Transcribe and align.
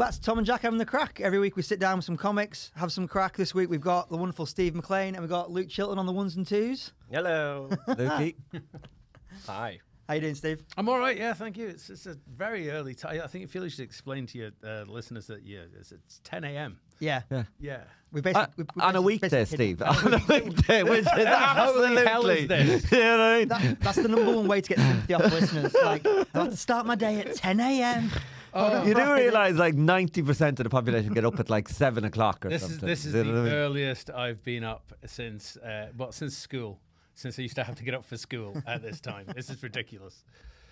back 0.00 0.12
to 0.12 0.20
Tom 0.22 0.38
and 0.38 0.46
Jack 0.46 0.62
having 0.62 0.78
the 0.78 0.86
craic. 0.86 1.20
Every 1.20 1.38
week 1.38 1.56
we 1.56 1.62
sit 1.62 1.78
down 1.78 1.96
with 1.98 2.06
some 2.06 2.16
comics, 2.16 2.72
have 2.74 2.90
some 2.90 3.06
crack. 3.06 3.36
This 3.36 3.54
week 3.54 3.68
we've 3.68 3.82
got 3.82 4.08
the 4.08 4.16
wonderful 4.16 4.46
Steve 4.46 4.74
Maclean 4.74 5.14
and 5.14 5.20
we've 5.20 5.28
got 5.30 5.50
Luke 5.50 5.68
Chilton 5.68 5.98
on 5.98 6.06
the 6.06 6.12
ones 6.12 6.36
and 6.36 6.46
twos. 6.46 6.92
Hello. 7.12 7.68
Lukey. 7.86 8.34
Hi. 9.46 9.78
How 10.08 10.14
you 10.14 10.22
doing, 10.22 10.34
Steve? 10.34 10.64
I'm 10.78 10.88
all 10.88 10.98
right. 10.98 11.16
Yeah, 11.18 11.34
thank 11.34 11.58
you. 11.58 11.68
It's, 11.68 11.90
it's 11.90 12.06
a 12.06 12.16
very 12.34 12.70
early 12.70 12.94
time. 12.94 13.20
I 13.22 13.26
think 13.26 13.42
you 13.42 13.48
feel 13.48 13.62
you 13.62 13.68
should 13.70 13.84
explain 13.84 14.26
to 14.28 14.38
your 14.38 14.50
uh, 14.66 14.84
listeners 14.88 15.26
that 15.26 15.44
yeah, 15.44 15.60
it's, 15.78 15.92
it's 15.92 16.20
10 16.24 16.44
a.m. 16.44 16.80
Yeah. 16.98 17.20
Yeah. 17.30 17.44
Yeah. 17.60 17.80
We 18.10 18.22
basically 18.22 18.42
Uh, 18.42 18.46
we- 18.56 18.64
we 18.74 18.82
on 18.82 18.96
a 18.96 19.02
basically- 19.02 19.04
weekday, 19.04 19.44
Steve. 19.44 19.82
on 19.86 20.14
a 20.14 20.20
weekday, 20.28 20.82
which 20.84 21.00
is 21.00 21.06
absolutely. 21.08 22.06
hell 22.06 22.26
is 22.26 22.48
this? 22.48 22.90
You 22.90 22.98
know 23.00 23.10
what 23.18 23.20
I 23.20 23.38
mean? 23.38 23.48
That, 23.48 23.80
that's 23.80 23.96
the 23.98 24.08
number 24.08 24.32
one 24.34 24.48
way 24.48 24.62
to 24.62 24.68
get 24.70 24.78
sympathy 24.78 25.14
off 25.14 25.30
listeners. 25.32 25.74
Like, 25.84 26.06
I 26.06 26.24
have 26.34 26.50
to 26.50 26.56
start 26.56 26.86
my 26.86 26.94
day 26.94 27.20
at 27.20 27.34
10 27.36 27.60
a.m. 27.60 28.10
Oh, 28.52 28.84
You 28.84 28.94
do 28.94 29.14
realise 29.14 29.56
like 29.56 29.74
90% 29.74 30.48
of 30.50 30.56
the 30.64 30.70
population 30.70 31.12
get 31.14 31.24
up 31.24 31.38
at 31.38 31.48
like 31.50 31.68
7 31.68 32.04
o'clock 32.04 32.44
or 32.44 32.48
This 32.48 32.62
is 32.62 32.68
something. 32.70 32.88
this 32.88 33.04
is 33.04 33.12
the 33.12 33.24
know 33.24 33.32
what 33.32 33.38
I 33.40 33.44
mean? 33.44 33.52
earliest 33.52 34.10
I've 34.10 34.42
been 34.42 34.64
up 34.64 34.92
since 35.06 35.56
uh, 35.58 35.88
well 35.96 36.12
since 36.12 36.36
school. 36.36 36.80
Since 37.14 37.38
I 37.38 37.42
used 37.42 37.56
to 37.56 37.64
have 37.64 37.76
to 37.76 37.84
get 37.84 37.94
up 37.94 38.04
for 38.04 38.16
school 38.16 38.60
at 38.66 38.82
this 38.82 39.00
time. 39.00 39.26
this 39.34 39.50
is 39.50 39.62
ridiculous. 39.62 40.24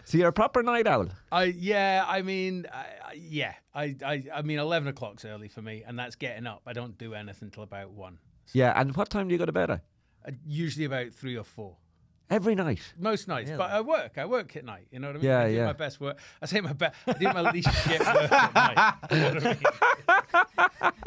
So 0.05 0.17
you're 0.17 0.29
a 0.29 0.33
proper 0.33 0.63
night 0.63 0.87
owl. 0.87 1.09
I 1.31 1.45
yeah, 1.45 2.05
I 2.09 2.23
mean, 2.23 2.67
I, 2.73 2.79
I, 2.79 3.13
yeah, 3.13 3.53
I, 3.75 3.95
I 4.05 4.25
I 4.37 4.43
mean, 4.43 4.59
eleven 4.59 4.89
o'clock's 4.89 5.27
early 5.27 5.49
for 5.49 5.61
me, 5.61 5.83
and 5.87 5.99
that's 5.99 6.17
getting 6.17 6.47
up. 6.47 6.63
I 6.67 6.73
don't 6.73 6.97
do 6.97 7.13
anything 7.13 7.51
till 7.51 7.63
about 7.65 7.91
one. 7.91 8.19
Yeah, 8.55 8.73
and 8.81 8.97
what 8.97 9.11
time 9.11 9.29
do 9.29 9.35
you 9.35 9.39
go 9.39 9.45
to 9.45 9.53
bed 9.53 9.71
at? 9.71 9.81
Uh, 10.27 10.31
usually 10.47 10.87
about 10.87 11.13
three 11.13 11.37
or 11.37 11.45
four. 11.45 11.77
Every 12.31 12.55
night. 12.55 12.81
Most 12.99 13.27
nights, 13.27 13.51
but 13.57 13.71
I 13.71 13.81
work. 13.81 14.19
I 14.19 14.27
work 14.27 14.55
at 14.57 14.65
night. 14.65 14.87
You 14.91 14.99
know 14.99 15.09
what 15.09 15.17
I 15.17 15.19
mean? 15.19 15.27
Yeah, 15.27 15.41
I 15.41 15.49
do 15.49 15.55
yeah. 15.55 15.67
my 15.67 15.73
best 15.73 15.99
work. 15.99 16.19
I 16.43 16.47
say 16.47 16.61
my 16.61 16.75
best. 16.75 16.95
I 17.07 17.13
do 17.15 17.25
my 17.25 17.51
least 17.51 17.73
shit 17.85 18.01
work 18.01 18.33
at 18.33 18.55
night. 18.55 18.95
You 19.11 19.19
know 19.19 19.35
what 19.35 19.47
I 19.47 19.57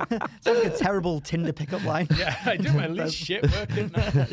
mean? 0.09 0.21
Sounds 0.41 0.63
like 0.63 0.73
a 0.73 0.77
terrible 0.77 1.21
Tinder 1.21 1.53
pickup 1.53 1.83
line. 1.85 2.07
Yeah, 2.17 2.35
I 2.45 2.57
do 2.57 2.73
my 2.73 2.87
least 2.87 3.15
shit 3.25 3.43
work 3.43 3.71
at 3.71 3.91
night. 3.95 4.31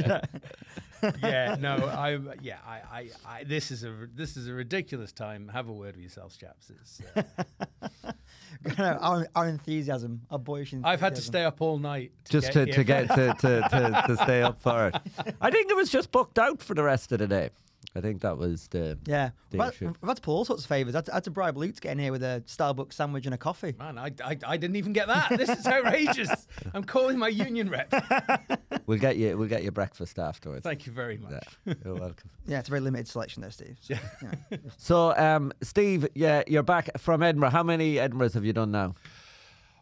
Yeah. 1.03 1.13
yeah, 1.23 1.57
no, 1.61 1.77
I 1.87 2.19
yeah, 2.41 2.59
I, 2.67 2.77
I, 2.91 3.11
I, 3.27 3.45
this 3.45 3.71
is 3.71 3.85
a 3.85 4.09
this 4.15 4.37
is 4.37 4.49
a 4.49 4.55
ridiculous 4.55 5.13
time. 5.13 5.49
Have 5.49 5.69
a 5.69 5.73
word 5.73 5.95
with 5.95 6.03
yourselves, 6.03 6.37
chaps. 6.37 6.71
It's, 6.71 7.03
uh, 7.15 8.13
our, 8.79 9.27
our 9.35 9.49
enthusiasm, 9.49 10.23
our 10.31 10.39
boyish 10.39 10.73
enthusiasm. 10.73 10.85
I've 10.93 11.01
had 11.01 11.15
to 11.17 11.23
stay 11.23 11.45
up 11.45 11.61
all 11.61 11.79
night 11.79 12.13
Just 12.29 12.49
get 12.49 12.53
to, 12.53 12.65
here. 12.65 12.75
to 12.75 12.85
get 12.85 13.09
to, 13.09 13.35
to, 13.41 13.69
to, 13.69 14.05
to 14.09 14.17
stay 14.23 14.43
up 14.43 14.61
for 14.61 14.89
it. 14.89 14.97
I 15.41 15.51
think 15.51 15.71
it 15.71 15.77
was 15.77 15.91
just 15.91 16.11
booked 16.13 16.39
out 16.39 16.63
for 16.63 16.75
the 16.75 16.83
rest 16.85 17.13
of 17.13 17.19
the 17.19 17.27
day. 17.27 17.51
I 17.97 18.01
think 18.01 18.21
that 18.21 18.37
was 18.37 18.69
the. 18.69 18.99
Yeah. 19.07 19.31
the 19.51 19.59
Well, 19.59 19.71
issue. 19.71 19.93
I've 20.03 20.09
had 20.09 20.17
to 20.17 20.23
pull 20.23 20.37
all 20.37 20.45
sorts 20.45 20.63
of 20.65 20.69
favours. 20.69 20.95
I 20.95 20.99
had 20.99 21.05
to, 21.07 21.13
I 21.13 21.17
had 21.17 21.25
to 21.25 21.31
bribe 21.31 21.57
Luke 21.57 21.75
to 21.75 21.81
get 21.81 21.93
in 21.93 21.99
here 21.99 22.13
with 22.13 22.23
a 22.23 22.43
Starbucks 22.47 22.93
sandwich 22.93 23.25
and 23.25 23.35
a 23.35 23.39
coffee. 23.39 23.75
Man, 23.79 23.99
I, 23.99 24.13
I, 24.23 24.37
I 24.47 24.57
didn't 24.57 24.77
even 24.77 24.93
get 24.93 25.09
that. 25.09 25.31
This 25.37 25.49
is 25.49 25.67
outrageous. 25.67 26.47
I'm 26.75 26.85
calling 26.85 27.19
my 27.19 27.29
union 27.29 27.71
rep. 27.71 27.91
We'll 28.89 28.99
get 28.99 29.19
you. 29.19 29.37
We'll 29.37 29.49
get 29.49 29.65
you 29.65 29.71
breakfast 29.71 30.19
afterwards. 30.19 30.63
Thank 30.63 30.87
you 30.87 30.93
very 30.93 31.19
much. 31.19 31.45
Yeah, 31.67 31.75
you're 31.85 31.95
welcome. 31.95 32.31
Yeah, 32.47 32.61
it's 32.61 32.69
a 32.69 32.71
very 32.71 32.81
limited 32.81 33.07
selection 33.07 33.43
there, 33.43 33.51
Steve. 33.51 33.77
So, 33.83 33.95
yeah. 34.23 34.59
So, 34.79 35.15
um, 35.15 35.53
Steve, 35.61 36.09
yeah, 36.15 36.43
you're 36.47 36.63
back 36.63 36.99
from 36.99 37.23
Edinburgh. 37.23 37.51
How 37.51 37.63
many 37.63 37.97
Edinburghs 37.97 38.33
have 38.33 38.47
you 38.47 38.55
done 38.55 38.71
now? 38.71 38.95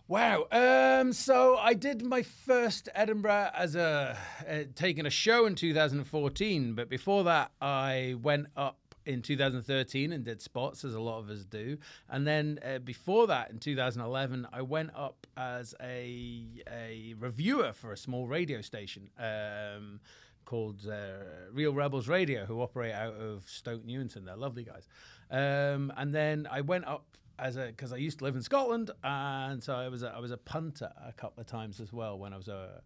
Wow. 0.08 0.48
Um, 0.50 1.12
so 1.12 1.56
I 1.56 1.74
did 1.74 2.04
my 2.04 2.22
first 2.22 2.88
Edinburgh 2.96 3.50
as 3.54 3.76
a 3.76 4.18
uh, 4.48 4.64
taking 4.74 5.06
a 5.06 5.10
show 5.10 5.46
in 5.46 5.54
2014, 5.54 6.74
but 6.74 6.88
before 6.88 7.22
that 7.24 7.52
I 7.60 8.16
went 8.20 8.48
up 8.56 8.76
in 9.06 9.22
2013 9.22 10.12
and 10.12 10.24
did 10.24 10.42
spots 10.42 10.84
as 10.84 10.94
a 10.94 11.00
lot 11.00 11.18
of 11.18 11.30
us 11.30 11.44
do, 11.44 11.78
and 12.10 12.26
then 12.26 12.58
uh, 12.64 12.78
before 12.78 13.26
that 13.28 13.50
in 13.50 13.58
2011 13.58 14.46
I 14.52 14.62
went 14.62 14.90
up 14.94 15.26
as 15.36 15.74
a 15.82 16.44
a 16.70 17.14
reviewer 17.18 17.72
for 17.72 17.92
a 17.92 17.96
small 17.96 18.26
radio 18.26 18.60
station. 18.60 19.10
Um, 19.18 20.00
called 20.44 20.86
uh, 20.86 21.50
Real 21.52 21.74
Rebels 21.74 22.06
Radio, 22.06 22.44
who 22.46 22.62
operate 22.62 22.94
out 22.94 23.14
of 23.14 23.42
Stoke 23.48 23.84
Newington. 23.84 24.24
They're 24.24 24.36
lovely 24.36 24.62
guys. 24.62 24.86
Um, 25.28 25.92
and 25.96 26.14
then 26.14 26.46
I 26.48 26.60
went 26.60 26.86
up 26.86 27.04
as 27.38 27.56
a 27.56 27.66
because 27.66 27.92
I 27.92 27.96
used 27.96 28.18
to 28.18 28.24
live 28.24 28.36
in 28.36 28.42
Scotland, 28.42 28.90
and 29.04 29.62
so 29.62 29.74
I 29.74 29.88
was 29.88 30.02
a, 30.02 30.12
I 30.14 30.20
was 30.20 30.30
a 30.30 30.36
punter 30.36 30.90
a 31.06 31.12
couple 31.12 31.40
of 31.40 31.46
times 31.46 31.80
as 31.80 31.92
well 31.92 32.18
when 32.18 32.32
I 32.32 32.36
was 32.36 32.48
a 32.48 32.80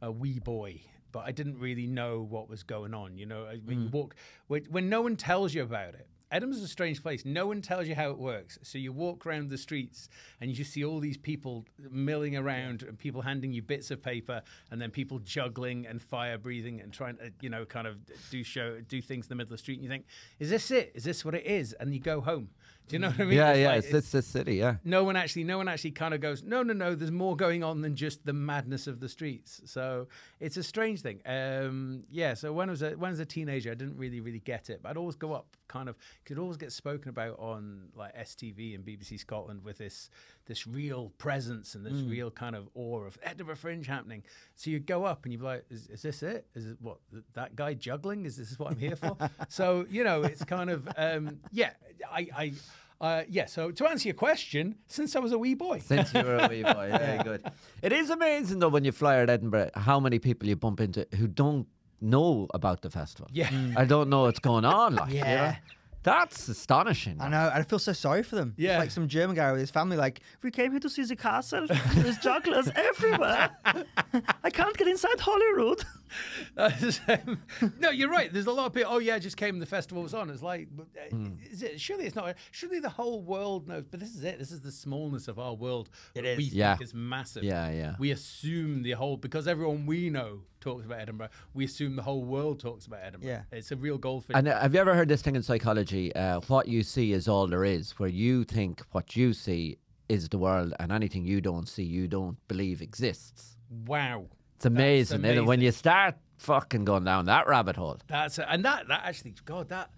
a 0.00 0.10
wee 0.10 0.38
boy. 0.38 0.80
But 1.12 1.24
I 1.26 1.32
didn't 1.32 1.58
really 1.58 1.86
know 1.86 2.26
what 2.28 2.48
was 2.48 2.62
going 2.62 2.94
on. 2.94 3.16
You 3.16 3.26
know, 3.26 3.46
I 3.46 3.58
mean, 3.66 3.82
you 3.82 3.88
mm. 3.88 3.92
walk 3.92 4.16
when, 4.48 4.64
when 4.64 4.88
no 4.88 5.02
one 5.02 5.16
tells 5.16 5.54
you 5.54 5.62
about 5.62 5.94
it. 5.94 6.08
Edinburgh's 6.32 6.62
a 6.62 6.68
strange 6.68 7.02
place. 7.02 7.26
No 7.26 7.46
one 7.46 7.60
tells 7.60 7.86
you 7.86 7.94
how 7.94 8.10
it 8.10 8.16
works. 8.16 8.58
So 8.62 8.78
you 8.78 8.90
walk 8.90 9.26
around 9.26 9.50
the 9.50 9.58
streets 9.58 10.08
and 10.40 10.48
you 10.48 10.56
just 10.56 10.72
see 10.72 10.82
all 10.82 10.98
these 10.98 11.18
people 11.18 11.66
milling 11.90 12.38
around 12.38 12.84
and 12.84 12.98
people 12.98 13.20
handing 13.20 13.52
you 13.52 13.60
bits 13.60 13.90
of 13.90 14.02
paper 14.02 14.40
and 14.70 14.80
then 14.80 14.90
people 14.90 15.18
juggling 15.18 15.86
and 15.86 16.00
fire 16.00 16.38
breathing 16.38 16.80
and 16.80 16.90
trying 16.90 17.18
to, 17.18 17.30
you 17.42 17.50
know, 17.50 17.66
kind 17.66 17.86
of 17.86 17.98
do 18.30 18.42
show, 18.42 18.80
do 18.88 19.02
things 19.02 19.26
in 19.26 19.28
the 19.28 19.34
middle 19.34 19.52
of 19.52 19.58
the 19.58 19.62
street. 19.62 19.74
And 19.74 19.84
you 19.84 19.90
think, 19.90 20.06
is 20.38 20.48
this 20.48 20.70
it? 20.70 20.92
Is 20.94 21.04
this 21.04 21.22
what 21.22 21.34
it 21.34 21.44
is? 21.44 21.74
And 21.74 21.92
you 21.92 22.00
go 22.00 22.22
home. 22.22 22.48
Do 22.88 22.96
you 22.96 23.00
know 23.00 23.08
what 23.08 23.20
I 23.20 23.24
mean? 23.24 23.36
yeah, 23.38 23.50
It's 23.52 23.58
yeah, 23.60 23.68
like- 23.68 23.78
it's, 23.84 23.94
it's 23.94 24.10
this 24.12 24.26
city, 24.26 24.56
yeah. 24.56 24.76
no 24.84 25.04
one 25.04 25.16
actually 25.16 25.44
no 25.44 25.56
one 25.56 25.68
actually 25.68 25.92
kind 25.92 26.12
of 26.12 26.20
goes 26.20 26.42
no 26.42 26.62
no 26.62 26.74
no 26.74 26.94
there's 26.94 27.10
more 27.10 27.36
going 27.36 27.62
on 27.64 27.80
than 27.80 27.96
just 27.96 28.24
the 28.26 28.32
madness 28.32 28.86
of 28.86 29.00
the 29.00 29.08
streets 29.08 29.60
so 29.64 30.08
it's 30.40 30.56
a 30.56 30.62
strange 30.62 31.00
thing 31.00 31.20
um 31.24 32.02
yeah 32.10 32.34
so 32.34 32.52
when 32.52 32.68
I 32.68 32.72
was 32.72 32.82
a 32.82 32.90
when 32.90 33.08
I 33.08 33.12
was 33.12 33.20
a 33.20 33.24
teenager 33.24 33.70
I 33.70 33.74
didn't 33.74 33.96
really 33.96 34.20
really 34.20 34.40
get 34.40 34.68
it 34.68 34.80
but 34.82 34.90
I'd 34.90 34.96
always 34.98 35.16
go 35.16 35.32
up 35.32 35.56
kind 35.72 35.88
of 35.88 35.96
could 36.24 36.38
always 36.38 36.56
get 36.56 36.72
spoken 36.72 37.08
about 37.08 37.38
on 37.38 37.88
like 37.96 38.14
STV 38.16 38.74
and 38.74 38.84
BBC 38.84 39.18
Scotland 39.18 39.64
with 39.64 39.78
this 39.78 40.10
this 40.46 40.66
real 40.66 41.12
presence 41.18 41.74
and 41.74 41.86
this 41.86 42.02
real 42.08 42.30
kind 42.30 42.54
of 42.54 42.68
awe 42.74 43.00
of 43.00 43.16
Edinburgh 43.22 43.56
Fringe 43.56 43.86
happening. 43.86 44.22
So 44.54 44.70
you 44.70 44.80
go 44.80 45.04
up 45.04 45.24
and 45.24 45.32
you're 45.32 45.42
like 45.42 45.64
is, 45.70 45.88
is 45.88 46.02
this 46.02 46.22
it? 46.22 46.46
Is 46.54 46.66
it 46.66 46.76
what 46.80 46.98
that 47.34 47.56
guy 47.56 47.74
juggling? 47.74 48.26
Is 48.26 48.36
this 48.36 48.58
what 48.58 48.72
I'm 48.72 48.78
here 48.78 48.96
for? 48.96 49.16
So 49.48 49.86
you 49.90 50.04
know 50.04 50.22
it's 50.22 50.44
kind 50.44 50.70
of 50.70 50.88
um 50.96 51.40
yeah 51.50 51.70
I 52.10 52.28
I 52.36 52.52
uh, 53.00 53.24
yeah, 53.28 53.46
so 53.46 53.72
to 53.72 53.88
answer 53.88 54.06
your 54.06 54.14
question, 54.14 54.76
since 54.86 55.16
I 55.16 55.18
was 55.18 55.32
a 55.32 55.38
wee 55.38 55.54
boy. 55.54 55.78
Since 55.84 56.14
you 56.14 56.22
were 56.22 56.36
a 56.36 56.46
wee 56.48 56.62
boy, 56.62 56.88
very 56.96 57.20
good. 57.24 57.42
It 57.82 57.92
is 57.92 58.10
amazing 58.10 58.60
though 58.60 58.68
when 58.68 58.84
you 58.84 58.92
fly 58.92 59.16
at 59.16 59.28
Edinburgh 59.28 59.70
how 59.74 59.98
many 59.98 60.20
people 60.20 60.48
you 60.48 60.54
bump 60.54 60.80
into 60.80 61.04
who 61.16 61.26
don't 61.26 61.66
know 62.02 62.48
about 62.54 62.82
the 62.82 62.90
festival. 62.90 63.28
Yeah. 63.32 63.48
Mm. 63.48 63.76
I 63.78 63.84
don't 63.84 64.08
know 64.10 64.22
what's 64.22 64.40
going 64.40 64.64
on. 64.64 64.94
Like, 64.96 65.12
you 65.12 65.20
know? 65.20 65.26
Yeah. 65.26 65.56
That's 66.04 66.48
astonishing. 66.48 67.20
I 67.20 67.28
know, 67.28 67.48
and 67.48 67.60
I 67.60 67.62
feel 67.62 67.78
so 67.78 67.92
sorry 67.92 68.24
for 68.24 68.34
them. 68.34 68.54
It's 68.56 68.64
Yeah. 68.64 68.78
like 68.78 68.90
some 68.90 69.06
German 69.06 69.36
guy 69.36 69.52
with 69.52 69.60
his 69.60 69.70
family, 69.70 69.96
like, 69.96 70.20
we 70.42 70.50
came 70.50 70.72
here 70.72 70.80
to 70.80 70.90
see 70.90 71.04
the 71.04 71.14
castle. 71.14 71.68
There's 71.94 72.18
jugglers 72.18 72.68
everywhere. 72.74 73.50
I 74.44 74.50
can't 74.50 74.76
get 74.76 74.88
inside 74.88 75.20
Holyrood. 75.20 75.84
Um, 77.08 77.42
no, 77.78 77.90
you're 77.90 78.08
right. 78.10 78.32
There's 78.32 78.46
a 78.46 78.52
lot 78.52 78.66
of 78.66 78.74
people. 78.74 78.92
Oh 78.92 78.98
yeah, 78.98 79.14
I 79.14 79.18
just 79.18 79.36
came. 79.36 79.58
The 79.58 79.66
festival 79.66 80.02
was 80.02 80.14
on. 80.14 80.30
It's 80.30 80.42
like, 80.42 80.68
uh, 80.78 81.14
Hmm. 81.14 81.28
is 81.50 81.62
it? 81.62 81.80
Surely 81.80 82.06
it's 82.06 82.14
not. 82.16 82.36
Surely 82.50 82.78
the 82.80 82.88
whole 82.88 83.22
world 83.22 83.68
knows. 83.68 83.84
But 83.90 84.00
this 84.00 84.14
is 84.14 84.22
it. 84.24 84.38
This 84.38 84.50
is 84.52 84.60
the 84.60 84.72
smallness 84.72 85.28
of 85.28 85.38
our 85.38 85.54
world. 85.54 85.90
It 86.14 86.24
is. 86.24 86.38
We 86.38 86.44
Yeah. 86.44 86.74
think 86.76 86.82
is 86.84 86.94
massive. 86.94 87.44
Yeah, 87.44 87.70
yeah. 87.70 87.96
We 87.98 88.10
assume 88.10 88.82
the 88.82 88.92
whole 88.92 89.16
because 89.16 89.46
everyone 89.48 89.86
we 89.86 90.10
know 90.10 90.42
talks 90.60 90.84
about 90.84 91.00
Edinburgh. 91.00 91.30
We 91.54 91.64
assume 91.64 91.96
the 91.96 92.02
whole 92.02 92.24
world 92.24 92.60
talks 92.60 92.86
about 92.86 93.00
Edinburgh. 93.02 93.28
Yeah. 93.28 93.42
It's 93.50 93.72
a 93.72 93.76
real 93.76 93.98
goldfish. 93.98 94.36
And 94.36 94.48
uh, 94.48 94.60
have 94.60 94.74
you 94.74 94.80
ever 94.80 94.94
heard 94.94 95.08
this 95.08 95.22
thing 95.22 95.34
in 95.36 95.42
psychology? 95.42 96.14
Uh, 96.14 96.40
what 96.48 96.68
you 96.68 96.82
see 96.82 97.12
is 97.12 97.26
all 97.28 97.46
there 97.48 97.64
is. 97.64 97.98
Where 97.98 98.08
you 98.08 98.44
think 98.44 98.82
what 98.92 99.16
you 99.16 99.32
see 99.32 99.78
is 100.08 100.28
the 100.28 100.38
world, 100.38 100.72
and 100.78 100.92
anything 100.92 101.24
you 101.24 101.40
don't 101.40 101.68
see, 101.68 101.82
you 101.84 102.06
don't 102.06 102.36
believe 102.48 102.80
exists. 102.82 103.56
wow. 103.86 104.26
It's 104.64 104.66
amazing, 104.66 105.24
isn't 105.24 105.38
it? 105.38 105.46
when 105.46 105.60
you 105.60 105.70
start 105.72 106.14
fucking 106.38 106.84
going 106.84 107.04
down 107.04 107.26
that 107.26 107.46
rabbit 107.48 107.76
hole. 107.76 107.98
That's 108.06 108.38
it. 108.38 108.46
and 108.48 108.64
that 108.64 108.88
that 108.88 109.02
actually, 109.04 109.34
God, 109.44 109.68
that 109.70 109.90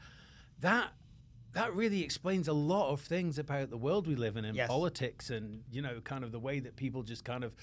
that 0.61 0.93
that 1.53 1.75
really 1.75 2.03
explains 2.03 2.49
a 2.49 2.53
lot 2.53 2.91
of 2.91 3.01
things 3.01 3.39
about 3.39 3.71
the 3.71 3.77
world 3.77 4.07
we 4.07 4.17
live 4.17 4.37
in 4.37 4.45
in 4.45 4.55
Yes. 4.55 4.69
politics 4.69 5.31
and 5.31 5.63
you 5.71 5.83
know, 5.83 6.01
kind 6.03 6.25
of 6.25 6.33
the 6.33 6.39
way 6.41 6.61
that 6.61 6.77
people 6.77 7.03
just 7.03 7.25
kind 7.25 7.45
of 7.45 7.55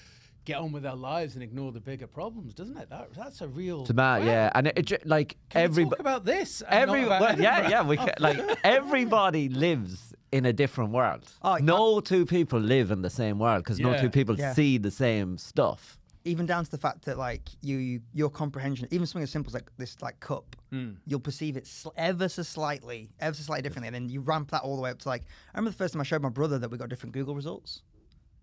get 0.44 0.56
on 0.56 0.72
with 0.72 0.82
their 0.82 0.96
lives 0.96 1.34
and 1.34 1.42
ignore 1.42 1.70
the 1.70 1.80
bigger 1.80 2.06
problems, 2.08 2.52
doesn't 2.54 2.76
it? 2.76 2.90
That 2.90 3.12
that's 3.14 3.40
a 3.42 3.48
real. 3.48 3.82
It's 3.82 3.92
mad, 3.92 4.20
wow. 4.22 4.26
yeah. 4.26 4.50
And 4.54 4.66
it, 4.68 4.90
it 4.90 5.06
like 5.06 5.36
Can 5.50 5.60
we 5.60 5.64
every 5.64 5.84
talk 5.84 6.00
about 6.00 6.24
this. 6.24 6.62
and 6.62 6.90
every 6.90 7.04
about 7.04 7.20
well, 7.20 7.40
yeah, 7.40 7.68
yeah. 7.68 7.82
We 7.86 7.96
can, 7.96 8.10
like 8.18 8.38
everybody 8.64 9.48
lives 9.48 10.12
in 10.32 10.46
a 10.46 10.52
different 10.52 10.90
world. 10.90 11.30
Oh, 11.42 11.58
no 11.60 12.00
two 12.00 12.24
people 12.26 12.58
live 12.58 12.90
in 12.90 13.02
the 13.02 13.10
same 13.10 13.38
world 13.38 13.62
because 13.62 13.78
no 13.78 13.96
two 14.00 14.10
people 14.10 14.36
Yeah. 14.38 14.54
see 14.54 14.78
the 14.78 14.90
same 14.90 15.38
stuff. 15.38 15.98
Even 16.24 16.46
down 16.46 16.64
to 16.64 16.70
the 16.70 16.78
fact 16.78 17.04
that, 17.06 17.18
like, 17.18 17.48
you, 17.62 18.00
your 18.14 18.30
comprehension, 18.30 18.86
even 18.92 19.06
something 19.06 19.24
as 19.24 19.30
simple 19.30 19.50
as 19.50 19.54
like 19.54 19.70
this, 19.76 20.00
like 20.00 20.20
cup, 20.20 20.54
Hmm. 20.70 20.92
you'll 21.06 21.20
perceive 21.20 21.56
it 21.56 21.66
sl- 21.66 21.88
ever 21.96 22.28
so 22.28 22.42
slightly, 22.42 23.10
ever 23.18 23.34
so 23.34 23.42
slightly 23.42 23.62
differently, 23.62 23.88
and 23.88 23.94
then 23.94 24.08
you 24.08 24.20
ramp 24.20 24.50
that 24.52 24.62
all 24.62 24.76
the 24.76 24.82
way 24.82 24.90
up 24.90 24.98
to 25.00 25.08
like. 25.08 25.22
I 25.52 25.58
remember 25.58 25.70
the 25.72 25.76
first 25.76 25.94
time 25.94 26.00
I 26.00 26.04
showed 26.04 26.22
my 26.22 26.28
brother 26.28 26.58
that 26.60 26.70
we 26.70 26.78
got 26.78 26.88
different 26.88 27.12
Google 27.12 27.34
results. 27.34 27.82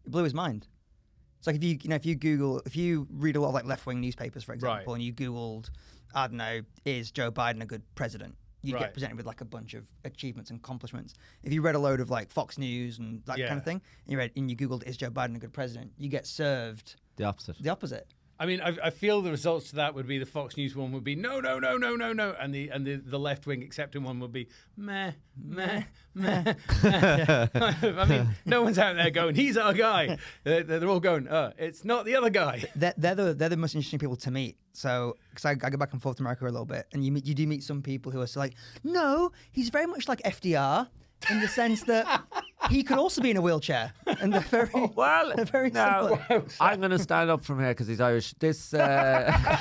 It 0.05 0.11
blew 0.11 0.23
his 0.23 0.33
mind. 0.33 0.67
It's 1.37 1.47
like 1.47 1.55
if 1.55 1.63
you, 1.63 1.77
you 1.81 1.89
know, 1.89 1.95
if 1.95 2.05
you 2.05 2.15
Google, 2.15 2.61
if 2.65 2.75
you 2.75 3.07
read 3.11 3.37
a 3.37 3.41
lot 3.41 3.49
of 3.49 3.53
like 3.53 3.65
left 3.65 3.85
wing 3.85 4.01
newspapers, 4.01 4.43
for 4.43 4.53
example, 4.53 4.93
Right. 4.93 4.99
and 4.99 5.03
you 5.03 5.13
Googled, 5.13 5.69
I 6.13 6.27
don't 6.27 6.35
know, 6.37 6.61
is 6.83 7.11
Joe 7.11 7.31
Biden 7.31 7.61
a 7.61 7.65
good 7.65 7.83
president? 7.95 8.35
you 8.61 8.73
Right. 8.73 8.81
get 8.81 8.93
presented 8.93 9.15
with 9.15 9.25
like 9.25 9.39
a 9.39 9.45
bunch 9.45 9.73
of 9.73 9.85
achievements 10.03 10.49
and 10.49 10.59
accomplishments. 10.59 11.13
If 11.43 11.53
you 11.53 11.61
read 11.61 11.75
a 11.75 11.79
load 11.79 12.01
of 12.01 12.09
like 12.09 12.29
Fox 12.29 12.57
News 12.57 12.99
and 12.99 13.23
that 13.23 13.37
Yeah. 13.37 13.47
kind 13.47 13.57
of 13.57 13.63
thing, 13.63 13.77
and 14.03 14.11
you 14.11 14.17
read 14.17 14.33
and 14.35 14.51
you 14.51 14.57
googled 14.57 14.83
is 14.83 14.97
Joe 14.97 15.09
Biden 15.09 15.33
a 15.37 15.39
good 15.39 15.53
president, 15.53 15.93
you 15.97 16.09
get 16.09 16.27
served 16.27 16.97
The 17.19 17.25
opposite. 17.25 17.61
the 17.61 17.69
opposite. 17.69 18.07
I 18.41 18.45
mean, 18.45 18.61
I, 18.61 18.73
I 18.81 18.89
feel 18.91 19.21
the 19.21 19.31
results 19.31 19.71
to 19.71 19.75
that 19.75 19.93
would 19.93 20.07
be 20.07 20.17
the 20.17 20.25
Fox 20.25 20.55
News 20.55 20.73
one 20.73 20.93
would 20.93 21.03
be 21.03 21.13
no, 21.13 21.41
no, 21.41 21.59
no, 21.59 21.75
no, 21.75 21.97
no, 21.97 22.13
no, 22.13 22.33
and 22.39 22.55
the 22.55 22.69
and 22.69 22.87
the, 22.87 22.95
the 22.95 23.19
left 23.19 23.45
wing 23.45 23.61
accepting 23.61 24.03
one 24.03 24.21
would 24.21 24.31
be 24.31 24.47
meh, 24.77 25.11
meh, 25.37 25.83
meh. 26.13 26.53
meh. 26.81 27.47
I 27.53 28.05
mean, 28.07 28.29
no 28.45 28.61
one's 28.61 28.79
out 28.79 28.95
there 28.95 29.09
going, 29.09 29.35
he's 29.35 29.57
our 29.57 29.73
guy. 29.73 30.17
They're, 30.45 30.63
they're 30.63 30.87
all 30.87 31.01
going, 31.01 31.27
uh, 31.27 31.51
it's 31.57 31.83
not 31.83 32.05
the 32.05 32.15
other 32.15 32.29
guy. 32.29 32.63
They're, 32.77 32.93
they're 32.95 33.15
the 33.15 33.33
they're 33.33 33.49
the 33.49 33.57
most 33.57 33.75
interesting 33.75 33.99
people 33.99 34.15
to 34.15 34.31
meet. 34.31 34.57
So, 34.71 35.17
because 35.31 35.43
I, 35.43 35.51
I 35.51 35.69
go 35.69 35.77
back 35.77 35.91
and 35.91 36.01
forth 36.01 36.15
to 36.17 36.23
America 36.23 36.45
a 36.45 36.47
little 36.47 36.65
bit, 36.65 36.87
and 36.93 37.03
you 37.03 37.11
meet, 37.11 37.25
you 37.25 37.33
do 37.33 37.45
meet 37.45 37.63
some 37.63 37.81
people 37.81 38.09
who 38.09 38.21
are 38.21 38.27
like, 38.37 38.53
no, 38.85 39.33
he's 39.51 39.67
very 39.67 39.85
much 39.85 40.07
like 40.07 40.21
FDR 40.21 40.87
in 41.29 41.41
the 41.41 41.47
sense 41.49 41.83
that 41.83 42.23
he 42.69 42.83
could 42.83 42.97
also 42.97 43.21
be 43.21 43.31
in 43.31 43.37
a 43.37 43.41
wheelchair, 43.41 43.91
and 44.21 44.33
they're 44.33 44.41
very 44.41 44.69
Well, 44.95 45.33
they're 45.35 45.45
very 45.45 45.69
now 45.71 46.07
similar. 46.27 46.45
I'm 46.59 46.79
going 46.79 46.91
to 46.91 46.99
stand 46.99 47.29
up 47.29 47.43
from 47.43 47.59
here 47.59 47.69
because 47.69 47.87
he's 47.87 48.01
Irish. 48.01 48.33
This. 48.39 48.73
Uh, 48.73 49.57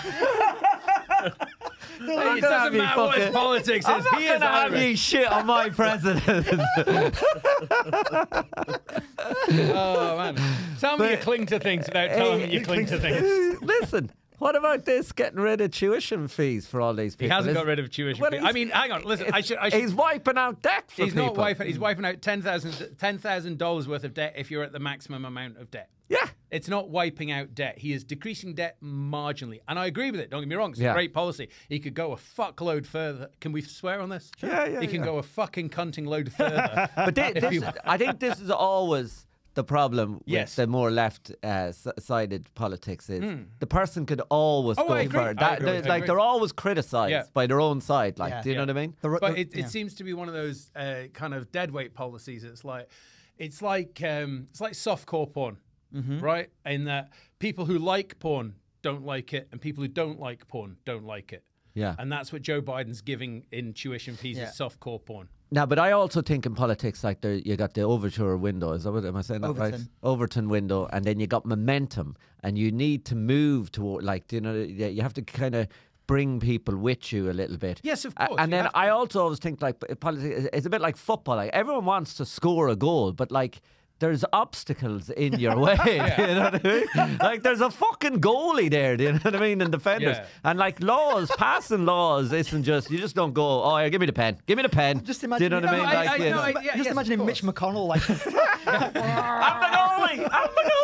It 2.00 2.40
doesn't 2.40 2.72
be 2.72 2.78
matter 2.78 3.00
what 3.02 3.19
his 3.19 3.31
politics 3.34 3.88
is. 3.88 4.06
He 4.16 4.26
is 4.26 4.32
gonna 4.38 4.46
have 4.46 4.72
Irish. 4.72 4.82
you 4.84 4.96
shit 4.96 5.31
on 5.32 5.46
my 5.46 5.69
president. 5.69 6.46
Oh 9.60 10.16
man, 10.16 10.37
tell 10.78 10.96
me 10.99 11.10
you 11.10 11.16
cling 11.16 11.46
to 11.46 11.58
things 11.58 11.87
without 11.87 12.08
telling 12.10 12.43
me 12.43 12.52
you 12.52 12.64
cling 12.64 12.87
to 12.87 13.00
things. 13.00 13.60
Listen, 13.62 14.10
what 14.38 14.56
about 14.56 14.85
this 14.85 15.12
getting 15.12 15.40
rid 15.40 15.61
of 15.61 15.70
tuition 15.70 16.29
fees 16.29 16.67
for 16.67 16.81
all 16.81 16.94
these 16.94 17.17
people? 17.17 17.31
He 17.31 17.37
hasn't 17.37 17.55
got 17.55 17.67
rid 17.67 17.79
of 17.79 17.90
tuition. 17.90 18.20
Well, 18.20 18.31
fee. 18.31 18.38
I 18.38 18.52
mean, 18.52 18.69
hang 18.70 18.93
on. 18.93 19.02
Listen, 19.05 19.29
I 19.32 19.40
should. 19.40 19.58
I 19.58 19.69
should 19.69 19.81
He's 19.81 19.94
wiping 19.94 20.37
out 20.38 20.62
debt 20.62 20.90
for 20.90 21.05
He's 21.05 21.12
people. 21.12 21.26
not 21.26 21.37
wiping. 21.37 21.67
He's 21.67 21.79
wiping 21.79 22.05
out 22.05 22.23
ten 22.23 22.43
thousand 22.43 22.96
ten 22.99 23.19
thousand 23.19 23.58
dollars 23.58 23.87
worth 23.88 24.05
of 24.05 24.14
debt 24.14 24.35
if 24.37 24.50
you're 24.50 24.62
at 24.62 24.73
the 24.73 24.79
maximum 24.79 25.25
amount 25.25 25.58
of 25.58 25.70
debt. 25.70 25.90
Yeah. 26.08 26.26
It's 26.50 26.69
not 26.69 26.88
wiping 26.88 27.31
out 27.31 27.55
debt. 27.55 27.76
He 27.79 27.93
is 27.93 28.02
decreasing 28.02 28.55
debt 28.55 28.79
marginally, 28.82 29.61
and 29.69 29.79
I 29.79 29.85
agree 29.85 30.11
with 30.11 30.20
it. 30.20 30.31
Don't 30.31 30.41
get 30.41 30.49
me 30.49 30.56
wrong; 30.56 30.70
it's 30.70 30.81
Yeah. 30.81 30.93
a 30.93 30.94
great 30.94 31.12
policy. 31.12 31.50
He 31.69 31.79
could 31.81 31.93
go 31.93 32.12
a 32.12 32.17
fuckload 32.17 32.87
further. 32.87 33.29
Can 33.41 33.52
we 33.52 33.61
swear 33.61 34.00
on 34.00 34.08
this? 34.08 34.31
Yeah, 34.43 34.67
yeah, 34.67 34.81
He 34.81 34.87
can 34.87 35.00
yeah. 35.00 35.05
go 35.05 35.19
a 35.19 35.23
fucking 35.23 35.69
cunting 35.69 36.06
load 36.06 36.32
further. 36.32 36.88
But 36.96 37.14
thi- 37.14 37.38
this, 37.38 37.52
you- 37.52 37.62
I 37.84 37.99
think 37.99 38.19
this 38.20 38.41
is 38.41 38.50
always 38.50 39.26
the 39.60 39.64
problem 39.64 40.08
with 40.14 40.22
Yes. 40.38 40.55
the 40.55 40.66
more 40.66 40.90
left-sided 40.90 42.43
politics 42.55 43.10
is 43.10 43.20
the 43.58 43.66
person 43.66 44.06
could 44.06 44.22
always. 44.31 44.78
Oh, 44.78 44.87
go 44.88 44.94
I 44.94 45.00
agree. 45.00 45.19
for 45.19 45.28
I 45.28 45.32
that. 45.34 45.58
agree. 45.58 45.72
they're- 45.72 45.82
like 45.94 46.06
they're 46.06 46.20
always 46.32 46.52
criticised 46.52 47.10
Yeah. 47.10 47.25
by 47.34 47.46
their 47.46 47.60
own 47.60 47.81
side. 47.81 48.19
Like, 48.19 48.32
Yeah. 48.32 48.43
do 48.43 48.49
you 48.50 48.55
know 48.56 48.62
what 48.62 48.70
I 48.70 48.81
mean? 48.82 48.94
The, 49.00 49.08
but 49.20 49.34
the- 49.34 49.40
it, 49.40 49.56
it 49.56 49.69
seems 49.69 49.94
to 49.94 50.05
be 50.05 50.14
one 50.14 50.28
of 50.28 50.34
those 50.34 50.70
uh, 50.76 51.05
kind 51.12 51.34
of 51.34 51.50
deadweight 51.50 51.93
policies. 51.94 52.44
It's 52.44 52.64
like 52.64 52.88
it's 53.37 53.60
like 53.62 54.00
um, 54.02 54.46
it's 54.50 54.60
like 54.60 54.75
softcore 54.75 55.32
porn, 55.32 55.56
Mm-hmm. 55.94 56.19
right? 56.20 56.49
In 56.66 56.84
that 56.84 57.10
people 57.38 57.64
who 57.64 57.78
like 57.78 58.19
porn 58.19 58.55
don't 58.82 59.05
like 59.05 59.32
it, 59.38 59.49
and 59.50 59.60
people 59.60 59.82
who 59.82 59.88
don't 59.88 60.19
like 60.20 60.46
porn 60.49 60.76
don't 60.84 61.05
like 61.05 61.32
it. 61.32 61.43
Yeah. 61.75 61.94
and 61.99 62.10
that's 62.10 62.32
what 62.32 62.43
Joe 62.43 62.60
Biden's 62.60 63.02
giving 63.02 63.46
in 63.52 63.72
tuition 63.72 64.16
fees 64.16 64.37
Yeah. 64.37 64.49
is 64.49 64.58
softcore 64.58 65.05
porn. 65.05 65.28
Now, 65.50 65.64
but 65.66 65.78
I 65.78 65.92
also 65.92 66.20
think 66.20 66.44
in 66.44 66.54
politics, 66.54 67.02
like 67.02 67.20
there, 67.22 67.34
you 67.34 67.56
got 67.56 67.74
the 67.74 67.82
overture 67.82 68.36
window. 68.36 68.72
Is 68.72 68.84
that 68.84 68.92
what 68.92 69.04
am 69.04 69.16
I 69.16 69.22
saying 69.22 69.40
that 69.40 69.52
right? 69.52 69.74
Overton. 69.74 69.88
Overton 70.02 70.48
window, 70.48 70.88
and 70.92 71.04
then 71.04 71.20
you 71.20 71.26
got 71.26 71.46
momentum, 71.46 72.16
and 72.42 72.58
you 72.58 72.70
need 72.70 73.04
to 73.06 73.14
move 73.14 73.72
toward, 73.72 74.04
like 74.04 74.30
you 74.32 74.40
know, 74.40 74.54
you 74.54 75.00
have 75.02 75.14
to 75.14 75.22
kind 75.22 75.54
of 75.54 75.68
bring 76.06 76.40
people 76.40 76.76
with 76.76 77.12
you 77.12 77.30
a 77.30 77.32
little 77.32 77.56
bit. 77.56 77.80
Yes, 77.82 78.04
of 78.04 78.14
course, 78.14 78.34
and 78.38 78.52
you 78.52 78.58
then. 78.58 78.68
I 78.74 78.88
also 78.88 79.22
always 79.22 79.38
think 79.38 79.62
like 79.62 79.76
politics. 80.00 80.48
It's 80.52 80.66
a 80.66 80.70
bit 80.70 80.80
like 80.80 80.96
football. 80.96 81.36
Like 81.36 81.50
everyone 81.54 81.86
wants 81.86 82.14
to 82.14 82.24
score 82.24 82.68
a 82.68 82.76
goal, 82.76 83.12
but 83.12 83.30
like. 83.30 83.60
There's 84.00 84.24
obstacles 84.32 85.10
in 85.10 85.38
your 85.40 85.56
way. 85.64 85.76
You 85.86 85.96
know 85.98 86.50
what 86.52 86.64
I 86.66 86.68
mean? 86.68 87.18
Like 87.18 87.42
there's 87.42 87.60
a 87.60 87.70
fucking 87.70 88.20
goalie 88.20 88.70
there. 88.70 88.96
Do 88.96 89.04
you 89.04 89.12
know 89.14 89.18
what 89.22 89.34
I 89.34 89.40
mean? 89.40 89.60
And 89.60 89.72
defenders. 89.72 90.16
Yeah. 90.18 90.26
And 90.44 90.58
like 90.58 90.80
laws, 90.82 91.30
passing 91.36 91.84
laws 91.84 92.32
isn't 92.32 92.62
just 92.62 92.90
you 92.90 92.98
just 92.98 93.16
don't 93.16 93.32
go. 93.32 93.62
Oh, 93.64 93.76
yeah, 93.78 93.88
give 93.88 94.00
me 94.00 94.06
the 94.06 94.12
pen. 94.12 94.38
Give 94.46 94.56
me 94.56 94.62
the 94.62 94.68
pen. 94.68 95.02
Just 95.04 95.20
Do 95.20 95.26
you 95.26 95.28
imagine- 95.34 95.50
know 95.50 95.60
what 95.60 95.68
I 95.68 95.72
mean? 95.76 95.86
I- 95.86 95.94
like, 95.94 96.08
I- 96.08 96.16
you 96.16 96.30
no, 96.30 96.36
know. 96.36 96.42
I- 96.42 96.48
yeah, 96.62 96.72
just 96.76 96.84
yes, 96.84 96.86
imagine 96.92 97.26
Mitch. 97.26 97.42
McConnell 97.42 97.86
like 97.88 98.08
I'm 98.68 99.60
the 99.62 99.68
goalie. 99.76 100.28
I'm 100.30 100.50
the 100.54 100.62
goalie. 100.70 100.78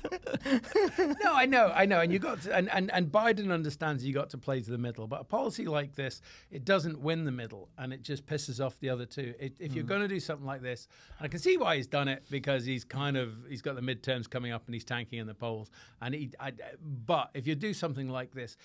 no, 1.24 1.32
I 1.34 1.46
know, 1.46 1.72
I 1.74 1.86
know, 1.86 2.00
and 2.00 2.12
you 2.12 2.18
got 2.18 2.42
to, 2.42 2.54
and, 2.56 2.70
and 2.70 2.90
and 2.92 3.10
Biden 3.10 3.52
understands 3.52 4.04
you 4.04 4.12
got 4.14 4.30
to 4.30 4.38
play 4.38 4.60
to 4.60 4.70
the 4.70 4.78
middle, 4.78 5.06
but 5.06 5.20
a 5.20 5.24
policy 5.24 5.66
like 5.66 5.94
this, 5.94 6.20
it 6.50 6.64
doesn't 6.64 6.98
win 7.00 7.24
the 7.24 7.32
middle, 7.32 7.68
and 7.78 7.92
it 7.92 8.02
just 8.02 8.26
pisses 8.26 8.64
off 8.64 8.78
the 8.80 8.88
other 8.90 9.06
two. 9.06 9.34
It, 9.38 9.56
if 9.60 9.74
you're 9.80 9.86
mm. 9.86 9.88
going 9.88 10.02
to 10.02 10.08
do 10.08 10.20
something 10.20 10.46
like 10.46 10.62
this, 10.62 10.88
and 11.18 11.26
I 11.26 11.28
can 11.28 11.40
see 11.40 11.56
why 11.56 11.76
he's 11.76 11.86
done 11.86 12.08
it 12.08 12.24
because 12.30 12.64
he's 12.64 12.84
kind 12.84 13.16
of 13.16 13.34
he's 13.48 13.62
got 13.62 13.74
the 13.76 13.82
midterms 13.82 14.28
coming 14.28 14.52
up 14.52 14.62
and 14.66 14.74
he's 14.74 14.84
tanking 14.84 15.18
in 15.18 15.26
the 15.26 15.34
polls, 15.34 15.70
and 16.00 16.14
he, 16.14 16.30
I, 16.38 16.52
but 17.06 17.30
if 17.34 17.46
you 17.46 17.54
do 17.54 17.74
something 17.74 18.08
like 18.08 18.32
this. 18.32 18.56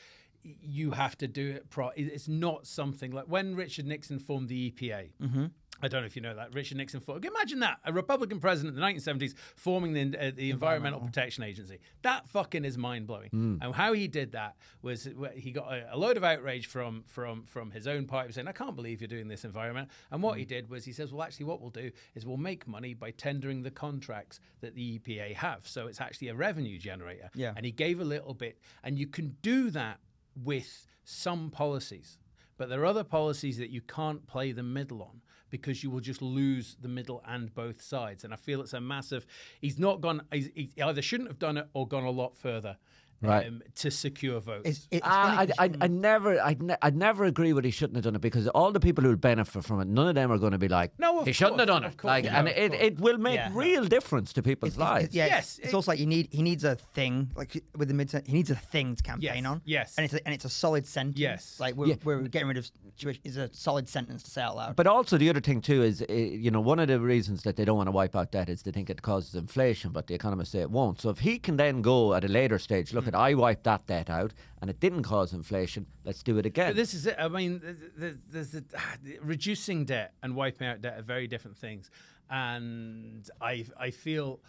You 0.62 0.92
have 0.92 1.18
to 1.18 1.28
do 1.28 1.52
it. 1.52 1.70
Pro- 1.70 1.92
it's 1.96 2.28
not 2.28 2.68
something 2.68 3.12
like 3.12 3.26
when 3.26 3.56
Richard 3.56 3.86
Nixon 3.86 4.20
formed 4.20 4.50
the 4.50 4.72
EPA. 4.72 5.10
Mm-hmm. 5.22 5.46
I 5.82 5.88
don't 5.88 6.02
know 6.02 6.08
if 6.08 6.16
you 6.16 6.22
know 6.22 6.36
that. 6.36 6.54
Richard 6.54 6.78
Nixon 6.78 7.02
formed. 7.02 7.26
Imagine 7.26 7.60
that 7.60 7.80
a 7.84 7.92
Republican 7.92 8.40
president 8.40 8.76
in 8.76 8.82
the 8.82 8.88
1970s 8.88 9.34
forming 9.56 9.94
the, 9.94 10.18
uh, 10.18 10.32
the 10.34 10.50
Environmental 10.50 11.02
Protection 11.02 11.44
Agency. 11.44 11.80
That 12.02 12.28
fucking 12.30 12.64
is 12.64 12.78
mind 12.78 13.08
blowing. 13.08 13.30
Mm. 13.32 13.60
And 13.62 13.76
how 13.76 13.94
he 13.94 14.08
did 14.08 14.32
that 14.32 14.56
was 14.82 15.08
he 15.36 15.52
got 15.52 15.74
a, 15.74 15.94
a 15.94 15.98
load 15.98 16.18
of 16.18 16.24
outrage 16.24 16.68
from 16.68 17.04
from 17.08 17.44
from 17.46 17.72
his 17.72 17.88
own 17.88 18.06
party 18.06 18.32
saying, 18.32 18.48
"I 18.48 18.54
can't 18.54 18.76
believe 18.76 19.02
you're 19.02 19.08
doing 19.08 19.28
this 19.28 19.44
environment." 19.44 19.90
And 20.12 20.24
what 20.24 20.38
he 20.38 20.46
mm. 20.46 20.50
did 20.50 20.70
was 20.70 20.86
he 20.86 20.94
says, 20.94 21.12
"Well, 21.12 21.24
actually, 21.24 21.46
what 21.46 21.62
we'll 21.62 21.72
do 21.72 21.92
is 22.16 22.26
we'll 22.26 22.38
make 22.38 22.68
money 22.68 22.94
by 22.94 23.12
tendering 23.12 23.62
the 23.62 23.72
contracts 23.72 24.40
that 24.62 24.76
the 24.76 25.00
EPA 25.00 25.36
have. 25.36 25.68
So 25.68 25.88
it's 25.88 26.00
actually 26.00 26.30
a 26.30 26.36
revenue 26.36 26.78
generator." 26.78 27.30
Yeah. 27.36 27.54
And 27.56 27.66
he 27.66 27.72
gave 27.72 28.00
a 28.00 28.06
little 28.06 28.34
bit, 28.34 28.60
and 28.84 28.98
you 28.98 29.08
can 29.08 29.36
do 29.42 29.70
that 29.72 30.00
with 30.36 30.88
some 31.04 31.50
policies. 31.50 32.18
But 32.58 32.70
there 32.70 32.82
are 32.82 32.86
other 32.86 33.04
policies 33.04 33.58
that 33.58 33.70
you 33.70 33.82
can't 33.82 34.26
play 34.28 34.52
the 34.52 34.64
middle 34.64 35.02
on 35.02 35.22
because 35.50 35.84
you 35.84 35.90
will 35.90 36.00
just 36.00 36.22
lose 36.22 36.78
the 36.82 36.88
middle 36.88 37.22
and 37.28 37.54
both 37.54 37.82
sides. 37.82 38.24
And 38.24 38.34
I 38.34 38.38
feel 38.38 38.62
it's 38.62 38.74
a 38.74 38.82
massive. 38.82 39.26
He's 39.62 39.78
not 39.78 40.02
gone. 40.02 40.22
He's, 40.32 40.50
he 40.56 40.72
either 40.82 41.02
shouldn't 41.02 41.30
have 41.30 41.40
done 41.40 41.58
it 41.58 41.68
or 41.74 41.88
gone 41.88 42.04
a 42.04 42.10
lot 42.10 42.38
further 42.38 42.78
Right. 43.28 43.48
um, 43.48 43.62
to 43.76 43.92
secure 43.92 44.40
votes. 44.40 44.62
it's, 44.70 44.88
it's 44.92 45.02
Ah, 45.06 45.24
funny 45.24 45.38
I, 45.38 45.46
'cause 45.46 45.56
I, 45.60 45.66
you- 45.66 45.78
I 45.82 45.88
never, 45.88 46.42
I'd, 46.42 46.62
ne- 46.62 46.78
I'd 46.82 46.96
never 46.96 47.26
agree 47.26 47.54
with 47.54 47.66
he 47.66 47.72
shouldn't 47.72 47.96
have 47.98 48.04
done 48.04 48.16
it 48.16 48.22
because 48.22 48.48
all 48.50 48.72
the 48.72 48.80
people 48.80 49.04
who 49.04 49.10
would 49.12 49.22
benefit 49.22 49.64
from 49.64 49.80
it, 49.82 49.88
none 49.88 50.08
of 50.10 50.16
them 50.16 50.32
are 50.32 50.38
going 50.38 50.52
to 50.54 50.58
be 50.58 50.68
like, 50.68 50.92
No, 51.00 51.24
he 51.24 51.32
shouldn't 51.34 51.60
have 51.60 51.68
done 51.68 51.84
it. 51.84 51.98
course, 51.98 52.04
like, 52.10 52.26
no, 52.26 52.32
and 52.32 52.48
it, 52.48 52.74
it 52.74 53.00
will 53.00 53.18
make 53.18 53.36
Yeah. 53.36 53.52
real 53.54 53.86
difference 53.86 54.34
to 54.34 54.44
people's 54.44 54.74
It's- 54.76 54.82
it's- 54.88 55.02
lives. 55.04 55.16
yeah, 55.16 55.26
Yes, 55.28 55.60
it's 55.60 55.70
it- 55.70 55.74
also 55.74 55.92
like 55.92 56.00
you 56.00 56.06
need 56.08 56.28
he 56.32 56.42
needs 56.42 56.64
a 56.64 56.76
thing 56.76 57.32
like 57.36 57.62
with 57.76 57.88
the 57.88 57.94
mid 57.94 58.12
he 58.26 58.34
needs 58.34 58.52
a 58.52 58.56
thing 58.56 58.96
to 58.96 59.04
campaign 59.04 59.44
Yes, 59.44 59.52
on. 59.52 59.62
yes. 59.66 59.94
and 59.98 60.06
it's 60.06 60.14
a, 60.14 60.26
and 60.26 60.34
it's 60.34 60.46
a 60.46 60.50
solid 60.50 60.86
sentence. 60.88 61.20
Yes. 61.20 61.60
like 61.60 61.76
we're, 61.76 61.88
Yeah. 61.88 61.96
we're 62.04 62.22
getting 62.28 62.48
rid 62.48 62.58
of 62.58 62.70
Jewish 62.98 63.20
is 63.24 63.36
a 63.38 63.50
solid 63.54 63.90
sentence 63.90 64.24
to 64.24 64.32
say 64.32 64.42
out 64.42 64.56
loud. 64.56 64.76
But 64.76 64.88
also 64.88 65.18
the 65.18 65.30
other 65.30 65.42
thing 65.42 65.60
too 65.62 65.84
is, 65.84 66.02
uh, 66.02 66.14
you 66.14 66.50
know, 66.52 66.62
one 66.62 66.80
of 66.80 66.88
the 66.88 67.00
reasons 67.00 67.44
that 67.44 67.56
they 67.58 67.66
don't 67.66 67.76
want 67.78 67.88
to 67.88 67.92
wipe 67.92 68.16
out 68.16 68.32
debt 68.32 68.48
is 68.50 68.64
they 68.64 68.72
think 68.72 68.90
it 68.90 69.02
causes 69.02 69.36
inflation, 69.36 69.92
but 69.92 70.08
the 70.08 70.14
economists 70.14 70.52
say 70.52 70.60
it 70.62 70.72
won't. 70.72 71.02
So 71.02 71.10
if 71.10 71.20
he 71.20 71.38
can 71.40 71.58
then 71.58 71.82
go 71.82 72.14
at 72.14 72.24
a 72.24 72.28
later 72.30 72.58
stage, 72.60 72.94
look 72.94 73.08
at 73.08 73.15
I 73.16 73.34
wiped 73.34 73.64
that 73.64 73.86
debt 73.88 74.10
out 74.10 74.34
and 74.62 74.70
it 74.70 74.80
didn't 74.80 75.04
cause 75.04 75.34
inflation, 75.34 75.86
let's 76.04 76.22
do 76.24 76.38
it 76.38 76.46
again. 76.46 76.70
But 76.70 76.76
this 76.76 76.94
is 76.94 77.06
it. 77.06 77.16
I 77.18 77.28
mean, 77.28 77.60
th- 77.60 77.76
th- 78.00 78.16
there's 78.30 78.52
the, 78.52 78.64
reducing 79.22 79.86
debt 79.86 80.14
and 80.22 80.36
wiping 80.36 80.68
out 80.68 80.82
debt 80.82 81.00
are 81.00 81.04
very 81.04 81.28
different 81.28 81.58
things, 81.58 81.90
and 82.30 83.30
I 83.42 83.66
I 83.80 83.92
feel 83.92 84.40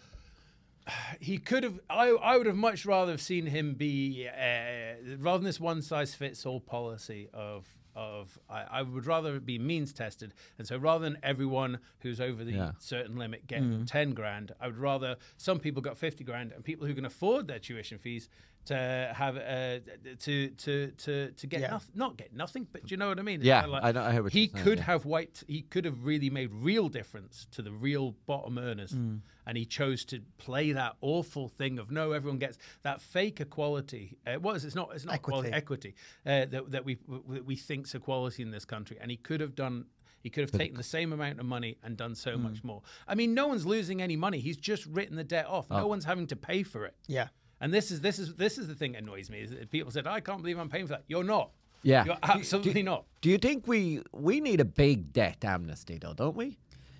he 1.19 1.37
could 1.37 1.63
have. 1.63 1.79
I 1.89 2.09
I 2.09 2.37
would 2.37 2.47
have 2.47 2.55
much 2.55 2.85
rather 2.85 3.11
have 3.11 3.21
seen 3.21 3.45
him 3.47 3.73
be 3.73 4.27
uh, 4.27 5.15
rather 5.19 5.39
than 5.39 5.45
this 5.45 5.59
one 5.59 5.81
size 5.81 6.13
fits 6.13 6.45
all 6.45 6.59
policy 6.59 7.29
of. 7.33 7.65
Of 7.99 8.37
I, 8.47 8.63
I 8.69 8.81
would 8.83 9.07
rather 9.07 9.37
it 9.37 9.43
be 9.47 9.57
means 9.57 9.91
tested, 9.91 10.35
and 10.59 10.67
so 10.67 10.77
rather 10.77 11.03
than 11.03 11.17
everyone 11.23 11.79
who's 12.01 12.21
over 12.21 12.43
the 12.43 12.51
Yeah. 12.51 12.71
certain 12.77 13.15
limit 13.17 13.47
get 13.47 13.63
ten 13.87 14.11
grand, 14.11 14.51
I 14.61 14.67
would 14.67 14.77
rather 14.77 15.15
some 15.37 15.57
people 15.59 15.81
got 15.81 15.97
fifty 15.97 16.23
grand, 16.23 16.51
and 16.51 16.63
people 16.63 16.85
who 16.85 16.93
can 16.93 17.05
afford 17.05 17.47
their 17.47 17.57
tuition 17.57 17.97
fees 17.97 18.29
to 18.67 19.13
have 19.15 19.35
uh, 19.37 19.79
to 20.19 20.49
to 20.49 20.91
to 20.91 21.31
to 21.31 21.47
get 21.47 21.61
Yeah. 21.61 21.71
nothing, 21.71 21.91
not 21.95 22.17
get 22.17 22.33
nothing, 22.33 22.67
but 22.71 22.85
do 22.85 22.93
you 22.93 22.97
know 22.97 23.09
what 23.09 23.19
I 23.19 23.21
mean? 23.21 23.39
It's 23.41 23.45
Yeah, 23.45 23.61
kinda 23.61 23.79
I 23.83 23.91
know- 23.91 24.03
I 24.03 24.11
hear 24.13 24.23
what 24.23 24.33
he 24.33 24.41
you're 24.41 24.49
saying, 24.53 24.63
could 24.63 24.77
yeah. 24.79 24.83
have 24.85 25.05
wiped. 25.05 25.43
He 25.47 25.61
could 25.61 25.85
have 25.85 26.03
really 26.05 26.29
made 26.29 26.51
real 26.51 26.89
difference 26.89 27.47
to 27.51 27.61
the 27.61 27.71
real 27.71 28.11
bottom 28.25 28.57
earners, 28.57 28.93
Mm. 28.93 29.21
and 29.45 29.57
he 29.57 29.65
chose 29.65 30.05
to 30.05 30.21
play 30.37 30.71
that 30.73 30.95
awful 31.01 31.47
thing 31.49 31.79
of 31.79 31.91
no, 31.91 32.11
everyone 32.11 32.39
gets 32.39 32.57
that 32.83 33.01
fake 33.01 33.39
equality. 33.41 34.17
Uh, 34.25 34.35
what 34.35 34.55
is 34.55 34.63
it? 34.63 34.67
It's 34.67 34.75
not. 34.75 34.91
It's 34.93 35.05
not 35.05 35.15
equality. 35.15 35.51
Equity. 35.51 35.93
Equity 36.25 36.45
uh, 36.45 36.45
that 36.51 36.71
that 36.71 36.85
we 36.85 36.95
that 37.35 37.45
we 37.45 37.55
think's 37.55 37.93
equality 37.95 38.43
in 38.43 38.51
this 38.51 38.65
country, 38.65 38.97
and 38.99 39.09
he 39.11 39.17
could 39.17 39.41
have 39.41 39.55
done. 39.55 39.85
He 40.23 40.29
could 40.31 40.41
have 40.41 40.51
taken 40.51 40.75
the 40.75 40.83
same 40.83 41.13
amount 41.13 41.39
of 41.39 41.45
money 41.45 41.77
and 41.83 41.95
done 41.95 42.13
so 42.15 42.35
Mm. 42.37 42.41
much 42.41 42.63
more. 42.63 42.81
I 43.07 43.15
mean, 43.15 43.33
no 43.33 43.47
one's 43.47 43.65
losing 43.65 44.01
any 44.01 44.17
money. 44.17 44.39
He's 44.39 44.57
just 44.57 44.85
written 44.87 45.15
the 45.15 45.23
debt 45.23 45.45
off. 45.45 45.67
Oh. 45.71 45.77
No 45.77 45.87
one's 45.87 46.03
having 46.05 46.27
to 46.27 46.35
pay 46.35 46.63
for 46.63 46.85
it. 46.85 46.95
yeah, 47.07 47.29
And 47.61 47.73
this 47.73 47.91
is 47.91 48.01
this 48.01 48.19
is 48.19 48.35
this 48.35 48.57
is 48.57 48.67
the 48.67 48.75
thing 48.75 48.91
that 48.93 49.01
annoys 49.03 49.29
me 49.29 49.39
is 49.41 49.49
that 49.51 49.69
people 49.71 49.91
said, 49.91 50.05
"I 50.07 50.19
can't 50.19 50.41
believe 50.41 50.59
I'm 50.59 50.69
paying 50.69 50.85
for 50.87 50.93
that." 50.93 51.03
You're 51.07 51.23
not. 51.23 51.51
Yeah. 51.83 52.05
You're 52.05 52.15
Do- 52.15 52.21
do- 52.21 52.31
absolutely 52.33 52.83
not. 52.83 53.05
Do 53.21 53.29
you 53.29 53.37
think 53.37 53.67
we 53.67 54.01
we 54.13 54.41
need 54.41 54.59
a 54.61 54.65
big 54.65 55.11
debt 55.13 55.37
amnesty 55.43 55.97
though, 55.97 56.13
don't 56.13 56.35
we? 56.35 56.57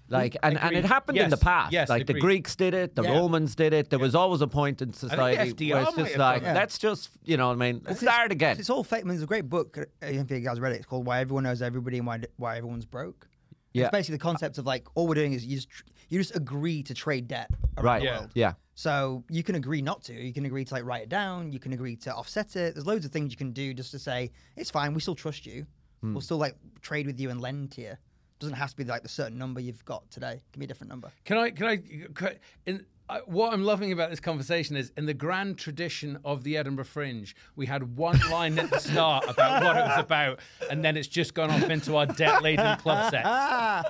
Like 0.09 0.37
and, 0.41 0.57
and 0.57 0.71
it 0.71 0.77
agreed. 0.79 0.85
happened 0.85 1.17
in 1.17 1.29
the 1.29 1.35
past. 1.37 1.73
yes, 1.73 1.89
like 1.89 2.07
the. 2.07 2.13
Greeks 2.13 2.55
did 2.55 2.73
it, 2.73 2.95
the 2.95 3.03
Yeah. 3.03 3.11
Romans 3.17 3.55
did 3.55 3.73
it. 3.73 3.89
There 3.89 3.99
was 3.99 4.15
always 4.15 4.39
a 4.39 4.47
point 4.47 4.81
in 4.81 4.93
society 4.93 5.51
FDR 5.51 5.73
where 5.73 5.81
it's 5.83 5.95
just 5.97 6.17
like 6.17 6.43
done 6.43 6.51
it. 6.55 6.59
let's 6.59 6.77
just 6.77 7.09
you 7.25 7.35
know 7.35 7.47
what 7.47 7.53
I 7.53 7.57
mean, 7.57 7.81
let's 7.85 8.01
It's- 8.01 8.13
start 8.13 8.31
again. 8.31 8.57
It's 8.57 8.69
all 8.69 8.85
fake. 8.85 9.01
I 9.01 9.03
mean, 9.03 9.09
there's 9.09 9.23
a 9.23 9.25
great 9.27 9.49
book. 9.49 9.77
uh, 9.77 9.81
I 10.01 10.13
don't 10.13 10.25
think 10.25 10.41
you 10.43 10.47
guys 10.47 10.61
read 10.61 10.71
it. 10.71 10.77
It's 10.77 10.85
called 10.85 11.05
"Why 11.05 11.19
Everyone 11.19 11.43
Knows 11.43 11.61
Everybody 11.61 11.97
and 11.97 12.07
Why 12.07 12.21
Why 12.37 12.55
Everyone's 12.57 12.85
Broke." 12.85 13.27
Yeah. 13.73 13.87
It's 13.87 13.91
basically 13.91 14.15
the 14.15 14.23
concept 14.23 14.57
of 14.57 14.65
like 14.65 14.87
all 14.95 15.07
we're 15.07 15.15
doing 15.15 15.33
is 15.33 15.45
you 15.45 15.57
just 15.57 15.69
tr- 15.69 15.83
you 16.09 16.19
just 16.19 16.35
agree 16.35 16.83
to 16.83 16.93
trade 16.93 17.27
debt 17.27 17.49
around 17.77 17.85
Right. 17.85 17.99
the 17.99 18.05
Yeah. 18.05 18.19
world. 18.19 18.31
Yeah. 18.33 18.53
So 18.75 19.23
you 19.29 19.43
can 19.43 19.55
agree 19.55 19.81
not 19.81 20.03
to. 20.03 20.13
You 20.13 20.33
can 20.33 20.45
agree 20.45 20.63
to 20.65 20.73
like 20.73 20.83
write 20.85 21.03
it 21.03 21.09
down. 21.09 21.51
You 21.51 21.59
can 21.59 21.73
agree 21.73 21.95
to 21.97 22.13
offset 22.13 22.55
it. 22.55 22.75
There's 22.75 22.85
loads 22.85 23.05
of 23.05 23.11
things 23.11 23.31
you 23.31 23.37
can 23.37 23.51
do 23.51 23.73
just 23.73 23.91
to 23.91 23.99
say 23.99 24.31
it's 24.55 24.69
fine. 24.69 24.93
We 24.93 25.01
still 25.01 25.15
trust 25.15 25.45
you. 25.45 25.65
Hmm. 26.01 26.13
We'll 26.13 26.21
still 26.21 26.37
like 26.37 26.55
trade 26.81 27.07
with 27.07 27.19
you 27.19 27.29
and 27.31 27.41
lend 27.41 27.71
to 27.73 27.81
you. 27.81 27.97
Doesn't 28.39 28.55
have 28.55 28.69
to 28.69 28.75
be 28.77 28.83
like 28.83 29.01
the 29.01 29.09
certain 29.09 29.37
number 29.39 29.59
you've 29.59 29.83
got 29.85 30.09
today. 30.11 30.43
Give 30.51 30.59
me 30.59 30.65
a 30.65 30.67
different 30.67 30.89
number. 30.89 31.11
Can 31.25 31.37
I? 31.39 31.49
Can 31.49 31.65
I? 31.65 31.77
Can, 32.13 32.37
in, 32.67 32.85
I, 33.09 33.19
what 33.25 33.53
I'm 33.53 33.63
loving 33.63 33.93
about 33.93 34.09
this 34.09 34.19
conversation 34.19 34.75
is, 34.75 34.91
in 34.97 35.05
the 35.05 35.13
grand 35.13 35.57
tradition 35.57 36.19
of 36.25 36.43
the 36.43 36.57
Edinburgh 36.57 36.85
Fringe, 36.85 37.33
we 37.55 37.65
had 37.65 37.95
one 37.95 38.19
line 38.29 38.59
at 38.59 38.69
the 38.69 38.79
start 38.79 39.23
about 39.29 39.63
what 39.63 39.77
it 39.77 39.81
was 39.81 39.99
about, 39.99 40.39
and 40.69 40.83
then 40.83 40.97
it's 40.97 41.07
just 41.07 41.33
gone 41.33 41.49
off 41.49 41.69
into 41.69 41.95
our 41.95 42.05
debt-laden 42.05 42.77
club 42.79 43.09
sets. 43.09 43.23
Ah, 43.25 43.83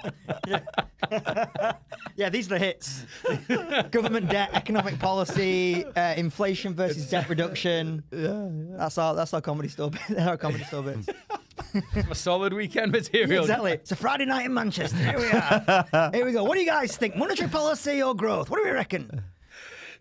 yeah, 2.15 2.29
these 2.29 2.45
are 2.51 2.57
the 2.57 2.59
hits: 2.59 3.05
government 3.91 4.29
debt, 4.29 4.51
economic 4.53 4.99
policy, 4.99 5.83
uh, 5.83 6.13
inflation 6.15 6.75
versus 6.75 7.09
debt 7.09 7.27
reduction. 7.27 8.03
Yeah, 8.11 8.49
that's 8.77 8.97
our 8.99 9.15
that's 9.15 9.33
our 9.33 9.41
comedy 9.41 9.69
store. 9.69 9.91
bit- 9.91 10.19
our 10.19 10.37
comedy 10.37 10.63
store 10.65 10.83
bits. 10.83 11.09
A 12.09 12.15
solid 12.15 12.53
weekend 12.53 12.91
material. 12.91 13.41
exactly. 13.43 13.71
It's 13.73 13.91
a 13.91 13.95
Friday 13.95 14.25
night 14.25 14.45
in 14.45 14.53
Manchester. 14.53 14.97
Here 14.97 15.17
we 15.17 15.29
are. 15.31 16.11
Here 16.13 16.25
we 16.25 16.31
go. 16.31 16.43
What 16.43 16.55
do 16.55 16.61
you 16.61 16.65
guys 16.67 16.95
think? 16.97 17.15
Monetary 17.15 17.49
policy 17.49 18.01
or 18.01 18.15
growth? 18.15 18.49
What 18.49 18.57
do 18.57 18.63
we 18.63 18.71
reckon? 18.71 19.23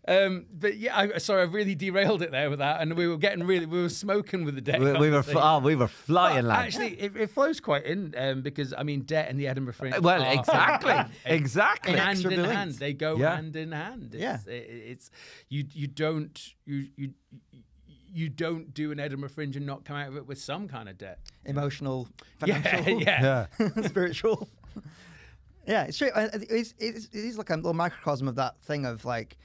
Um, 0.09 0.47
but 0.53 0.77
yeah, 0.77 0.97
I, 0.97 1.19
sorry, 1.19 1.43
I 1.43 1.45
really 1.47 1.75
derailed 1.75 2.23
it 2.23 2.31
there 2.31 2.49
with 2.49 2.61
that, 2.61 2.81
and 2.81 2.95
we 2.97 3.09
were 3.09 3.17
getting 3.17 3.45
really, 3.45 3.67
we 3.67 3.83
were 3.83 3.89
smoking 3.89 4.45
with 4.45 4.55
the 4.55 4.61
debt. 4.61 4.79
We, 4.79 4.93
we 4.93 5.11
were 5.11 5.25
fl- 5.25 5.39
oh, 5.41 5.59
we 5.59 5.75
were 5.75 5.89
flying, 5.89 6.47
Well, 6.47 6.55
lads. 6.57 6.77
Actually, 6.77 7.01
it, 7.01 7.17
it 7.17 7.31
flows 7.31 7.59
quite 7.59 7.85
in 7.85 8.15
um, 8.17 8.43
because 8.43 8.73
I 8.73 8.85
mean, 8.85 9.01
debt 9.01 9.29
and 9.29 9.37
the 9.41 9.49
Edinburgh 9.49 9.75
Fringe. 9.75 9.99
well, 10.01 10.23
are- 10.23 10.33
exactly, 10.33 10.95
exactly. 11.25 11.95
hand 11.97 12.21
in 12.21 12.27
Inexorably 12.27 12.55
hand. 12.55 12.73
They 12.75 12.93
go 12.93 13.17
Yeah. 13.17 13.35
hand 13.35 13.57
in 13.57 13.73
hand. 13.73 14.11
It's, 14.15 14.23
Yeah. 14.23 14.39
it- 14.47 14.51
it's 14.71 15.11
you. 15.49 15.65
You 15.73 15.89
don't 15.89 16.41
you 16.67 16.87
you 16.97 17.11
you 18.17 18.31
don't 18.31 18.73
do 18.73 18.93
an 18.93 18.99
Edinburgh 18.99 19.29
Fringe 19.29 19.57
and 19.57 19.67
not 19.67 19.85
come 19.85 19.97
out 19.97 20.09
of 20.09 20.17
it 20.17 20.27
with 20.27 20.39
some 20.41 20.67
kind 20.69 20.89
of 20.89 20.97
debt. 20.97 21.19
Emotional, 21.45 22.09
Yeah, 22.47 22.61
financial, 22.63 23.01
yeah. 23.03 23.47
spiritual. 23.87 24.49
Yeah, 25.67 25.85
it's 25.85 25.99
true. 25.99 26.09
Uh, 26.15 26.29
It's, 26.33 26.73
it's, 26.79 27.07
it 27.07 27.15
is 27.25 27.37
like 27.37 27.51
a 27.51 27.57
little 27.57 27.75
microcosm 27.75 28.27
of 28.27 28.37
that 28.37 28.59
thing 28.63 28.87
of 28.87 29.05
like, 29.05 29.37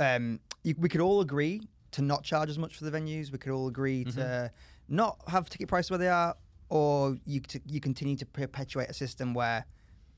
um, 0.00 0.38
you, 0.64 0.74
we 0.78 0.88
could 0.88 1.00
all 1.00 1.20
agree 1.22 1.62
to 1.92 2.02
not 2.02 2.22
charge 2.22 2.50
as 2.50 2.58
much 2.58 2.76
for 2.76 2.84
the 2.84 2.90
venues. 2.90 3.32
We 3.32 3.38
could 3.38 3.52
all 3.52 3.68
agree 3.68 4.04
Mm-hmm. 4.04 4.20
to 4.20 4.50
not 4.88 5.16
have 5.28 5.48
ticket 5.48 5.68
prices 5.68 5.90
where 5.90 5.98
they 5.98 6.08
are, 6.08 6.34
or 6.68 7.16
you 7.24 7.40
t- 7.40 7.60
you 7.66 7.80
continue 7.80 8.16
to 8.16 8.26
perpetuate 8.26 8.88
a 8.90 8.94
system 8.94 9.32
where, 9.34 9.64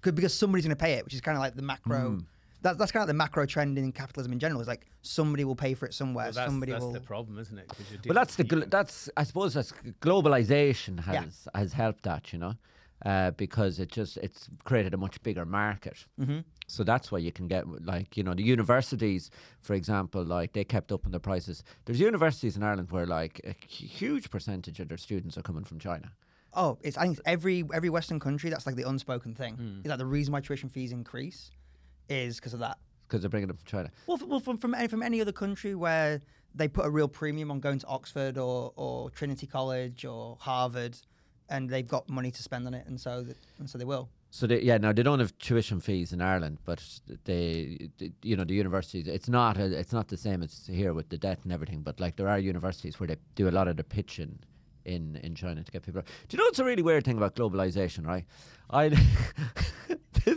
could 0.00 0.14
because 0.14 0.34
somebody's 0.34 0.64
going 0.64 0.76
to 0.76 0.82
pay 0.82 0.94
it, 0.94 1.04
which 1.04 1.14
is 1.14 1.20
kind 1.20 1.36
of 1.36 1.40
like 1.42 1.54
the 1.54 1.62
macro. 1.62 2.12
Mm. 2.12 2.24
That's 2.62 2.78
that's 2.78 2.92
kind 2.92 3.02
of 3.02 3.08
the 3.08 3.14
macro 3.14 3.44
trend 3.46 3.76
in 3.78 3.90
capitalism 3.92 4.32
in 4.32 4.38
general. 4.38 4.60
Is 4.60 4.68
like 4.68 4.86
somebody 5.02 5.44
will 5.44 5.56
pay 5.56 5.74
for 5.74 5.86
it 5.86 5.94
somewhere. 5.94 6.26
Well, 6.26 6.32
that's 6.32 6.46
somebody 6.48 6.72
that's 6.72 6.84
will. 6.84 6.92
the 6.92 7.00
problem, 7.00 7.38
isn't 7.38 7.58
it? 7.58 7.68
'Cause 7.68 7.78
you're 7.90 7.98
Well, 7.98 8.02
dealing 8.02 8.14
that's 8.14 8.36
the 8.36 8.44
with 8.44 8.52
gl- 8.64 8.70
that's 8.70 9.10
I 9.16 9.24
suppose 9.24 9.54
that's 9.54 9.72
globalization 10.00 11.00
has 11.00 11.14
Yeah. 11.54 11.60
has 11.60 11.72
helped 11.72 12.02
that, 12.04 12.32
you 12.32 12.38
know, 12.38 12.54
uh, 13.04 13.30
because 13.32 13.78
it 13.80 13.90
just 13.90 14.16
it's 14.18 14.48
created 14.64 14.94
a 14.94 14.96
much 14.96 15.22
bigger 15.22 15.44
market. 15.44 16.06
Mm-hmm. 16.20 16.40
So 16.68 16.84
that's 16.84 17.10
why 17.12 17.18
you 17.18 17.32
can 17.32 17.48
get 17.48 17.66
like 17.84 18.16
you 18.16 18.22
know 18.22 18.34
the 18.34 18.42
universities, 18.44 19.30
for 19.60 19.74
example, 19.74 20.22
like 20.24 20.52
they 20.52 20.64
kept 20.64 20.92
up 20.92 21.04
on 21.04 21.10
their 21.12 21.20
prices. 21.20 21.62
There's 21.84 22.00
universities 22.00 22.56
in 22.56 22.62
Ireland 22.62 22.90
where 22.90 23.06
like 23.06 23.40
a 23.44 23.54
huge 23.66 24.30
percentage 24.30 24.78
of 24.80 24.88
their 24.88 24.98
students 24.98 25.36
are 25.36 25.42
coming 25.42 25.64
from 25.64 25.78
China. 25.78 26.12
Oh, 26.54 26.78
it's 26.82 26.96
I 26.98 27.02
think 27.04 27.18
it's 27.18 27.26
every 27.26 27.64
every 27.74 27.90
Western 27.90 28.20
country. 28.20 28.50
That's 28.50 28.66
like 28.66 28.76
the 28.76 28.88
unspoken 28.88 29.34
thing. 29.34 29.56
Hmm. 29.56 29.78
Is 29.84 29.88
that 29.88 29.98
the 29.98 30.06
reason 30.06 30.32
why 30.32 30.40
tuition 30.40 30.68
fees 30.68 30.92
increase 30.92 31.50
is 32.12 32.36
because 32.36 32.54
of 32.54 32.60
that. 32.60 32.78
Because 33.08 33.20
they're 33.22 33.30
bringing 33.30 33.48
them 33.48 33.56
from 33.56 33.66
China. 33.66 33.90
Well, 34.06 34.16
f- 34.20 34.26
well 34.26 34.40
from 34.40 34.56
from 34.58 34.74
any, 34.74 34.88
from 34.88 35.02
any 35.02 35.20
other 35.20 35.32
country 35.32 35.74
where 35.74 36.20
they 36.54 36.68
put 36.68 36.84
a 36.86 36.90
real 36.90 37.08
premium 37.08 37.50
on 37.50 37.60
going 37.60 37.78
to 37.78 37.86
Oxford 37.86 38.36
or, 38.38 38.72
or 38.76 39.10
Trinity 39.10 39.46
College 39.46 40.04
or 40.04 40.36
Harvard, 40.40 40.96
and 41.48 41.68
they've 41.68 41.88
got 41.88 42.08
money 42.08 42.30
to 42.30 42.42
spend 42.42 42.66
on 42.66 42.74
it, 42.74 42.86
and 42.86 43.00
so 43.00 43.24
th- 43.24 43.36
and 43.58 43.68
so 43.68 43.78
they 43.78 43.84
will. 43.84 44.08
So 44.34 44.46
they, 44.46 44.62
yeah, 44.62 44.78
now 44.78 44.92
they 44.92 45.02
don't 45.02 45.18
have 45.20 45.36
tuition 45.38 45.78
fees 45.80 46.14
in 46.14 46.22
Ireland, 46.22 46.56
but 46.64 46.82
they, 47.24 47.90
they- 47.98 48.12
you 48.22 48.34
know, 48.36 48.44
the 48.44 48.54
universities. 48.54 49.06
It's 49.06 49.28
not 49.28 49.58
a, 49.58 49.66
it's 49.78 49.92
not 49.92 50.08
the 50.08 50.16
same 50.16 50.42
as 50.42 50.66
here 50.66 50.94
with 50.94 51.10
the 51.10 51.18
debt 51.18 51.40
and 51.44 51.52
everything. 51.52 51.82
But 51.82 52.00
like 52.00 52.16
there 52.16 52.28
are 52.28 52.38
universities 52.38 52.98
where 52.98 53.08
they 53.08 53.16
do 53.34 53.48
a 53.48 53.50
lot 53.58 53.68
of 53.68 53.76
the 53.76 53.84
pitching 53.84 54.38
in 54.84 55.16
in 55.22 55.34
China 55.34 55.62
to 55.62 55.70
get 55.72 55.82
people. 55.84 56.02
Do 56.02 56.08
you 56.30 56.38
know 56.38 56.44
what's 56.44 56.58
a 56.58 56.64
really 56.64 56.82
weird 56.82 57.04
thing 57.04 57.16
about 57.16 57.34
globalization, 57.34 58.06
right? 58.06 58.24
I 58.70 58.90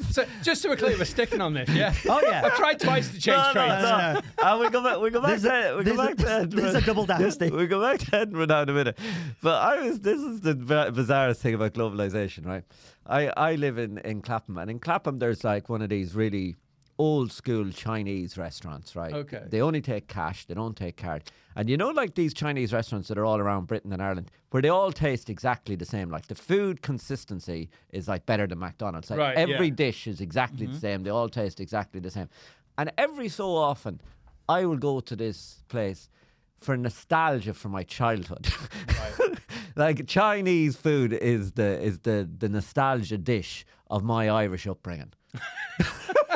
So 0.10 0.26
just 0.42 0.64
to 0.64 0.70
we're 0.70 0.78
clear, 0.78 0.98
we're 0.98 1.06
sticking 1.06 1.42
on 1.42 1.54
this, 1.54 1.70
yeah. 1.70 1.94
Oh 2.10 2.20
yeah. 2.24 2.42
I've 2.46 2.56
tried 2.56 2.80
twice 2.80 3.08
to 3.10 3.20
change 3.20 3.38
no, 3.38 3.54
trains. 3.54 3.84
no, 3.84 4.14
no. 4.14 4.22
and 4.52 4.60
we 4.60 4.70
go 4.70 4.84
back. 4.84 5.00
We 5.00 5.10
go 5.12 5.22
back 5.22 5.40
This 5.40 5.44
to. 5.44 5.76
We 5.78 5.84
go 5.84 5.92
is 5.92 5.98
back 5.98 6.20
a- 6.20 6.48
to 6.48 6.56
this 6.56 6.66
is 6.66 6.76
a 6.76 6.82
double 6.82 7.06
dynasty. 7.06 7.50
We 7.56 7.68
go 7.68 7.82
back 7.82 8.00
to 8.00 8.16
Edinburgh 8.16 8.48
now 8.48 8.62
in 8.64 8.70
a 8.70 8.74
minute. 8.74 8.98
But 9.44 9.62
I 9.62 9.82
was. 9.82 10.00
This 10.00 10.20
is 10.20 10.42
the 10.42 10.56
bi- 10.56 10.90
bizarrest 10.90 11.38
thing 11.38 11.54
about 11.54 11.74
globalization, 11.74 12.46
right? 12.48 12.64
I 13.06 13.28
I 13.38 13.56
live 13.56 13.78
in 13.78 14.00
in 14.00 14.22
Clapham, 14.22 14.58
and 14.58 14.72
in 14.72 14.80
Clapham 14.80 15.20
there's 15.20 15.44
like 15.44 15.70
one 15.70 15.84
of 15.84 15.90
these 15.90 16.16
really 16.16 16.56
old 16.98 17.32
school 17.32 17.70
Chinese 17.72 18.38
restaurants, 18.38 18.96
right? 18.96 19.14
Okay. 19.14 19.44
They 19.48 19.62
only 19.62 19.82
take 19.82 20.08
cash. 20.08 20.46
They 20.46 20.54
don't 20.54 20.76
take 20.76 20.98
card. 20.98 21.24
And 21.56 21.70
you 21.70 21.78
know, 21.78 21.90
like 21.90 22.16
these 22.16 22.34
Chinese 22.34 22.74
restaurants 22.74 23.08
that 23.10 23.18
are 23.18 23.26
all 23.26 23.40
around 23.40 23.68
Britain 23.68 23.92
and 23.94 24.02
Ireland, 24.02 24.32
where 24.52 24.62
they 24.62 24.70
all 24.70 24.92
taste 24.92 25.30
exactly 25.30 25.76
the 25.76 25.86
same. 25.86 26.10
Like 26.10 26.28
the 26.28 26.36
food 26.36 26.82
consistency 26.82 27.70
is 27.92 28.08
like 28.08 28.26
better 28.26 28.48
than 28.48 28.60
McDonald's. 28.60 29.10
Like 29.10 29.20
Right, 29.20 29.38
every 29.38 29.68
yeah. 29.68 29.76
dish 29.76 30.08
is 30.08 30.22
exactly 30.22 30.66
the 30.66 30.74
mm-hmm. 30.74 30.80
same. 30.80 31.04
They 31.04 31.10
all 31.10 31.30
taste 31.30 31.60
exactly 31.60 32.00
the 32.00 32.12
same. 32.12 32.30
And 32.78 32.92
every 32.98 33.30
so 33.30 33.56
often, 33.56 34.02
I 34.48 34.66
will 34.66 34.78
go 34.78 35.00
to 35.00 35.16
this 35.16 35.64
place 35.68 36.10
for 36.58 36.78
nostalgia 36.78 37.54
for 37.54 37.70
my 37.70 37.84
childhood. 37.84 38.48
like 39.76 40.08
Chinese 40.08 40.76
food 40.76 41.14
is 41.14 41.54
the 41.54 41.82
is 41.82 42.00
the 42.00 42.30
the 42.38 42.50
nostalgia 42.50 43.18
dish 43.18 43.66
of 43.90 44.04
my 44.04 44.30
Irish 44.30 44.68
upbringing. 44.68 45.14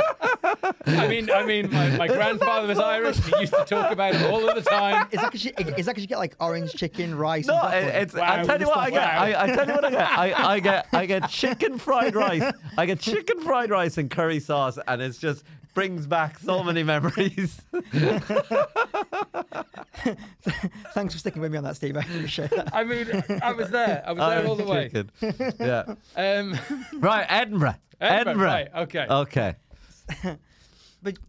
I 0.85 1.07
mean, 1.07 1.29
I 1.31 1.45
mean, 1.45 1.71
my, 1.71 1.89
my 1.97 2.07
grandfather 2.07 2.67
was 2.67 2.79
Irish. 2.79 3.17
He 3.17 3.39
used 3.41 3.53
to 3.53 3.63
talk 3.65 3.91
about 3.91 4.15
it 4.15 4.23
all 4.31 4.47
of 4.47 4.55
the 4.55 4.61
time. 4.69 5.07
Is 5.11 5.19
that 5.19 5.31
because 5.31 5.45
you, 5.45 5.51
is 5.77 5.85
that 5.85 5.93
'cause 5.95 6.01
you 6.01 6.07
get 6.07 6.17
like 6.19 6.35
orange 6.39 6.73
chicken, 6.73 7.15
rice? 7.15 7.47
No, 7.47 7.55
and 7.61 7.73
it, 7.73 7.81
broccoli? 7.83 8.01
it's. 8.01 8.13
Wow, 8.13 8.33
I 8.33 8.43
tell 8.45 8.59
you 8.59 8.67
what, 8.67 8.77
I 8.77 8.89
get. 8.89 9.01
wow. 9.01 9.21
I, 9.23 9.43
I 9.43 9.47
tell 9.55 9.67
you 9.67 9.73
what, 9.73 9.85
I 9.85 9.89
get. 9.91 10.01
I, 10.17 10.33
I 10.53 10.59
get. 10.59 10.87
I 10.93 11.05
get 11.05 11.29
chicken 11.29 11.77
fried 11.77 12.15
rice. 12.15 12.51
I 12.77 12.85
get 12.85 12.99
chicken 12.99 13.39
fried 13.41 13.69
rice 13.69 13.97
and 13.97 14.09
curry 14.09 14.39
sauce, 14.39 14.77
and 14.87 15.01
it's 15.01 15.17
just 15.17 15.43
brings 15.75 16.07
back 16.07 16.39
so 16.39 16.63
many 16.63 16.83
memories. 16.83 17.61
Thanks 20.93 21.13
for 21.13 21.19
sticking 21.19 21.41
with 21.41 21.51
me 21.51 21.57
on 21.57 21.63
that, 21.63 21.75
Steve. 21.75 21.95
I 21.97 22.01
appreciate 22.01 22.49
that. 22.51 22.73
I 22.75 22.83
mean, 22.83 23.07
I 23.41 23.51
was 23.53 23.69
there. 23.69 24.03
I 24.05 24.11
was 24.11 24.19
there 24.27 24.45
all 24.47 24.55
the 24.55 24.63
way. 24.65 24.89
Chicken. 24.89 25.11
Yeah. 25.59 25.95
Um, 26.15 26.57
Right, 26.99 27.25
Edinburgh. 27.29 27.75
Edinburgh, 28.01 28.45
right, 28.45 28.67
okay. 28.77 29.05
Okay. 29.09 29.55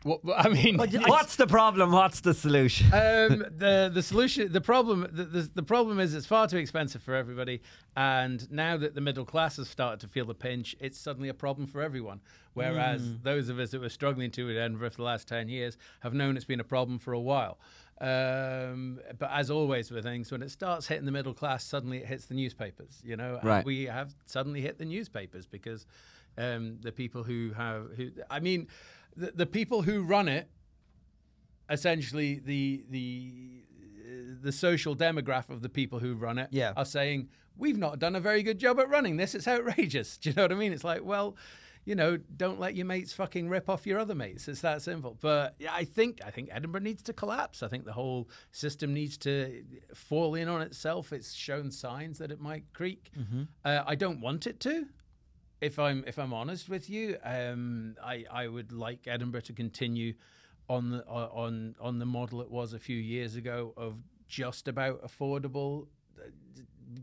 what, 0.02 0.24
what- 0.24 0.44
I 0.44 0.48
mean, 0.48 0.76
But 0.76 0.92
What's 0.92 1.36
the 1.36 1.46
problem? 1.46 1.92
What's 1.92 2.20
the 2.20 2.34
solution? 2.34 2.86
um, 2.92 3.44
the 3.56 3.90
the 3.92 4.02
solution, 4.02 4.52
the 4.52 4.60
problem, 4.60 5.06
the, 5.12 5.24
the, 5.24 5.50
the 5.54 5.62
problem 5.62 6.00
is 6.00 6.14
it's 6.14 6.26
far 6.26 6.46
too 6.48 6.56
expensive 6.58 7.02
for 7.02 7.14
everybody, 7.14 7.60
and 7.96 8.50
now 8.50 8.76
that 8.76 8.94
the 8.94 9.00
middle 9.00 9.24
class 9.24 9.56
has 9.58 9.68
started 9.68 10.00
to 10.00 10.08
feel 10.08 10.26
the 10.26 10.34
pinch, 10.34 10.74
it's 10.80 10.98
suddenly 10.98 11.28
a 11.28 11.34
problem 11.34 11.66
for 11.66 11.80
everyone. 11.82 12.20
Whereas 12.54 13.18
those 13.22 13.48
of 13.48 13.58
us 13.60 13.70
that 13.70 13.80
were 13.80 13.88
struggling 13.88 14.30
to 14.32 14.48
in 14.48 14.56
Edinburgh 14.56 14.90
for 14.90 14.96
the 14.98 15.02
last 15.04 15.28
ten 15.28 15.48
years 15.48 15.76
have 16.00 16.14
known 16.14 16.36
it's 16.36 16.44
been 16.44 16.60
a 16.60 16.64
problem 16.64 16.98
for 16.98 17.12
a 17.12 17.20
while. 17.20 17.58
Um, 18.00 18.98
but 19.18 19.30
as 19.30 19.50
always 19.50 19.90
with 19.90 20.04
things, 20.04 20.32
when 20.32 20.42
it 20.42 20.50
starts 20.50 20.86
hitting 20.88 21.04
the 21.04 21.12
middle 21.12 21.34
class, 21.34 21.62
suddenly 21.64 21.98
it 21.98 22.06
hits 22.06 22.26
the 22.26 22.34
newspapers. 22.34 23.00
You 23.04 23.16
know, 23.16 23.36
and 23.36 23.44
Right. 23.44 23.64
we 23.64 23.84
have 23.84 24.14
suddenly 24.26 24.60
hit 24.62 24.78
the 24.78 24.84
newspapers 24.84 25.46
because 25.46 25.86
um, 26.38 26.78
the 26.80 26.92
people 26.92 27.22
who 27.22 27.52
have, 27.56 27.90
who 27.96 28.10
I 28.30 28.40
mean, 28.40 28.68
the, 29.16 29.32
the 29.34 29.46
people 29.46 29.82
who 29.82 30.02
run 30.02 30.28
it 30.28 30.48
essentially 31.68 32.40
the 32.44 32.84
the 32.90 33.62
the 34.42 34.52
social 34.52 34.96
demographic 34.96 35.50
of 35.50 35.62
the 35.62 35.68
people 35.68 35.98
who 35.98 36.14
run 36.14 36.38
it 36.38 36.48
Yeah. 36.50 36.72
are 36.76 36.84
saying 36.84 37.28
we've 37.56 37.78
not 37.78 37.98
done 37.98 38.16
a 38.16 38.20
very 38.20 38.42
good 38.42 38.58
job 38.58 38.80
at 38.80 38.88
running 38.88 39.16
this 39.16 39.34
it's 39.34 39.46
outrageous 39.46 40.16
do 40.18 40.30
you 40.30 40.34
know 40.36 40.42
what 40.42 40.52
i 40.52 40.54
mean 40.56 40.72
it's 40.72 40.84
like 40.84 41.04
well 41.04 41.36
you 41.86 41.94
know, 41.94 42.18
don't 42.36 42.60
let 42.60 42.76
your 42.76 42.84
mates 42.84 43.14
fucking 43.14 43.48
rip 43.48 43.70
off 43.70 43.86
your 43.86 43.98
other 43.98 44.14
mates. 44.14 44.46
It's 44.48 44.60
that 44.60 44.82
simple. 44.82 45.16
But 45.18 45.54
yeah, 45.58 45.72
I 45.72 45.84
think 45.84 46.20
I 46.24 46.30
think 46.30 46.50
Edinburgh 46.52 46.82
needs 46.82 47.02
to 47.04 47.14
collapse. 47.14 47.62
I 47.62 47.68
think 47.68 47.86
the 47.86 47.92
whole 47.94 48.28
system 48.52 48.92
needs 48.92 49.16
to 49.18 49.64
fall 49.94 50.34
in 50.34 50.46
on 50.46 50.60
itself. 50.60 51.10
It's 51.10 51.32
shown 51.32 51.70
signs 51.70 52.18
that 52.18 52.30
it 52.30 52.38
might 52.38 52.64
creak. 52.74 53.10
Uh, 53.64 53.82
I 53.86 53.94
don't 53.94 54.20
want 54.20 54.46
it 54.46 54.60
to. 54.60 54.88
If 55.60 55.78
I'm 55.78 56.04
if 56.06 56.18
I'm 56.18 56.32
honest 56.32 56.68
with 56.68 56.88
you, 56.88 57.16
um, 57.22 57.96
I 58.02 58.24
I 58.30 58.48
would 58.48 58.72
like 58.72 59.06
Edinburgh 59.06 59.42
to 59.42 59.52
continue 59.52 60.14
on 60.68 60.90
the 60.90 61.06
on 61.06 61.74
on 61.80 61.98
the 61.98 62.06
model 62.06 62.40
it 62.40 62.50
was 62.50 62.72
a 62.72 62.78
few 62.78 62.96
years 62.96 63.36
ago 63.36 63.74
of 63.76 63.96
just 64.28 64.68
about 64.68 65.02
affordable 65.02 65.86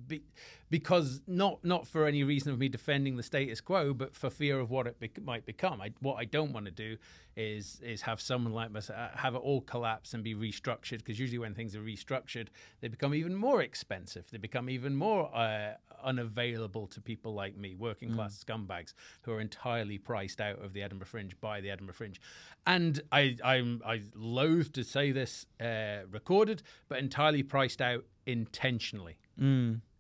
be, 0.08 0.22
because 0.70 1.22
not 1.28 1.64
not 1.64 1.88
for 1.88 2.06
any 2.06 2.24
reason 2.24 2.52
of 2.52 2.60
me 2.60 2.68
defending 2.68 3.16
the 3.16 3.24
status 3.24 3.62
quo, 3.62 3.94
but 3.94 4.16
for 4.16 4.30
fear 4.30 4.60
of 4.60 4.70
what 4.70 4.88
it 4.88 5.00
bec 5.00 5.22
might 5.24 5.46
become. 5.46 5.82
I, 5.82 5.92
what 6.02 6.16
I 6.16 6.26
don't 6.26 6.52
want 6.52 6.66
to 6.66 6.72
do 6.72 6.98
is 7.36 7.80
is 7.84 8.02
have 8.02 8.20
someone 8.20 8.54
like 8.54 8.72
myself 8.72 9.14
have 9.14 9.36
it 9.36 9.40
all 9.40 9.62
collapse 9.62 10.14
and 10.14 10.24
be 10.24 10.36
restructured. 10.36 10.98
Because 10.98 11.20
usually 11.20 11.40
when 11.40 11.54
things 11.54 11.76
are 11.76 11.82
restructured, 11.82 12.48
they 12.82 12.88
become 12.88 13.14
even 13.14 13.36
more 13.36 13.62
expensive. 13.62 14.30
They 14.32 14.38
become 14.38 14.70
even 14.70 14.96
more 14.96 15.34
uh, 15.34 15.76
unavailable 16.04 16.88
to 16.88 17.02
people 17.02 17.34
like 17.34 17.56
me, 17.56 17.76
working 17.76 18.14
class 18.14 18.44
scumbags 18.44 18.94
who 19.22 19.32
are 19.32 19.40
entirely 19.42 19.98
priced 19.98 20.42
out 20.42 20.64
of 20.64 20.74
the 20.74 20.82
Edinburgh 20.82 21.08
Fringe 21.08 21.40
by 21.40 21.62
the 21.62 21.70
Edinburgh 21.70 21.96
Fringe. 21.96 22.20
And 22.66 23.02
I 23.12 23.38
I'm 23.44 23.82
I 23.86 24.02
loathe 24.16 24.74
to 24.74 24.84
say 24.84 25.12
this 25.14 25.46
uh, 25.62 26.00
recorded, 26.12 26.62
but 26.90 27.00
entirely 27.00 27.44
priced 27.44 27.82
out 27.82 28.04
intentionally. 28.26 29.18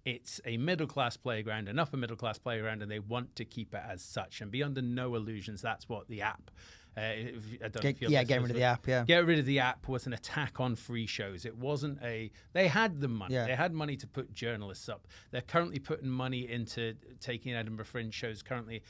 It's 0.07 0.39
a 0.45 0.55
middle 0.55 0.87
class 0.87 1.17
playground, 1.17 1.67
an 1.67 1.79
upper 1.79 1.97
middle 1.97 2.15
class 2.15 2.37
playground, 2.37 2.81
and 2.81 2.89
they 2.89 2.99
want 2.99 3.35
to 3.35 3.43
keep 3.43 3.73
it 3.73 3.81
as 3.85 4.01
such. 4.01 4.39
And 4.39 4.49
be 4.49 4.63
under 4.63 4.81
no 4.81 5.15
illusions, 5.15 5.61
that's 5.61 5.89
what 5.89 6.07
the 6.07 6.21
app. 6.21 6.49
Uh, 6.95 7.01
I 7.01 7.67
don't 7.69 7.81
Get- 7.81 8.09
yeah, 8.09 8.23
get 8.23 8.41
rid 8.41 8.51
of 8.51 8.55
the 8.55 8.63
app, 8.63 8.87
yeah. 8.87 9.03
Get 9.03 9.25
rid 9.25 9.37
of 9.37 9.45
the 9.45 9.59
app 9.59 9.85
was 9.89 10.07
an 10.07 10.13
attack 10.13 10.61
on 10.61 10.75
free 10.77 11.07
shows. 11.07 11.45
It 11.45 11.57
wasn't 11.57 12.01
a. 12.01 12.31
They 12.53 12.69
had 12.69 13.01
the 13.01 13.09
money. 13.09 13.35
Yeah. 13.35 13.47
They 13.47 13.55
had 13.55 13.73
money 13.73 13.97
to 13.97 14.07
put 14.07 14.33
journalists 14.33 14.87
up. 14.87 15.07
They're 15.31 15.41
currently 15.41 15.79
putting 15.79 16.07
money 16.09 16.49
into 16.49 16.95
taking 17.19 17.53
Edinburgh 17.53 17.85
Fringe 17.85 18.13
shows. 18.13 18.41
Currently, 18.41 18.83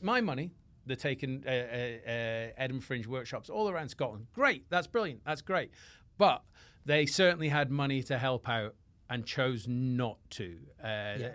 my 0.00 0.22
money. 0.22 0.52
They're 0.86 0.96
taking 0.96 1.44
uh, 1.46 1.50
uh, 1.50 2.10
uh, 2.10 2.48
Edinburgh 2.56 2.80
Fringe 2.86 3.06
workshops 3.06 3.50
all 3.50 3.68
around 3.68 3.90
Scotland. 3.90 4.26
Great, 4.32 4.64
that's 4.70 4.86
brilliant. 4.86 5.20
That's 5.24 5.42
great. 5.42 5.70
But 6.18 6.42
they 6.84 7.06
certainly 7.06 7.50
had 7.50 7.70
money 7.70 8.02
to 8.04 8.18
help 8.18 8.48
out 8.48 8.74
and 9.12 9.26
chose 9.26 9.66
not 9.68 10.16
to. 10.30 10.56
Uh, 10.82 10.86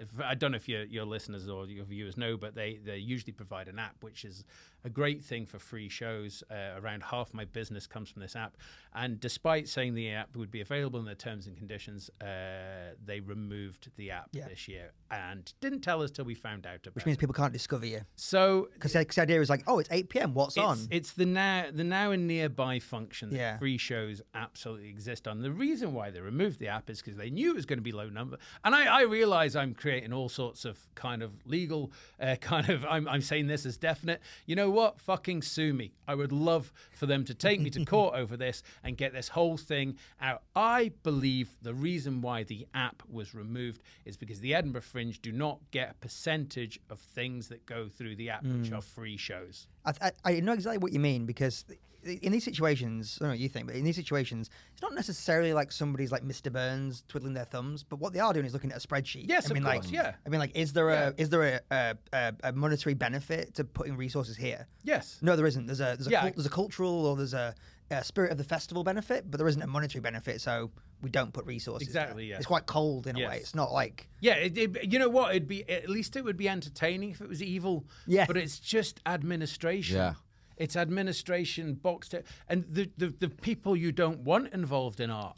if- 0.01 0.19
I 0.23 0.33
don't 0.35 0.51
know 0.51 0.57
if 0.57 0.67
your, 0.67 0.83
your 0.83 1.05
listeners 1.05 1.47
or 1.47 1.67
your 1.67 1.85
viewers 1.85 2.17
know, 2.17 2.35
but 2.37 2.55
they, 2.55 2.79
they 2.83 2.97
usually 2.97 3.33
provide 3.33 3.67
an 3.67 3.77
app, 3.79 3.95
which 4.03 4.25
is 4.25 4.43
a 4.83 4.89
great 4.89 5.23
thing 5.23 5.45
for 5.45 5.59
free 5.59 5.89
shows. 5.89 6.43
Uh, 6.49 6.79
around 6.81 7.03
half 7.03 7.33
my 7.33 7.45
business 7.45 7.87
comes 7.87 8.09
from 8.09 8.21
this 8.21 8.35
app. 8.35 8.57
And 8.95 9.19
despite 9.19 9.67
saying 9.67 9.93
the 9.95 10.09
app 10.11 10.35
would 10.35 10.49
be 10.49 10.61
available 10.61 10.99
in 10.99 11.05
the 11.05 11.13
terms 11.15 11.45
and 11.47 11.55
conditions, 11.57 12.09
uh, 12.21 12.93
they 13.05 13.19
removed 13.19 13.91
the 13.97 14.11
app 14.11 14.29
Yeah. 14.31 14.47
this 14.47 14.67
year 14.67 14.91
and 15.11 15.51
didn't 15.61 15.81
tell 15.81 16.01
us 16.01 16.09
till 16.11 16.25
we 16.25 16.33
found 16.35 16.65
out 16.65 16.75
about 16.87 16.87
it. 16.87 16.95
Which 16.95 17.05
means 17.05 17.17
it. 17.17 17.19
people 17.19 17.33
can't 17.33 17.53
discover 17.53 17.85
you. 17.85 18.01
So 18.15 18.69
Because 18.73 18.93
the 18.93 19.21
idea 19.21 19.41
is 19.41 19.49
like, 19.49 19.63
oh, 19.67 19.79
it's 19.79 19.89
8 19.91 20.09
p.m. 20.09 20.33
What's 20.33 20.57
on? 20.57 20.77
it's, 20.77 20.87
it's 20.91 21.11
the 21.13 21.25
now 21.25 21.65
the 21.71 21.83
now 21.83 22.11
and 22.11 22.27
nearby 22.27 22.79
function 22.79 23.29
that 23.29 23.35
Yeah. 23.37 23.57
free 23.57 23.77
shows 23.77 24.21
absolutely 24.33 24.89
exist 24.89 25.27
on. 25.27 25.41
The 25.41 25.51
reason 25.51 25.93
why 25.93 26.09
they 26.11 26.21
removed 26.21 26.59
the 26.59 26.67
app 26.69 26.89
is 26.89 27.01
because 27.01 27.17
they 27.17 27.29
knew 27.29 27.51
it 27.51 27.55
was 27.55 27.65
going 27.65 27.79
to 27.79 27.83
be 27.83 27.91
low 27.91 28.09
number. 28.09 28.37
And 28.63 28.73
I, 28.73 28.85
I 28.99 29.01
realize 29.03 29.55
I'm 29.55 29.73
creating 29.73 30.11
all 30.13 30.29
sorts 30.29 30.65
of 30.65 30.79
kind 30.95 31.21
of 31.21 31.31
legal 31.45 31.91
uh, 32.19 32.35
kind 32.41 32.69
of 32.69 32.85
I'm, 32.85 33.07
I'm 33.07 33.21
saying 33.21 33.47
this 33.47 33.65
as 33.65 33.77
definite. 33.77 34.21
You 34.45 34.55
know 34.55 34.69
what? 34.77 35.01
Fucking 35.01 35.41
sue 35.41 35.73
me. 35.73 35.91
I 36.07 36.13
would 36.13 36.31
love 36.31 36.71
for 36.91 37.07
them 37.07 37.25
to 37.25 37.33
take 37.33 37.59
me 37.59 37.71
to 37.71 37.83
court 37.93 38.13
over 38.13 38.37
this 38.37 38.61
and 38.83 38.95
get 38.95 39.11
this 39.11 39.27
whole 39.27 39.57
thing 39.57 39.97
out. 40.21 40.43
I 40.55 40.91
believe 41.01 41.49
the 41.63 41.73
reason 41.73 42.21
why 42.21 42.43
the 42.43 42.67
app 42.75 43.01
was 43.09 43.33
removed 43.33 43.81
is 44.05 44.17
because 44.17 44.39
the 44.39 44.53
Edinburgh 44.53 44.81
Fringe 44.81 45.19
do 45.19 45.31
not 45.31 45.61
get 45.71 45.89
a 45.89 45.93
percentage 45.95 46.79
of 46.91 46.99
things 46.99 47.47
that 47.47 47.65
go 47.65 47.87
through 47.89 48.17
the 48.17 48.29
app, 48.29 48.43
which 48.43 48.67
hmm. 48.67 48.75
are 48.75 48.81
free 48.81 49.17
shows. 49.17 49.65
I, 50.01 50.11
I, 50.25 50.39
know 50.39 50.53
exactly 50.53 50.77
what 50.77 50.91
you 50.91 50.99
mean 50.99 51.25
because 51.25 51.65
in 52.07 52.31
these 52.31 52.43
situations, 52.43 53.17
I 53.19 53.23
don't 53.23 53.29
know 53.29 53.33
what 53.33 53.39
you 53.39 53.49
think, 53.49 53.67
but 53.67 53.75
in 53.75 53.83
these 53.83 53.95
situations, 53.95 54.49
it's 54.73 54.81
not 54.81 54.93
necessarily 54.93 55.53
like 55.53 55.71
somebody's 55.71 56.11
like 56.11 56.23
Mr. 56.23 56.51
Burns 56.51 57.03
twiddling 57.07 57.33
their 57.33 57.45
thumbs, 57.45 57.83
but 57.83 57.99
what 57.99 58.13
they 58.13 58.19
are 58.19 58.33
doing 58.33 58.45
is 58.45 58.53
looking 58.53 58.71
at 58.71 58.83
a 58.83 58.87
spreadsheet. 58.87 59.25
Yes, 59.27 59.45
I 59.45 59.49
of 59.49 59.53
mean, 59.55 59.63
course, 59.63 59.85
like, 59.85 59.93
yeah. 59.93 60.13
I 60.25 60.29
mean, 60.29 60.39
like, 60.39 60.55
is 60.55 60.73
there 60.73 60.89
a 60.89 61.13
is 61.17 61.29
there 61.29 61.61
a, 61.71 61.97
a, 62.13 62.33
a, 62.43 62.53
monetary 62.53 62.93
benefit 62.93 63.55
to 63.55 63.63
putting 63.63 63.97
resources 63.97 64.37
here? 64.37 64.67
Yes. 64.83 65.19
No, 65.21 65.35
there 65.35 65.45
isn't. 65.45 65.65
There's 65.65 65.81
a 65.81 65.95
there's 65.97 66.07
a, 66.07 66.11
Yeah, 66.11 66.29
there's 66.29 66.45
a 66.45 66.49
cultural 66.49 67.05
or 67.05 67.15
there's 67.15 67.33
a, 67.33 67.53
a 67.89 68.03
spirit 68.03 68.31
of 68.31 68.37
the 68.37 68.43
festival 68.43 68.83
benefit, 68.83 69.29
but 69.31 69.37
there 69.37 69.47
isn't 69.47 69.61
a 69.61 69.67
monetary 69.67 70.01
benefit, 70.01 70.41
so 70.41 70.71
we 71.01 71.09
don't 71.09 71.31
put 71.33 71.45
resources. 71.45 71.93
there. 71.93 72.03
Exactly, 72.03 72.25
yes. 72.27 72.37
It's 72.39 72.47
quite 72.47 72.65
cold 72.65 73.07
in 73.07 73.15
a 73.17 73.27
way. 73.27 73.37
It's 73.37 73.55
not 73.55 73.71
like 73.71 74.09
Yeah, 74.19 74.33
it, 74.35 74.57
it- 74.57 74.91
you 74.91 74.99
know 74.99 75.09
what? 75.09 75.31
It'd 75.31 75.47
be 75.47 75.67
at 75.69 75.87
least 75.89 76.15
it 76.15 76.23
would 76.23 76.37
be 76.37 76.49
entertaining 76.49 77.11
if 77.11 77.21
it 77.21 77.29
was 77.29 77.41
evil. 77.41 77.85
Yeah. 78.05 78.25
but 78.25 78.35
it's 78.37 78.59
just 78.59 78.99
administration. 79.05 79.97
Yeah. 79.97 80.13
it's 80.57 80.75
administration 80.75 81.75
boxed 81.75 82.13
it, 82.13 82.25
and 82.49 82.65
the, 82.69 82.89
the 82.97 83.07
the 83.19 83.29
people 83.29 83.75
you 83.75 83.91
don't 83.91 84.19
want 84.21 84.53
involved 84.53 84.99
in 84.99 85.09
art 85.09 85.37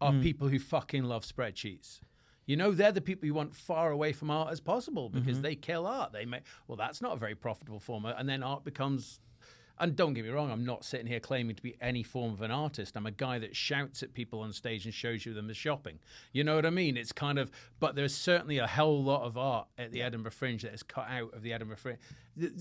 are 0.00 0.12
Hmm. 0.12 0.20
people 0.20 0.48
who 0.48 0.58
fucking 0.58 1.04
love 1.04 1.24
spreadsheets. 1.24 2.00
You 2.44 2.56
know, 2.56 2.70
they're 2.72 2.92
the 2.92 3.00
people 3.00 3.26
you 3.26 3.34
want 3.34 3.56
far 3.56 3.90
away 3.90 4.12
from 4.12 4.30
art 4.30 4.50
as 4.52 4.60
possible 4.60 5.08
Mm-hmm. 5.08 5.18
because 5.20 5.40
they 5.40 5.54
kill 5.56 5.86
art. 5.86 6.12
They 6.12 6.24
make 6.26 6.42
well, 6.68 6.76
that's 6.76 7.00
not 7.00 7.12
a 7.14 7.16
very 7.16 7.34
profitable 7.34 7.80
form, 7.80 8.04
and 8.04 8.28
then 8.28 8.42
art 8.42 8.64
becomes. 8.64 9.20
And 9.78 9.94
don't 9.94 10.14
get 10.14 10.24
me 10.24 10.30
wrong, 10.30 10.50
I'm 10.50 10.64
not 10.64 10.84
sitting 10.84 11.06
here 11.06 11.20
claiming 11.20 11.54
to 11.54 11.62
be 11.62 11.76
any 11.80 12.02
form 12.02 12.32
of 12.32 12.40
an 12.40 12.50
artist. 12.50 12.96
I'm 12.96 13.06
a 13.06 13.10
guy 13.10 13.38
that 13.40 13.54
shouts 13.54 14.02
at 14.02 14.14
people 14.14 14.40
on 14.40 14.52
stage 14.52 14.86
and 14.86 14.94
shows 14.94 15.26
you 15.26 15.34
them 15.34 15.50
as 15.50 15.56
shopping. 15.56 15.98
You 16.32 16.44
know 16.44 16.56
what 16.56 16.64
I 16.64 16.70
mean? 16.70 16.96
It's 16.96 17.12
kind 17.12 17.38
of, 17.38 17.50
but 17.78 17.94
there's 17.94 18.14
certainly 18.14 18.58
a 18.58 18.66
hell 18.66 19.02
lot 19.02 19.24
of 19.24 19.36
art 19.36 19.68
at 19.76 19.92
the 19.92 20.02
Edinburgh 20.02 20.32
Fringe 20.32 20.62
that 20.62 20.72
is 20.72 20.82
cut 20.82 21.08
out 21.10 21.34
of 21.34 21.42
the 21.42 21.52
Edinburgh 21.52 21.76
Fringe. 21.76 21.98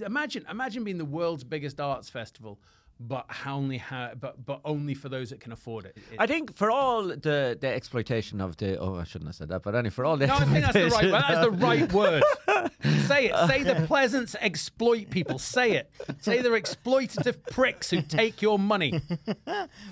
Imagine, 0.05 0.45
imagine 0.49 0.83
being 0.83 0.97
the 0.97 1.05
world's 1.05 1.43
biggest 1.45 1.79
arts 1.79 2.09
festival, 2.09 2.59
but 2.99 3.25
how 3.27 3.55
only 3.57 3.77
ha- 3.77 4.11
but 4.19 4.45
but 4.45 4.61
only 4.63 4.93
for 4.93 5.09
those 5.09 5.29
that 5.31 5.39
can 5.39 5.51
afford 5.51 5.85
it. 5.85 5.97
It- 6.11 6.17
I 6.19 6.27
think 6.27 6.55
for 6.55 6.71
all 6.71 7.03
the, 7.03 7.57
the 7.59 7.67
exploitation 7.67 8.41
of 8.41 8.57
the 8.57 8.77
oh 8.79 8.95
I 8.95 9.03
shouldn't 9.03 9.27
have 9.29 9.35
said 9.35 9.49
that, 9.49 9.63
but 9.63 9.75
anyway, 9.75 9.89
for 9.89 10.05
all 10.05 10.17
the 10.17 10.27
no, 10.27 10.35
I 10.35 10.45
think 10.45 10.65
that's 10.65 10.73
the 10.73 10.87
right. 10.89 11.11
word. 11.11 11.23
That's 11.27 11.45
the 11.45 11.51
right 11.51 11.93
word. 11.93 12.23
Say 13.07 13.29
it. 13.29 13.47
Say 13.47 13.63
the 13.63 13.85
Pleasance 13.87 14.35
exploit 14.39 15.09
people. 15.09 15.39
Say 15.39 15.71
it. 15.73 15.91
Say 16.21 16.41
they're 16.41 16.51
exploitative 16.53 17.37
pricks 17.49 17.89
who 17.89 18.01
take 18.01 18.41
your 18.41 18.59
money. 18.59 19.01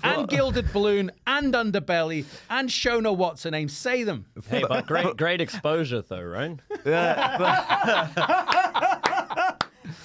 And 0.02 0.28
Gilded 0.28 0.72
Balloon 0.72 1.10
and 1.26 1.54
Underbelly 1.54 2.24
and 2.50 2.68
Shona 2.68 3.16
what's 3.16 3.42
her 3.44 3.50
name. 3.50 3.68
Say 3.68 4.04
them. 4.04 4.26
Hey, 4.48 4.62
but 4.68 4.86
great, 4.86 5.16
great 5.16 5.40
exposure 5.40 6.02
though, 6.02 6.22
right? 6.22 6.58
but 6.84 7.34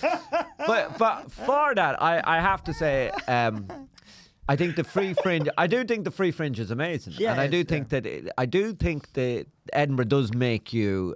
but 0.02 0.98
but 0.98 1.32
for 1.32 1.74
that, 1.76 2.02
I, 2.02 2.22
I 2.24 2.40
have 2.42 2.64
to 2.66 2.74
say, 2.74 3.12
um, 3.28 3.68
I 4.48 4.56
think 4.56 4.76
the 4.76 4.84
free 4.84 5.14
fringe. 5.14 5.48
I 5.58 5.68
do 5.68 5.84
think 5.84 6.04
the 6.04 6.12
free 6.12 6.32
fringe 6.32 6.60
is 6.60 6.72
amazing, 6.72 7.14
Yeah, 7.18 7.32
and 7.32 7.42
I 7.42 7.48
do 7.48 7.60
is, 7.60 7.66
think 7.66 7.90
that 7.90 8.06
it, 8.06 8.30
I 8.38 8.46
do 8.46 8.74
think 8.74 9.14
that 9.14 9.46
Edinburgh 9.74 10.06
does 10.06 10.34
make 10.34 10.74
you 10.74 11.16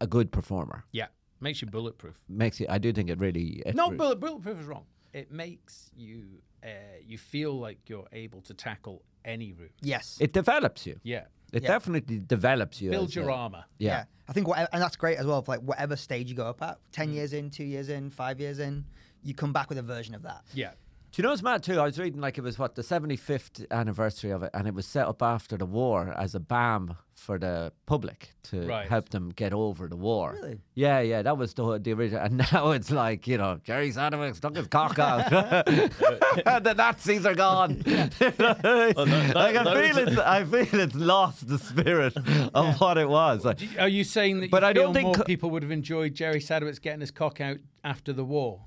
a 0.00 0.06
good 0.06 0.30
performer. 0.32 0.84
Yeah, 0.92 1.06
makes 1.40 1.62
you 1.62 1.68
bulletproof. 1.68 2.16
Makes 2.28 2.60
you. 2.60 2.66
I 2.68 2.78
do 2.78 2.92
think 2.92 3.08
it 3.10 3.18
really. 3.18 3.62
It 3.64 3.74
No, 3.74 3.90
re- 3.90 3.96
bullet, 3.96 4.20
bulletproof 4.20 4.58
is 4.60 4.66
wrong. 4.66 4.84
It 5.12 5.30
makes 5.32 5.90
you 5.96 6.24
uh, 6.62 6.68
you 7.06 7.18
feel 7.18 7.58
like 7.58 7.78
you're 7.88 8.08
able 8.12 8.40
to 8.42 8.54
tackle 8.54 9.02
any 9.24 9.52
room. 9.52 9.70
yes. 9.82 10.16
it 10.20 10.32
develops 10.32 10.86
you. 10.86 11.00
Yeah, 11.02 11.24
It 11.52 11.62
Yeah. 11.62 11.68
definitely 11.68 12.18
develops 12.18 12.80
you. 12.82 12.90
build 12.90 13.08
as 13.08 13.14
your 13.16 13.28
a- 13.28 13.34
armor. 13.34 13.64
Yeah. 13.78 14.04
I 14.28 14.32
think 14.32 14.48
what, 14.48 14.68
and 14.72 14.82
that's 14.82 14.96
great 14.96 15.18
as 15.18 15.26
well. 15.26 15.40
For 15.42 15.52
like 15.52 15.60
whatever 15.60 15.94
stage 15.96 16.28
you 16.28 16.34
go 16.34 16.46
up 16.46 16.60
at, 16.62 16.76
Mm. 16.76 16.80
ten 16.92 17.12
years 17.12 17.32
in, 17.32 17.50
two 17.50 17.64
years 17.64 17.88
in, 17.88 18.10
five 18.10 18.40
years 18.40 18.58
in, 18.58 18.84
you 19.22 19.34
come 19.34 19.52
back 19.52 19.68
with 19.68 19.78
a 19.78 19.82
version 19.82 20.14
of 20.14 20.22
that. 20.22 20.44
Yeah. 20.54 20.72
Do 21.16 21.22
you 21.22 21.22
know 21.22 21.30
what's 21.30 21.42
mad 21.42 21.62
too? 21.62 21.80
I 21.80 21.84
was 21.84 21.98
reading 21.98 22.20
like 22.20 22.36
it 22.36 22.42
was 22.42 22.58
what 22.58 22.74
the 22.74 22.82
75th 22.82 23.64
anniversary 23.70 24.32
of 24.32 24.42
it, 24.42 24.50
and 24.52 24.68
it 24.68 24.74
was 24.74 24.84
set 24.84 25.06
up 25.06 25.22
after 25.22 25.56
the 25.56 25.64
war 25.64 26.12
as 26.14 26.34
a 26.34 26.40
balm 26.40 26.98
for 27.14 27.38
the 27.38 27.72
public 27.86 28.34
to 28.50 28.66
Right. 28.66 28.86
help 28.86 29.08
them 29.08 29.30
get 29.30 29.54
over 29.54 29.88
the 29.88 29.96
war. 29.96 30.34
Really? 30.34 30.60
Yeah, 30.74 31.00
yeah, 31.00 31.22
that 31.22 31.38
was 31.38 31.54
the 31.54 31.78
the 31.78 31.94
original. 31.94 32.20
And 32.22 32.36
now 32.52 32.72
it's 32.72 32.90
like 32.90 33.26
you 33.26 33.38
know 33.38 33.58
Jerry 33.64 33.92
Sadowitz 33.92 34.36
stuck 34.36 34.56
his 34.56 34.66
cock 34.66 34.98
out. 35.10 35.30
the 35.30 36.74
Nazis 36.76 37.24
are 37.24 37.34
gone. 37.34 37.82
like 37.86 39.56
I 39.56 39.64
feel 39.64 39.98
it's 40.08 40.18
I 40.18 40.44
feel 40.44 40.80
it's 40.80 40.94
lost 40.94 41.48
the 41.48 41.58
spirit 41.58 42.14
of 42.52 42.78
what 42.78 42.98
it 42.98 43.08
was. 43.08 43.42
Like, 43.42 43.60
Are 43.78 43.88
you 43.88 44.04
saying 44.04 44.40
that 44.40 44.50
But 44.50 44.64
you 44.64 44.68
I 44.68 44.74
feel 44.74 44.82
don't 44.82 44.92
think 44.92 45.06
more 45.06 45.14
co- 45.14 45.24
people 45.24 45.48
would 45.48 45.62
have 45.62 45.72
enjoyed 45.72 46.12
Jerry 46.14 46.40
Sadowitz 46.40 46.78
getting 46.78 47.00
his 47.00 47.10
cock 47.10 47.40
out 47.40 47.56
after 47.82 48.12
the 48.12 48.22
war? 48.24 48.66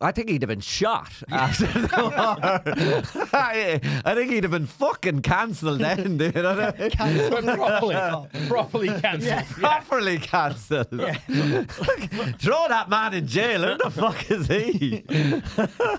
I 0.00 0.12
think 0.12 0.28
he'd 0.28 0.42
have 0.42 0.48
been 0.48 0.60
shot 0.60 1.10
after 1.30 1.66
the 1.66 1.88
war. 2.02 3.28
I, 3.32 3.80
I 4.04 4.14
think 4.14 4.30
he'd 4.30 4.44
have 4.44 4.52
been 4.52 4.66
fucking 4.66 5.22
cancelled 5.22 5.80
then. 5.80 6.18
dude. 6.18 6.36
you 6.36 6.42
know 6.42 6.50
I 6.50 6.72
mean? 6.78 7.30
But 7.30 7.44
properly, 7.56 7.96
properly 8.46 8.88
cancelled. 8.88 9.22
Yeah. 9.24 9.42
Properly 9.42 10.18
cancelled. 10.18 10.88
Throw 10.90 12.68
that 12.68 12.86
man 12.88 13.14
in 13.14 13.26
jail. 13.26 13.62
Who 13.62 13.76
the 13.76 13.90
fuck 13.90 14.30
is 14.30 14.46
he? 14.46 15.04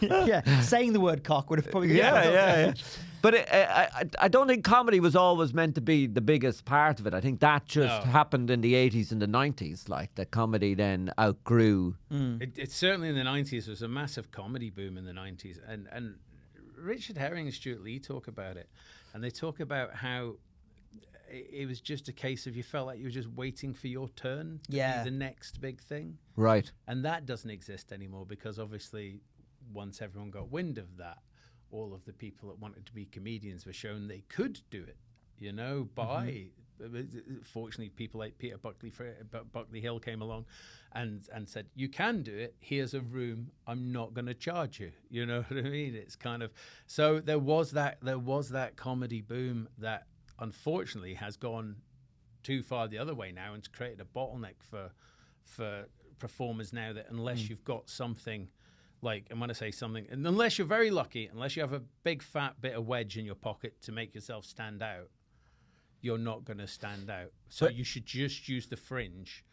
yeah, 0.01 0.61
saying 0.61 0.93
the 0.93 0.99
word 0.99 1.23
cock 1.23 1.49
would 1.49 1.59
have 1.59 1.69
probably 1.69 1.97
yeah, 1.97 2.23
yeah, 2.23 2.65
yeah. 2.67 2.73
But 3.21 3.33
it, 3.33 3.49
I, 3.51 3.89
I, 3.93 4.03
I 4.19 4.27
don't 4.29 4.47
think 4.47 4.63
comedy 4.63 4.99
was 4.99 5.15
always 5.15 5.53
meant 5.53 5.75
to 5.75 5.81
be 5.81 6.07
the 6.07 6.21
biggest 6.21 6.65
part 6.65 6.99
of 6.99 7.07
it. 7.07 7.13
I 7.13 7.21
think 7.21 7.39
that 7.41 7.65
just 7.65 8.05
No. 8.05 8.11
happened 8.11 8.49
in 8.49 8.61
the 8.61 8.73
80s 8.73 9.11
and 9.11 9.21
the 9.21 9.27
90s. 9.27 9.89
Like, 9.89 10.15
that 10.15 10.31
comedy 10.31 10.73
then 10.73 11.11
outgrew. 11.19 11.95
Mm. 12.11 12.41
It, 12.41 12.57
it 12.57 12.71
certainly 12.71 13.09
in 13.09 13.15
the 13.15 13.23
nineties 13.23 13.67
was 13.67 13.81
a 13.81 13.87
massive 13.87 14.31
comedy 14.31 14.69
boom 14.69 14.97
in 14.97 15.05
the 15.05 15.13
nineties, 15.13 15.59
and 15.67 15.87
and 15.91 16.15
Richard 16.77 17.17
Herring 17.17 17.45
and 17.47 17.53
Stewart 17.53 17.81
Lee 17.81 17.99
talk 17.99 18.27
about 18.27 18.55
it, 18.55 18.69
and 19.13 19.21
they 19.23 19.29
talk 19.29 19.59
about 19.59 19.93
how 19.95 20.35
it, 21.29 21.49
it 21.51 21.65
was 21.67 21.81
just 21.81 22.07
a 22.07 22.13
case 22.13 22.47
of 22.47 22.55
you 22.55 22.63
felt 22.63 22.87
like 22.87 22.99
you 22.99 23.03
were 23.05 23.09
just 23.11 23.27
waiting 23.29 23.73
for 23.73 23.87
your 23.87 24.07
turn 24.15 24.59
to 24.69 24.77
Yeah. 24.77 25.03
be 25.03 25.09
the 25.09 25.15
next 25.17 25.59
big 25.59 25.81
thing, 25.81 26.17
Right. 26.37 26.71
and 26.87 27.03
that 27.05 27.25
doesn't 27.25 27.49
exist 27.49 27.91
anymore 27.91 28.25
because 28.25 28.57
obviously 28.59 29.19
once 29.73 30.01
everyone 30.01 30.31
got 30.31 30.49
wind 30.51 30.77
of 30.77 30.97
that, 30.97 31.17
all 31.71 31.93
of 31.93 32.05
the 32.05 32.13
people 32.13 32.49
that 32.49 32.59
wanted 32.59 32.85
to 32.85 32.93
be 32.93 33.05
comedians 33.05 33.65
were 33.65 33.73
shown 33.73 34.07
they 34.07 34.23
could 34.29 34.59
do 34.69 34.83
it. 34.83 34.97
You 35.37 35.53
know, 35.53 35.87
by 35.95 36.49
mm-hmm. 36.81 36.95
uh, 36.95 36.99
uh, 36.99 37.03
fortunately 37.43 37.89
people 37.89 38.19
like 38.19 38.37
Peter 38.37 38.57
Buckley 38.57 38.91
uh, 38.99 39.39
Buckley 39.53 39.79
Hill 39.79 39.99
came 39.99 40.21
along 40.21 40.45
and 40.91 41.27
and 41.33 41.47
said 41.47 41.67
you 41.75 41.87
can 41.87 42.23
do 42.23 42.35
it. 42.35 42.55
Here's 42.59 42.93
a 42.93 43.01
room. 43.01 43.51
I'm 43.65 43.91
not 43.91 44.13
going 44.13 44.25
to 44.25 44.33
charge 44.33 44.79
you. 44.79 44.91
You 45.09 45.25
know 45.25 45.41
what 45.47 45.65
I 45.65 45.69
mean? 45.69 45.95
It's 45.95 46.15
kind 46.15 46.43
of 46.43 46.51
so 46.87 47.19
there 47.19 47.39
was 47.39 47.71
that 47.71 47.97
there 48.01 48.19
was 48.19 48.49
that 48.49 48.75
comedy 48.75 49.21
boom 49.21 49.69
that 49.77 50.05
unfortunately 50.39 51.13
has 51.15 51.35
gone 51.37 51.77
too 52.43 52.61
far 52.63 52.87
the 52.87 52.97
other 52.97 53.13
way 53.13 53.31
now 53.31 53.49
and 53.53 53.59
it's 53.59 53.67
created 53.67 53.99
a 54.01 54.17
bottleneck 54.17 54.55
for 54.59 54.91
for 55.43 55.85
performers 56.19 56.73
now 56.73 56.93
that 56.93 57.07
unless 57.09 57.39
mm. 57.39 57.49
you've 57.49 57.63
got 57.63 57.89
something 57.89 58.47
like 59.01 59.25
and 59.29 59.39
when 59.39 59.49
I 59.49 59.53
say 59.53 59.71
something 59.71 60.05
and 60.09 60.25
unless 60.27 60.57
you're 60.57 60.67
very 60.67 60.91
lucky 60.91 61.27
unless 61.31 61.55
you 61.55 61.61
have 61.61 61.73
a 61.73 61.81
big 62.03 62.21
fat 62.21 62.59
bit 62.61 62.73
of 62.73 62.85
wedge 62.87 63.17
in 63.17 63.25
your 63.25 63.35
pocket 63.35 63.81
to 63.83 63.91
make 63.91 64.13
yourself 64.13 64.45
stand 64.45 64.81
out 64.83 65.09
you're 66.01 66.17
not 66.17 66.45
going 66.45 66.59
to 66.59 66.67
stand 66.67 67.09
out. 67.09 67.31
So 67.49 67.65
But- 67.65 67.75
you 67.75 67.83
should 67.83 68.05
just 68.05 68.47
use 68.47 68.67
the 68.67 68.77
fringe 68.77 69.43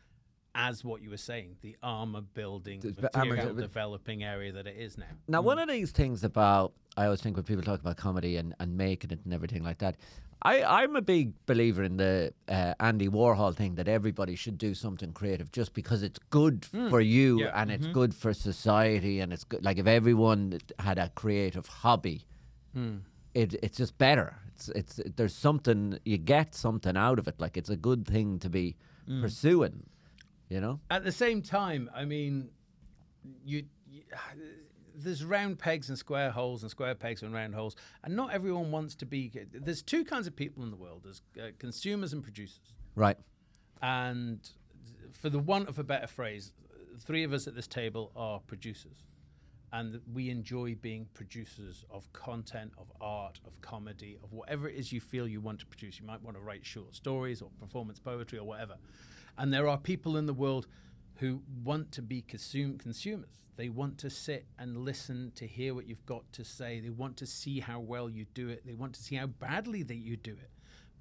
as 0.57 0.85
what 0.85 1.03
you 1.03 1.11
were 1.11 1.17
saying 1.17 1.57
the 1.61 1.77
armor 1.83 2.23
building 2.23 2.81
The 2.81 3.11
armor- 3.15 3.37
material 3.37 3.55
but- 3.55 3.61
developing 3.61 4.25
area 4.25 4.51
that 4.53 4.67
it 4.67 4.77
is 4.77 4.99
now 4.99 5.05
Now, 5.29 5.43
one 5.43 5.59
of 5.59 5.69
these 5.69 5.93
things 5.93 6.25
about 6.25 6.73
I 6.97 7.05
always 7.05 7.21
think 7.21 7.37
when 7.37 7.45
people 7.45 7.63
talk 7.63 7.81
about 7.81 7.99
comedy 7.99 8.39
and, 8.39 8.55
and 8.59 8.77
making 8.77 9.11
it 9.11 9.21
and 9.25 9.35
everything 9.35 9.63
like 9.63 9.79
that, 9.79 9.97
I, 10.43 10.63
I'm 10.63 10.97
a 10.97 11.03
big 11.03 11.35
believer 11.45 11.83
in 11.83 11.99
the 11.99 12.33
uh, 12.49 12.75
Andy 12.81 13.09
Warhol 13.09 13.55
thing 13.55 13.75
that 13.75 13.87
everybody 13.89 14.35
should 14.35 14.57
do 14.57 14.75
something 14.75 15.13
creative 15.13 15.53
just 15.53 15.75
because 15.75 16.03
it's 16.03 16.19
good 16.31 16.67
hmm. 16.73 16.89
for 16.89 17.01
you 17.01 17.41
Yeah. 17.41 17.61
and 17.61 17.71
it's 17.71 17.85
mm-hmm. 17.85 17.93
good 17.93 18.15
for 18.15 18.33
society 18.33 19.21
and 19.21 19.33
it's 19.33 19.45
good. 19.45 19.65
Like 19.65 19.79
if 19.79 19.87
everyone 19.87 20.59
had 20.79 20.99
a 20.99 21.11
creative 21.11 21.67
hobby, 21.67 22.27
hmm. 22.73 22.99
it, 23.35 23.55
it's 23.63 23.77
just 23.77 23.99
better. 23.99 24.37
It's 24.55 24.69
it's 24.71 25.01
there's 25.17 25.35
something 25.35 25.99
you 26.05 26.17
get 26.17 26.55
something 26.55 26.97
out 26.97 27.19
of 27.19 27.29
it. 27.29 27.41
Like 27.41 27.57
it's 27.57 27.71
a 27.71 27.77
good 27.77 28.07
thing 28.07 28.39
to 28.41 28.49
be 28.49 28.77
hmm. 29.07 29.21
pursuing. 29.21 29.85
You 30.49 30.61
know. 30.61 30.81
At 30.91 31.05
the 31.05 31.13
same 31.13 31.43
time, 31.43 31.91
I 31.95 32.05
mean, 32.05 32.51
you, 33.45 33.65
you 33.91 34.03
there's 34.95 35.25
round 35.25 35.59
pegs 35.59 35.89
and 35.89 35.99
square 35.99 36.31
holes 36.31 36.63
and 36.63 36.71
square 36.71 36.95
pegs 36.95 37.23
and 37.23 37.35
round 37.35 37.55
holes, 37.55 37.77
and 38.05 38.15
not 38.15 38.33
everyone 38.33 38.71
wants 38.71 38.95
to 38.97 39.07
be. 39.07 39.33
There's 39.53 39.83
two 39.83 40.05
kinds 40.05 40.27
of 40.27 40.37
people 40.37 40.63
in 40.63 40.71
the 40.71 40.77
world: 40.77 41.03
there's 41.05 41.23
uh, 41.41 41.51
consumers 41.59 42.13
and 42.13 42.23
producers. 42.23 42.75
Right. 42.95 43.19
And 43.83 44.49
for 45.13 45.29
the 45.31 45.39
want 45.39 45.69
of 45.69 45.79
a 45.79 45.85
better 45.85 46.07
phrase, 46.07 46.53
three 47.01 47.25
of 47.25 47.33
us 47.33 47.47
at 47.47 47.55
this 47.55 47.67
table 47.67 48.13
are 48.17 48.41
producers. 48.41 49.05
And 49.73 50.01
we 50.15 50.31
enjoy 50.31 50.77
being 50.77 51.07
producers 51.13 51.85
of 51.91 52.11
content, 52.13 52.73
of 52.79 52.91
art, 53.01 53.41
of 53.45 53.61
comedy, 53.61 54.17
of 54.23 54.33
whatever 54.33 54.69
it 54.69 54.77
is 54.77 54.93
you 54.93 55.01
feel 55.01 55.27
you 55.27 55.41
want 55.41 55.59
to 55.59 55.67
produce. 55.67 55.99
You 55.99 56.07
might 56.07 56.23
want 56.23 56.37
to 56.37 56.43
write 56.43 56.65
short 56.65 56.95
stories 56.95 57.43
or 57.43 57.51
performance 57.61 57.99
poetry 57.99 58.39
or 58.39 58.45
whatever. 58.45 58.77
And 59.39 59.53
there 59.53 59.69
are 59.69 59.79
people 59.79 60.17
in 60.17 60.27
the 60.27 60.35
world 60.35 60.67
who 61.17 61.43
want 61.65 61.93
to 61.93 62.03
be 62.03 62.23
consume, 62.23 62.79
consumers. 62.79 63.43
They 63.57 63.69
want 63.71 63.97
to 63.99 64.11
sit 64.11 64.47
and 64.59 64.77
listen 64.85 65.33
to 65.37 65.47
hear 65.47 65.75
what 65.75 65.87
you've 65.87 66.05
got 66.05 66.31
to 66.33 66.45
say. 66.45 66.79
They 66.81 66.91
want 66.91 67.17
to 67.19 67.27
see 67.27 67.61
how 67.61 67.81
well 67.81 68.11
you 68.11 68.27
do 68.35 68.49
it. 68.49 68.67
They 68.67 68.75
want 68.75 68.95
to 68.95 69.03
see 69.03 69.17
how 69.17 69.27
badly 69.27 69.83
that 69.83 69.97
you 69.97 70.17
do 70.17 70.33
it 70.33 70.51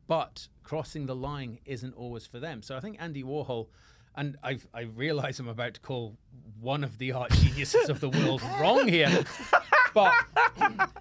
but 0.08 0.48
crossing 0.64 1.06
the 1.06 1.16
line 1.16 1.60
isn't 1.66 1.96
always 1.96 2.26
for 2.26 2.40
them. 2.40 2.62
So 2.62 2.76
I 2.76 2.80
think 2.80 2.98
Andy 3.00 3.24
Warhol, 3.24 3.68
and 4.16 4.38
I've, 4.44 4.68
I 4.74 4.82
realize 4.82 5.40
I'm 5.40 5.48
about 5.48 5.76
to 5.76 5.80
call 5.82 6.18
one 6.60 6.84
of 6.84 6.98
the 6.98 7.12
art 7.12 7.32
geniuses 7.32 7.90
of 7.90 8.00
the 8.00 8.10
world 8.10 8.42
wrong 8.60 8.88
here, 8.88 9.24
but 9.94 10.14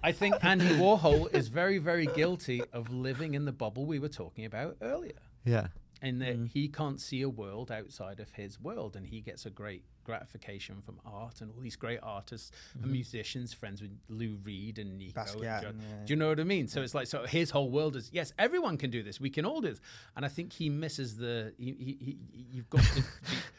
I 0.03 0.11
think 0.11 0.35
Andy 0.43 0.69
Warhol 0.69 1.33
is 1.33 1.47
very, 1.47 1.77
very 1.77 2.07
guilty 2.07 2.61
of 2.73 2.91
living 2.91 3.35
in 3.35 3.45
the 3.45 3.51
bubble 3.51 3.85
we 3.85 3.99
were 3.99 4.09
talking 4.09 4.45
about 4.45 4.77
earlier. 4.81 5.19
Yeah. 5.43 5.67
In 6.01 6.19
that 6.19 6.37
mm. 6.37 6.47
he 6.47 6.67
can't 6.67 6.99
see 6.99 7.21
a 7.21 7.29
world 7.29 7.71
outside 7.71 8.19
of 8.19 8.29
his 8.31 8.59
world, 8.59 8.95
and 8.95 9.07
he 9.07 9.21
gets 9.21 9.45
a 9.45 9.49
great 9.49 9.83
gratification 10.05 10.81
from 10.85 10.99
art 11.05 11.41
and 11.41 11.51
all 11.51 11.59
these 11.59 11.75
great 11.75 11.99
artists 12.01 12.51
and 12.75 12.83
mm-hmm. 12.83 12.93
musicians, 12.93 13.51
friends 13.51 13.81
with 13.81 13.91
Lou 14.07 14.37
Reed 14.43 14.79
and 14.79 14.97
Nico. 14.97 15.19
Basquiat 15.19 15.61
Jo- 15.63 15.67
and, 15.69 15.81
yeah. 15.81 16.05
Do 16.05 16.13
you 16.13 16.15
know 16.17 16.29
what 16.29 16.39
I 16.39 16.43
mean? 16.43 16.67
So 16.67 16.81
it's 16.81 16.95
like, 16.95 17.07
so 17.07 17.25
his 17.25 17.49
whole 17.49 17.69
world 17.69 17.95
is 17.97 18.09
yes, 18.13 18.31
everyone 18.39 18.77
can 18.77 18.91
do 18.91 19.03
this. 19.03 19.19
We 19.19 19.29
can 19.29 19.45
all 19.45 19.59
do 19.59 19.69
this, 19.69 19.81
and 20.15 20.23
I 20.23 20.29
think 20.29 20.53
he 20.53 20.69
misses 20.69 21.17
the. 21.17 21.53
He, 21.57 21.75
he, 21.77 21.97
he, 21.99 22.17
you've 22.51 22.69
got 22.69 22.81
to. 22.81 23.03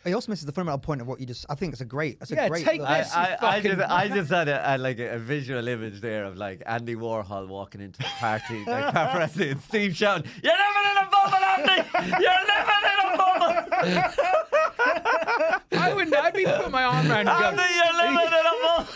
He 0.04 0.14
also 0.14 0.30
misses 0.30 0.46
the 0.46 0.52
fundamental 0.52 0.78
point 0.78 1.00
of 1.00 1.08
what 1.08 1.18
you 1.18 1.26
just. 1.26 1.46
I 1.50 1.56
think 1.56 1.72
it's 1.72 1.80
a 1.80 1.84
great. 1.84 2.18
It's 2.20 2.30
a 2.30 2.36
Yeah, 2.36 2.48
great. 2.48 2.64
take 2.64 2.80
little- 2.80 2.94
this. 2.94 3.12
I, 3.12 3.36
I, 3.40 3.56
I, 3.56 3.60
just, 3.60 3.80
I 3.80 4.08
just 4.08 4.30
had 4.38 4.48
a, 4.48 4.76
a, 4.76 4.78
like 4.78 5.00
a, 5.00 5.16
a 5.16 5.18
visual 5.18 5.66
image 5.66 6.00
there 6.00 6.24
of 6.24 6.36
like 6.36 6.62
Andy 6.64 6.94
Warhol 6.94 7.48
walking 7.48 7.80
into 7.80 7.98
the 7.98 8.04
party, 8.04 8.64
like 8.64 8.84
paparazzi, 8.94 9.50
and 9.50 9.60
Steve 9.60 9.96
shouting, 9.96 10.30
"You're 10.44 10.52
living 10.52 10.75
in 11.28 11.34
a 11.34 11.46
bubble, 11.46 11.46
Andy! 11.70 11.78
You're 12.22 12.42
living 12.50 12.84
in 12.84 12.98
a 13.00 13.06
I 15.72 15.92
wouldn't. 15.94 16.16
I'd 16.16 16.32
be 16.34 16.44
putting 16.44 16.70
my 16.72 16.84
arm 16.84 17.10
around 17.10 17.28
and 17.28 17.28
Andy! 17.28 17.56
going. 17.56 17.70
You're 17.76 17.94
living 18.02 18.26
in 18.26 18.46
a 18.46 18.54
bubble." 18.62 18.86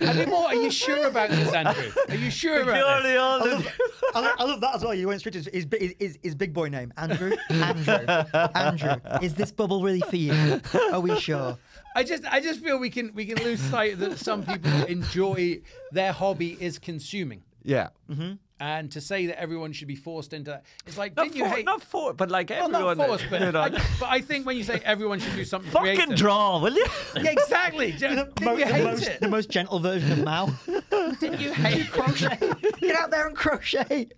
I'd 0.00 0.16
be 0.24 0.26
more. 0.30 0.46
Are 0.46 0.54
you 0.54 0.70
sure 0.70 1.06
about 1.06 1.30
this, 1.30 1.52
Andrew? 1.52 1.90
Are 2.08 2.14
you 2.14 2.30
sure 2.30 2.62
about 2.62 2.76
You're 2.76 3.02
this? 3.02 3.12
the 3.12 3.16
old. 3.18 3.72
I, 4.14 4.20
love, 4.20 4.34
I 4.38 4.44
love 4.44 4.60
that 4.60 4.74
as 4.76 4.82
well. 4.84 4.94
You 4.94 5.08
went 5.08 5.20
straight 5.20 5.32
to 5.32 5.38
his, 5.50 5.66
his, 5.70 5.94
his, 5.98 6.18
his 6.22 6.34
big 6.34 6.52
boy 6.52 6.68
name, 6.68 6.92
Andrew. 6.96 7.36
Andrew. 7.50 8.06
Andrew. 8.54 8.96
Is 9.22 9.34
this 9.34 9.52
bubble 9.52 9.82
really 9.82 10.00
for 10.02 10.16
you? 10.16 10.60
Are 10.92 11.00
we 11.00 11.18
sure? 11.18 11.58
I 11.94 12.02
just, 12.04 12.24
I 12.30 12.40
just 12.40 12.60
feel 12.60 12.78
we 12.78 12.90
can, 12.90 13.12
we 13.14 13.24
can 13.26 13.42
lose 13.42 13.60
sight 13.60 13.98
that 14.00 14.18
some 14.18 14.44
people 14.44 14.70
enjoy 14.84 15.60
their 15.92 16.12
hobby 16.12 16.56
is 16.60 16.78
consuming, 16.78 17.42
Yeah. 17.62 17.88
Mm-hmm. 18.10 18.34
And 18.58 18.90
to 18.92 19.00
say 19.00 19.26
that 19.26 19.38
everyone 19.40 19.72
should 19.72 19.88
be 19.88 19.96
forced 19.96 20.32
into 20.32 20.50
that, 20.50 20.64
it's 20.86 20.96
like, 20.96 21.14
Not 21.16 21.24
didn't 21.24 21.36
you 21.36 21.44
for, 21.44 21.50
hate? 21.56 21.64
not 21.64 21.82
for, 21.82 22.12
but 22.14 22.30
like 22.30 22.50
well, 22.50 22.64
everyone. 22.74 22.98
not 22.98 23.06
forced, 23.08 23.26
but, 23.30 23.40
you 23.42 23.52
know, 23.52 23.60
I, 23.60 23.68
but 23.70 23.82
I 24.08 24.20
think 24.20 24.46
when 24.46 24.56
you 24.56 24.64
say 24.64 24.80
everyone 24.84 25.18
should 25.20 25.34
do 25.34 25.44
something 25.44 25.70
fucking 25.70 25.94
creative, 25.96 26.16
draw, 26.16 26.58
will 26.60 26.74
you? 26.74 26.86
Yeah, 27.16 27.30
exactly. 27.32 27.92
Didn't 27.98 28.40
Mo- 28.40 28.52
you 28.56 28.64
the, 28.64 28.72
hate 28.72 28.84
most, 28.84 29.06
it? 29.08 29.20
the 29.20 29.28
most 29.28 29.50
gentle 29.50 29.78
version 29.78 30.12
of 30.12 30.24
Mao. 30.24 30.46
Didn't 31.20 31.40
you 31.40 31.52
hate 31.52 31.90
crochet? 31.90 32.38
Get 32.80 32.96
out 32.96 33.10
there 33.10 33.26
and 33.26 33.36
crochet. 33.36 34.08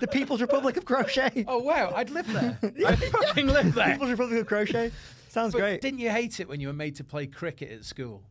The 0.00 0.06
People's 0.08 0.40
Republic 0.40 0.76
of 0.76 0.84
Crochet. 0.84 1.44
Oh 1.48 1.58
wow, 1.58 1.92
I'd 1.94 2.10
live 2.10 2.32
there. 2.32 2.58
I'd 2.62 2.98
fucking 2.98 3.46
live 3.46 3.74
there. 3.74 3.92
People's 3.92 4.10
Republic 4.10 4.40
of 4.40 4.46
Crochet. 4.46 4.90
Sounds 5.28 5.52
But 5.52 5.60
great. 5.60 5.80
didn't 5.80 6.00
you 6.00 6.10
hate 6.10 6.40
it 6.40 6.48
when 6.48 6.60
you 6.60 6.66
were 6.66 6.72
made 6.72 6.96
to 6.96 7.04
play 7.04 7.26
cricket 7.26 7.70
at 7.70 7.84
school? 7.84 8.22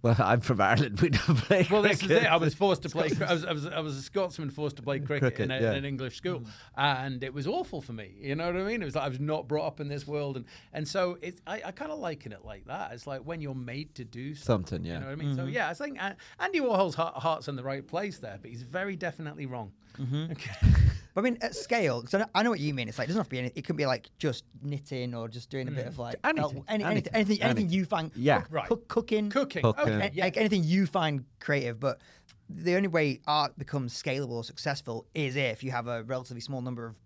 Well, 0.00 0.14
I'm 0.18 0.40
from 0.40 0.60
Ireland. 0.60 1.00
We 1.00 1.10
don't 1.10 1.36
play 1.38 1.66
Well, 1.70 1.82
this 1.82 2.02
is 2.02 2.10
it. 2.10 2.24
I 2.24 2.36
was 2.36 2.54
forced 2.54 2.82
to 2.82 2.88
play. 2.88 3.10
I 3.26 3.32
was, 3.32 3.44
I 3.44 3.52
was, 3.52 3.66
I 3.66 3.80
was 3.80 3.96
a 3.96 4.02
Scotsman 4.02 4.50
forced 4.50 4.76
to 4.76 4.82
play 4.82 5.00
cricket, 5.00 5.34
Cricket, 5.34 5.40
in, 5.46 5.50
a, 5.50 5.60
yeah. 5.60 5.70
in 5.72 5.78
an 5.78 5.84
English 5.84 6.16
school, 6.16 6.42
and 6.76 7.24
it 7.24 7.34
was 7.34 7.46
awful 7.48 7.80
for 7.80 7.92
me. 7.92 8.12
You 8.20 8.36
know 8.36 8.46
what 8.46 8.56
I 8.56 8.62
mean? 8.62 8.80
It 8.80 8.84
was 8.84 8.94
like 8.94 9.04
I 9.04 9.08
was 9.08 9.18
not 9.20 9.48
brought 9.48 9.66
up 9.66 9.80
in 9.80 9.88
this 9.88 10.06
world, 10.06 10.36
and 10.36 10.44
and 10.72 10.86
so 10.86 11.18
it, 11.20 11.40
I, 11.46 11.62
I 11.66 11.70
kind 11.72 11.90
of 11.90 11.98
liken 11.98 12.32
it 12.32 12.44
like 12.44 12.66
that. 12.66 12.92
It's 12.92 13.06
like 13.06 13.22
when 13.22 13.40
you're 13.40 13.54
made 13.54 13.94
to 13.96 14.04
do 14.04 14.34
something. 14.34 14.58
Something, 14.78 14.84
yeah. 14.84 14.94
You 14.94 15.00
know 15.00 15.06
what 15.06 15.12
I 15.12 15.16
mean? 15.16 15.36
So 15.36 15.44
yeah, 15.46 15.68
I 15.68 15.74
think 15.74 16.02
uh, 16.02 16.12
Andy 16.38 16.60
Warhol's 16.60 16.94
heart, 16.94 17.14
heart's 17.14 17.48
in 17.48 17.56
the 17.56 17.64
right 17.64 17.86
place 17.86 18.18
there, 18.18 18.38
but 18.40 18.50
he's 18.50 18.62
very 18.62 18.96
definitely 18.96 19.46
wrong. 19.46 19.72
Okay. 20.00 20.50
But 21.14 21.22
I 21.22 21.30
mean, 21.30 21.38
at 21.40 21.56
scale, 21.56 22.00
because 22.02 22.26
I, 22.32 22.42
know- 22.44 22.50
what 22.50 22.60
you 22.60 22.72
mean. 22.72 22.86
It's 22.88 22.96
like 22.96 23.06
it 23.06 23.08
doesn't 23.08 23.18
have 23.20 23.26
to 23.26 23.30
be. 23.30 23.38
Any, 23.40 23.52
it 23.56 23.64
can 23.64 23.74
be 23.74 23.86
like 23.86 24.08
just 24.18 24.44
knitting 24.62 25.16
or 25.16 25.26
just 25.26 25.50
doing 25.50 25.66
a 25.66 25.70
bit 25.72 25.86
of 25.88 25.98
like 25.98 26.14
Anything, 26.22 26.58
uh, 26.58 26.62
any, 26.68 26.84
anything, 26.84 26.84
anything, 26.84 27.14
anything, 27.14 27.42
anything 27.42 27.42
anything. 27.42 27.70
you 27.70 27.84
find. 27.86 28.12
Yeah. 28.14 28.44
Right. 28.50 28.68
Cook, 28.68 28.86
cooking, 28.86 29.28
Cooking. 29.28 29.62
Cooking. 29.62 29.84
Okay. 29.92 30.06
a- 30.08 30.10
Yeah. 30.12 30.24
like 30.24 30.36
anything 30.36 30.64
you 30.64 30.86
find 30.86 31.24
creative. 31.40 31.78
But 31.80 32.00
the 32.48 32.74
only 32.76 32.88
way 32.88 33.20
art 33.26 33.58
becomes 33.58 34.00
scalable 34.00 34.32
or 34.32 34.44
successful 34.44 35.06
is 35.14 35.36
if 35.36 35.62
you 35.62 35.70
have 35.70 35.86
a 35.86 36.02
relatively 36.04 36.40
small 36.40 36.62
number 36.62 36.86
of 36.86 36.96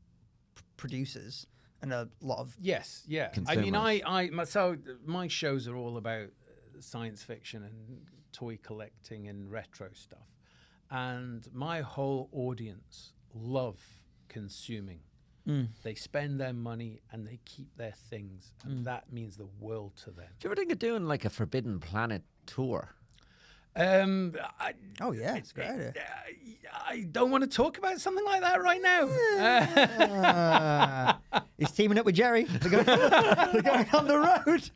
p- 0.54 0.62
producers 0.76 1.46
and 1.82 1.92
a 1.92 2.08
lot 2.20 2.38
of 2.38 2.56
Yes, 2.60 3.02
yeah. 3.08 3.30
I 3.48 3.56
mean, 3.56 3.74
I, 3.74 4.00
I, 4.06 4.30
my, 4.30 4.44
so 4.44 4.76
my 5.04 5.26
shows 5.28 5.66
are 5.66 5.74
all 5.76 5.96
about 5.96 6.26
uh, 6.28 6.80
science 6.80 7.22
fiction 7.24 7.64
and 7.64 8.02
toy 8.32 8.58
collecting 8.62 9.26
and 9.28 9.50
retro 9.50 9.88
stuff. 9.94 10.28
And 10.90 11.48
my 11.52 11.80
whole 11.80 12.28
audience 12.32 13.12
love 13.34 13.80
consuming. 14.28 15.00
They 15.82 15.94
spend 15.96 16.38
their 16.38 16.52
money 16.52 17.00
and 17.10 17.26
they 17.26 17.40
keep 17.44 17.76
their 17.76 17.94
things. 18.10 18.52
And 18.64 18.84
that 18.84 19.12
means 19.12 19.36
the 19.36 19.48
world 19.58 19.96
to 20.04 20.12
them. 20.12 20.28
Do 20.38 20.46
you 20.46 20.50
ever 20.52 20.54
think 20.54 20.70
of 20.70 20.78
doing 20.78 21.04
like 21.06 21.24
a 21.24 21.30
Forbidden 21.30 21.80
Planet 21.80 22.22
tour? 22.46 22.94
Um, 23.74 24.34
I, 24.60 24.74
Oh 25.00 25.12
yeah, 25.12 25.36
it's 25.36 25.52
great. 25.52 25.68
idea. 25.70 25.94
I 26.74 27.06
don't 27.10 27.30
want 27.30 27.42
to 27.42 27.48
talk 27.48 27.78
about 27.78 28.00
something 28.00 28.24
like 28.24 28.40
that 28.42 28.62
right 28.62 28.80
now. 28.82 29.06
Uh, 30.22 31.40
he's 31.58 31.70
teaming 31.70 31.98
up 31.98 32.04
with 32.06 32.14
Jerry. 32.14 32.44
They're 32.44 32.70
going, 32.70 32.84
they're 32.84 33.62
going 33.62 33.86
on 33.94 34.06
the 34.06 34.18
road. 34.46 34.70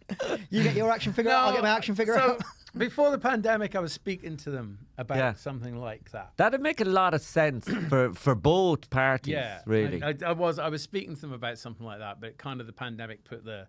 You 0.50 0.62
get 0.62 0.74
your 0.76 0.90
action 0.90 1.12
figure 1.12 1.30
out. 1.30 1.46
I'll 1.48 1.52
get 1.52 1.62
my 1.62 1.70
action 1.70 1.94
figure 1.94 2.14
so 2.14 2.20
out. 2.32 2.42
before 2.76 3.10
the 3.10 3.18
pandemic, 3.18 3.74
I 3.74 3.80
was 3.80 3.92
speaking 3.92 4.36
to 4.38 4.50
them 4.50 4.78
about 4.98 5.18
Yeah. 5.18 5.34
something 5.34 5.76
like 5.76 6.10
that. 6.12 6.32
That'd 6.36 6.60
make 6.60 6.80
a 6.80 6.84
lot 6.84 7.14
of 7.14 7.20
sense 7.22 7.68
for, 7.88 8.12
for 8.14 8.34
both 8.34 8.88
parties, 8.90 9.32
Yeah, 9.32 9.60
really. 9.66 10.02
I, 10.02 10.08
I, 10.10 10.14
I 10.26 10.32
was 10.32 10.58
I 10.58 10.68
was 10.68 10.82
speaking 10.82 11.14
to 11.16 11.20
them 11.22 11.32
about 11.32 11.58
something 11.58 11.84
like 11.86 11.98
that, 11.98 12.20
but 12.20 12.38
kind 12.38 12.60
of 12.60 12.66
the 12.66 12.72
pandemic 12.72 13.24
put 13.24 13.44
the 13.44 13.66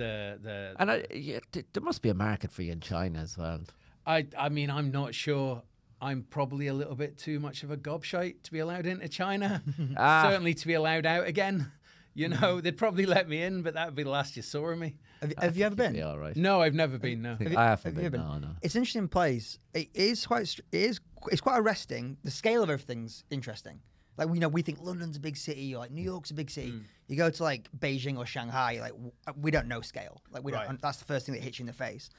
the 0.00 0.38
the. 0.42 0.74
and 0.78 0.90
I, 0.90 1.06
yeah, 1.14 1.38
th- 1.52 1.66
there 1.72 1.82
must 1.82 2.02
be 2.02 2.08
a 2.08 2.14
market 2.14 2.50
for 2.50 2.62
you 2.62 2.72
in 2.72 2.80
China 2.80 3.20
as 3.20 3.36
well. 3.38 3.60
I 4.06 4.26
I 4.36 4.48
mean 4.48 4.70
I'm 4.70 4.90
not 4.90 5.14
sure. 5.14 5.62
I'm 6.02 6.22
probably 6.30 6.66
a 6.68 6.74
little 6.74 6.94
bit 6.94 7.18
too 7.18 7.38
much 7.40 7.62
of 7.62 7.70
a 7.70 7.76
gobshite 7.76 8.42
to 8.44 8.52
be 8.52 8.58
allowed 8.60 8.86
into 8.86 9.08
China. 9.08 9.62
Ah. 9.96 10.26
Certainly 10.28 10.54
to 10.54 10.66
be 10.66 10.74
allowed 10.74 11.06
out 11.06 11.26
again. 11.26 11.70
You 12.12 12.28
know, 12.28 12.60
they'd 12.60 12.76
probably 12.76 13.06
let 13.06 13.28
me 13.28 13.40
in, 13.40 13.62
but 13.62 13.74
that 13.74 13.86
would 13.86 13.94
be 13.94 14.02
the 14.02 14.10
last 14.10 14.36
you 14.36 14.42
saw 14.42 14.66
of 14.70 14.78
me. 14.78 14.96
Have, 15.20 15.32
have 15.38 15.56
you 15.56 15.64
ever 15.64 15.76
been? 15.76 15.92
Be 15.92 16.02
all 16.02 16.18
right. 16.18 16.34
No, 16.34 16.60
I've 16.60 16.74
never 16.74 16.98
been. 16.98 17.22
No. 17.22 17.36
Have 17.36 17.52
you- 17.52 17.56
I 17.56 17.66
haven't 17.66 17.94
have 17.94 18.02
you 18.02 18.10
been. 18.10 18.20
No, 18.20 18.36
no. 18.38 18.48
It's 18.62 18.74
an 18.74 18.80
interesting 18.80 19.06
place. 19.06 19.60
It 19.74 19.90
is 19.94 20.26
quite. 20.26 20.58
It 20.72 20.76
is. 20.90 21.00
It's 21.30 21.40
quite 21.40 21.60
arresting. 21.60 22.16
The 22.24 22.32
scale 22.32 22.64
of 22.64 22.68
everything's 22.68 23.22
interesting. 23.30 23.78
Like 24.20 24.28
you 24.34 24.40
know, 24.40 24.48
we 24.48 24.62
think 24.62 24.78
London's 24.82 25.16
a 25.16 25.20
big 25.20 25.36
city, 25.36 25.74
or 25.74 25.78
like 25.78 25.90
New 25.90 26.02
York's 26.02 26.30
a 26.30 26.34
big 26.34 26.50
city. 26.50 26.72
Mm. 26.72 26.82
You 27.08 27.16
go 27.16 27.30
to 27.30 27.42
like 27.42 27.68
Beijing 27.78 28.16
or 28.18 28.26
Shanghai, 28.26 28.78
like 28.80 28.92
w- 28.92 29.10
we 29.40 29.50
don't 29.50 29.66
know 29.66 29.80
scale. 29.80 30.20
Like 30.30 30.44
we 30.44 30.52
don't. 30.52 30.66
Right. 30.66 30.80
That's 30.80 30.98
the 30.98 31.06
first 31.06 31.26
thing 31.26 31.34
that 31.34 31.42
hits 31.42 31.58
you 31.58 31.64
in 31.64 31.66
the 31.66 31.72
face. 31.72 32.10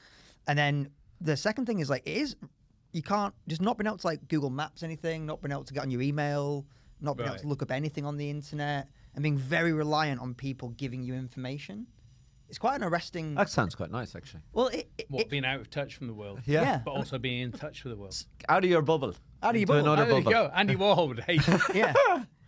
And 0.48 0.58
then 0.58 0.90
the 1.20 1.36
second 1.36 1.66
thing 1.66 1.78
is 1.78 1.88
like 1.88 2.02
it 2.06 2.16
is. 2.16 2.36
You 2.92 3.02
can't 3.02 3.32
just 3.48 3.62
not 3.62 3.78
being 3.78 3.86
able 3.86 3.96
to 3.98 4.06
like 4.06 4.28
Google 4.28 4.50
Maps 4.50 4.82
anything, 4.82 5.24
not 5.24 5.40
being 5.40 5.52
able 5.52 5.64
to 5.64 5.72
get 5.72 5.82
on 5.82 5.90
your 5.90 6.02
email, 6.02 6.66
not 7.00 7.16
being 7.16 7.28
able 7.28 7.38
to 7.38 7.46
look 7.48 7.62
up 7.62 7.70
anything 7.70 8.04
on 8.04 8.16
the 8.18 8.28
internet, 8.28 8.88
and 9.14 9.22
being 9.22 9.38
very 9.38 9.72
reliant 9.72 10.20
on 10.20 10.34
people 10.34 10.70
giving 10.70 11.02
you 11.02 11.14
information. 11.14 11.86
It's 12.50 12.58
quite 12.58 12.74
an 12.76 12.82
arresting. 12.84 13.34
That 13.36 13.48
sounds 13.48 13.74
quite 13.74 13.90
nice, 13.90 14.14
actually. 14.14 14.42
well, 14.52 14.66
it, 14.66 14.90
it, 14.98 15.06
What 15.08 15.22
it- 15.22 15.30
being 15.30 15.46
out 15.46 15.60
of 15.60 15.70
touch 15.70 15.96
from 15.96 16.06
the 16.08 16.12
world. 16.12 16.40
Yeah. 16.44 16.60
Yeah. 16.62 16.80
But 16.84 16.90
also 16.90 17.16
being 17.16 17.40
in 17.40 17.52
touch 17.52 17.82
with 17.84 17.94
the 17.94 17.96
world. 17.98 18.26
Out 18.50 18.62
of 18.62 18.68
your 18.68 18.82
bubble. 18.82 19.14
Out 19.42 19.50
of 19.54 19.60
your 19.60 19.62
into 19.62 19.72
bubble. 19.72 19.88
Oh, 19.90 19.96
there 20.06 20.18
you 20.18 20.24
go. 20.24 20.50
Andy 20.54 20.76
Warhol 20.76 21.08
would 21.08 21.20
hate 21.20 21.42
yeah, 21.74 21.92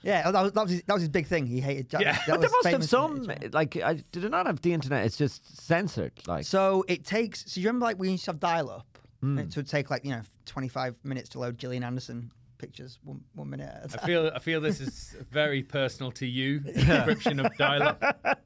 yeah. 0.02 0.30
That 0.30 0.42
was, 0.42 0.52
that 0.52 0.62
was 0.62 0.70
his, 0.70 0.82
that 0.86 0.92
was 0.94 1.02
his 1.02 1.08
big 1.08 1.26
thing. 1.26 1.46
He 1.46 1.60
hated. 1.60 1.90
That, 1.90 2.00
Yeah. 2.02 2.18
But 2.26 2.40
there 2.40 2.50
must 2.50 2.64
have 2.66 2.72
famous 2.72 2.90
some, 2.90 3.28
like, 3.52 3.76
I, 3.76 3.94
did 4.12 4.24
it 4.24 4.30
not 4.30 4.46
have 4.46 4.60
the 4.62 4.72
internet? 4.72 5.04
It's 5.06 5.16
just 5.16 5.64
censored. 5.66 6.12
Like, 6.26 6.44
So 6.44 6.84
it 6.88 7.04
takes. 7.04 7.50
So 7.52 7.60
you 7.60 7.66
remember, 7.68 7.86
like 7.86 7.98
we 7.98 8.10
used 8.10 8.24
to 8.26 8.30
have 8.30 8.40
dial 8.40 8.70
up. 8.70 8.86
Hmm. 9.20 9.38
It 9.38 9.56
would 9.56 9.68
take 9.68 9.90
like 9.90 10.04
you 10.04 10.10
know 10.10 10.20
twenty 10.44 10.68
five 10.68 10.94
minutes 11.02 11.30
to 11.30 11.38
load 11.38 11.56
Gillian 11.58 11.82
Anderson 11.82 12.30
pictures 12.58 12.98
one 13.02 13.20
one 13.34 13.50
minute 13.50 13.68
at 13.68 13.90
a 13.90 13.94
I 13.94 13.96
time. 13.98 14.06
feel 14.06 14.30
I 14.34 14.38
feel 14.38 14.60
this 14.60 14.80
is 14.80 15.16
very 15.30 15.62
personal 15.62 16.12
to 16.12 16.26
you. 16.26 16.60
Description 16.60 17.40
of 17.40 17.56
dial-up. 17.56 18.38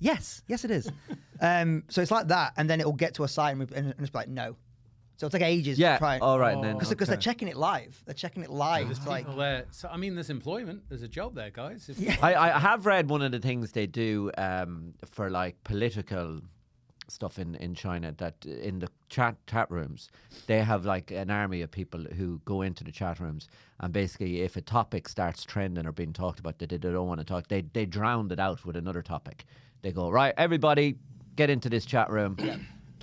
Yes, 0.00 0.42
yes, 0.48 0.64
it 0.64 0.70
is. 0.70 0.90
um, 1.40 1.84
so 1.88 2.02
it's 2.02 2.10
like 2.10 2.28
that, 2.28 2.52
and 2.56 2.68
then 2.68 2.80
it 2.80 2.84
will 2.86 2.92
get 2.92 3.14
to 3.14 3.24
a 3.24 3.28
site 3.28 3.56
and, 3.56 3.68
we- 3.70 3.76
and 3.76 3.94
it's 3.98 4.12
like 4.14 4.28
no. 4.28 4.56
So 5.24 5.28
it'll 5.28 5.38
take 5.38 5.48
ages. 5.48 5.78
yeah, 5.78 5.94
to 5.94 5.98
try. 6.00 6.18
all 6.18 6.38
right, 6.38 6.60
then. 6.60 6.74
Because 6.74 6.92
okay. 6.92 7.04
they're 7.06 7.16
checking 7.16 7.48
it 7.48 7.56
live. 7.56 8.02
They're 8.04 8.14
checking 8.14 8.42
it 8.42 8.50
live. 8.50 8.90
It's 8.90 9.06
like 9.06 9.24
there. 9.36 9.64
So 9.70 9.88
I 9.90 9.96
mean, 9.96 10.14
there's 10.14 10.28
employment. 10.28 10.82
There's 10.90 11.00
a 11.02 11.08
job 11.08 11.34
there, 11.34 11.50
guys. 11.50 11.88
If, 11.88 11.98
Yeah. 11.98 12.16
I, 12.20 12.34
I 12.34 12.58
have 12.58 12.84
read 12.84 13.08
one 13.08 13.22
of 13.22 13.32
the 13.32 13.38
things 13.38 13.72
they 13.72 13.86
do 13.86 14.30
um, 14.36 14.92
for 15.10 15.30
like 15.30 15.62
political 15.64 16.42
stuff 17.08 17.38
in, 17.38 17.54
in 17.54 17.74
China 17.74 18.12
that 18.18 18.44
in 18.44 18.80
the 18.80 18.88
chat 19.08 19.36
chat 19.46 19.70
rooms 19.70 20.10
they 20.46 20.62
have 20.62 20.84
like 20.84 21.10
an 21.10 21.30
army 21.30 21.62
of 21.62 21.70
people 21.70 22.00
who 22.16 22.40
go 22.44 22.60
into 22.62 22.84
the 22.84 22.92
chat 22.92 23.20
rooms 23.20 23.48
and 23.80 23.92
basically 23.92 24.42
if 24.42 24.56
a 24.56 24.60
topic 24.60 25.08
starts 25.08 25.44
trending 25.44 25.86
or 25.86 25.92
being 25.92 26.12
talked 26.12 26.40
about 26.40 26.58
that 26.58 26.70
they 26.70 26.78
don't 26.78 27.06
want 27.06 27.20
to 27.20 27.24
talk 27.24 27.46
they 27.48 27.60
they 27.74 27.84
drown 27.84 28.30
it 28.30 28.40
out 28.40 28.64
with 28.64 28.74
another 28.74 29.02
topic 29.02 29.44
they 29.82 29.92
go 29.92 30.08
right 30.10 30.32
everybody 30.38 30.96
get 31.36 31.50
into 31.50 31.68
this 31.68 31.84
chat 31.84 32.08
room 32.10 32.36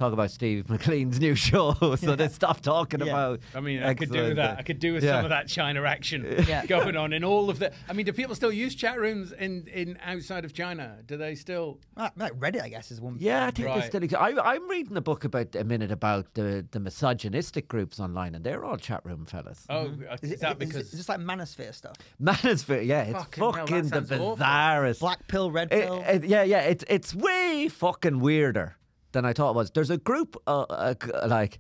talk 0.02 0.14
about 0.14 0.32
Steve 0.32 0.66
McLean's 0.70 1.20
new 1.20 1.36
show 1.36 1.74
so 1.96 2.16
they 2.16 2.28
stop 2.28 2.62
talking 2.62 3.00
Yeah. 3.02 3.06
about 3.08 3.40
I 3.54 3.60
mean, 3.60 3.84
I 3.84 3.94
could 3.94 4.12
do 4.12 4.24
with 4.24 4.36
that. 4.38 4.58
I 4.58 4.64
could 4.64 4.80
do 4.80 4.94
with 4.94 5.04
Yeah. 5.04 5.18
some 5.18 5.26
of 5.26 5.30
that 5.30 5.48
China 5.48 5.84
action 5.84 6.26
Yeah. 6.48 6.66
going 6.66 6.96
on 6.98 7.14
in 7.14 7.24
all 7.24 7.50
of 7.50 7.60
the. 7.60 7.72
I 7.88 7.94
mean, 7.94 8.06
do 8.06 8.14
people 8.14 8.36
still 8.36 8.52
use 8.52 8.74
chat 8.76 9.00
rooms 9.00 9.32
in, 9.32 9.68
in 9.68 9.98
outside 10.04 10.44
of 10.46 10.54
China? 10.54 10.98
Do 11.06 11.18
they 11.18 11.36
still? 11.36 11.80
like 11.96 12.12
like 12.18 12.34
Reddit, 12.40 12.62
I 12.64 12.70
guess, 12.70 12.92
is 12.92 13.00
one. 13.00 13.18
Yeah, 13.20 13.46
I 13.46 13.52
think 13.52 13.68
they 13.68 13.74
Right. 13.80 13.84
still 13.86 14.04
exist. 14.04 14.22
I, 14.22 14.30
I'm 14.54 14.68
reading 14.70 14.98
a 14.98 15.02
book 15.02 15.24
about 15.24 15.56
a 15.56 15.64
minute 15.64 15.92
about 15.92 16.34
the, 16.34 16.66
the 16.72 16.80
misogynistic 16.80 17.68
groups 17.68 18.00
online, 18.00 18.34
and 18.36 18.44
they're 18.44 18.64
all 18.66 18.78
chat 18.78 19.02
room 19.06 19.26
fellas. 19.26 19.66
Oh, 19.70 19.86
mm-hmm. 19.86 20.04
uh, 20.10 20.14
Is, 20.16 20.24
is, 20.24 20.32
it, 20.32 20.40
that 20.42 20.52
is, 20.54 20.58
because? 20.60 20.76
it, 20.88 20.94
is 20.94 21.00
this 21.00 21.10
like 21.10 21.20
manosphere 21.20 21.74
stuff? 21.76 21.96
Manosphere, 22.22 22.86
yeah, 22.86 23.04
it's 23.04 23.24
Fucking 23.36 23.44
hell, 23.44 23.66
that 23.66 23.84
the 23.84 23.90
sounds 23.90 24.12
awful. 24.12 24.94
Black 25.00 25.28
pill, 25.28 25.52
red 25.52 25.72
It- 25.72 25.84
pill. 25.84 26.04
it- 26.08 26.24
yeah, 26.26 26.44
yeah, 26.44 26.62
it's 26.62 26.84
it's 26.88 27.14
way 27.14 27.68
fucking 27.70 28.20
weirder 28.20 28.76
than 29.12 29.26
I 29.26 29.34
thought 29.34 29.52
it 29.52 29.56
was. 29.56 29.72
There's 29.72 29.90
a 29.90 29.98
group 29.98 30.36
uh, 30.48 30.62
uh, 30.62 30.94
like 31.28 31.60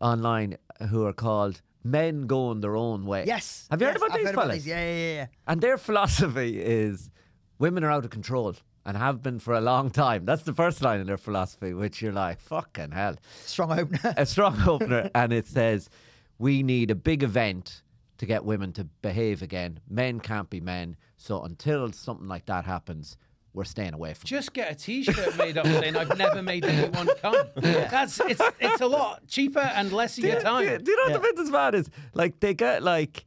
online 0.00 0.56
who 0.90 1.04
are 1.06 1.12
called 1.12 1.60
Men 1.84 2.26
Going 2.26 2.60
Their 2.60 2.76
Own 2.76 3.06
Way. 3.06 3.24
yes. 3.26 3.66
Have 3.70 3.80
you 3.80 3.86
yes, 3.86 3.94
heard 3.94 3.96
about 4.02 4.10
I've 4.12 4.18
these 4.18 4.26
heard 4.26 4.34
about 4.34 4.42
fellas? 4.44 4.56
these. 4.56 4.66
Yeah, 4.66 4.80
yeah, 4.80 4.96
yeah, 4.96 5.14
yeah. 5.14 5.26
And 5.46 5.60
their 5.60 5.78
philosophy 5.78 6.60
is 6.60 7.10
women 7.58 7.84
are 7.84 7.90
out 7.90 8.04
of 8.04 8.10
control 8.10 8.54
and 8.84 8.96
have 8.96 9.22
been 9.22 9.38
for 9.38 9.54
a 9.54 9.60
long 9.60 9.90
time. 9.90 10.24
That's 10.24 10.42
the 10.42 10.54
first 10.54 10.82
line 10.82 11.00
in 11.00 11.06
their 11.06 11.16
philosophy, 11.18 11.74
which 11.74 12.00
you're 12.00 12.12
like, 12.12 12.40
fucking 12.40 12.92
hell. 12.92 13.16
Strong 13.44 13.78
opener. 13.78 14.14
a 14.16 14.26
strong 14.26 14.60
opener, 14.68 15.10
and 15.14 15.32
it 15.32 15.46
says, 15.46 15.90
"We 16.38 16.62
need 16.62 16.90
a 16.90 16.94
big 16.94 17.22
event 17.22 17.82
to 18.18 18.26
get 18.26 18.44
women 18.44 18.72
to 18.74 18.84
behave 19.02 19.42
again. 19.42 19.80
Men 19.88 20.20
can't 20.20 20.50
be 20.50 20.60
men. 20.60 20.96
So 21.16 21.42
until 21.42 21.92
something 21.92 22.28
like 22.28 22.46
that 22.46 22.64
happens, 22.64 23.16
we're 23.54 23.64
staying 23.64 23.94
away 23.94 24.14
from." 24.14 24.26
Just 24.26 24.52
get 24.52 24.70
a 24.70 24.74
T-shirt 24.74 25.36
made 25.36 25.56
up 25.58 25.66
saying 25.66 25.96
"I've 25.96 26.16
never 26.18 26.42
made 26.42 26.64
anyone 26.64 27.08
come." 27.22 27.36
That's 27.56 28.20
it's 28.20 28.40
it's 28.60 28.80
a 28.80 28.86
lot 28.86 29.26
cheaper 29.26 29.60
and 29.60 29.92
less 29.92 30.16
of 30.18 30.22
Do 30.22 30.28
your 30.28 30.36
you, 30.38 30.42
time. 30.42 30.64
do 30.66 30.72
you- 30.72 30.78
do 30.78 30.90
you 30.90 30.96
know 30.96 31.02
Yeah. 31.08 31.12
what 31.14 31.22
the 31.22 31.28
bit 31.28 31.36
that's 31.36 31.50
bad 31.50 31.74
is? 31.74 31.90
Like 32.14 32.40
they 32.40 32.54
get 32.54 32.82
like. 32.82 33.24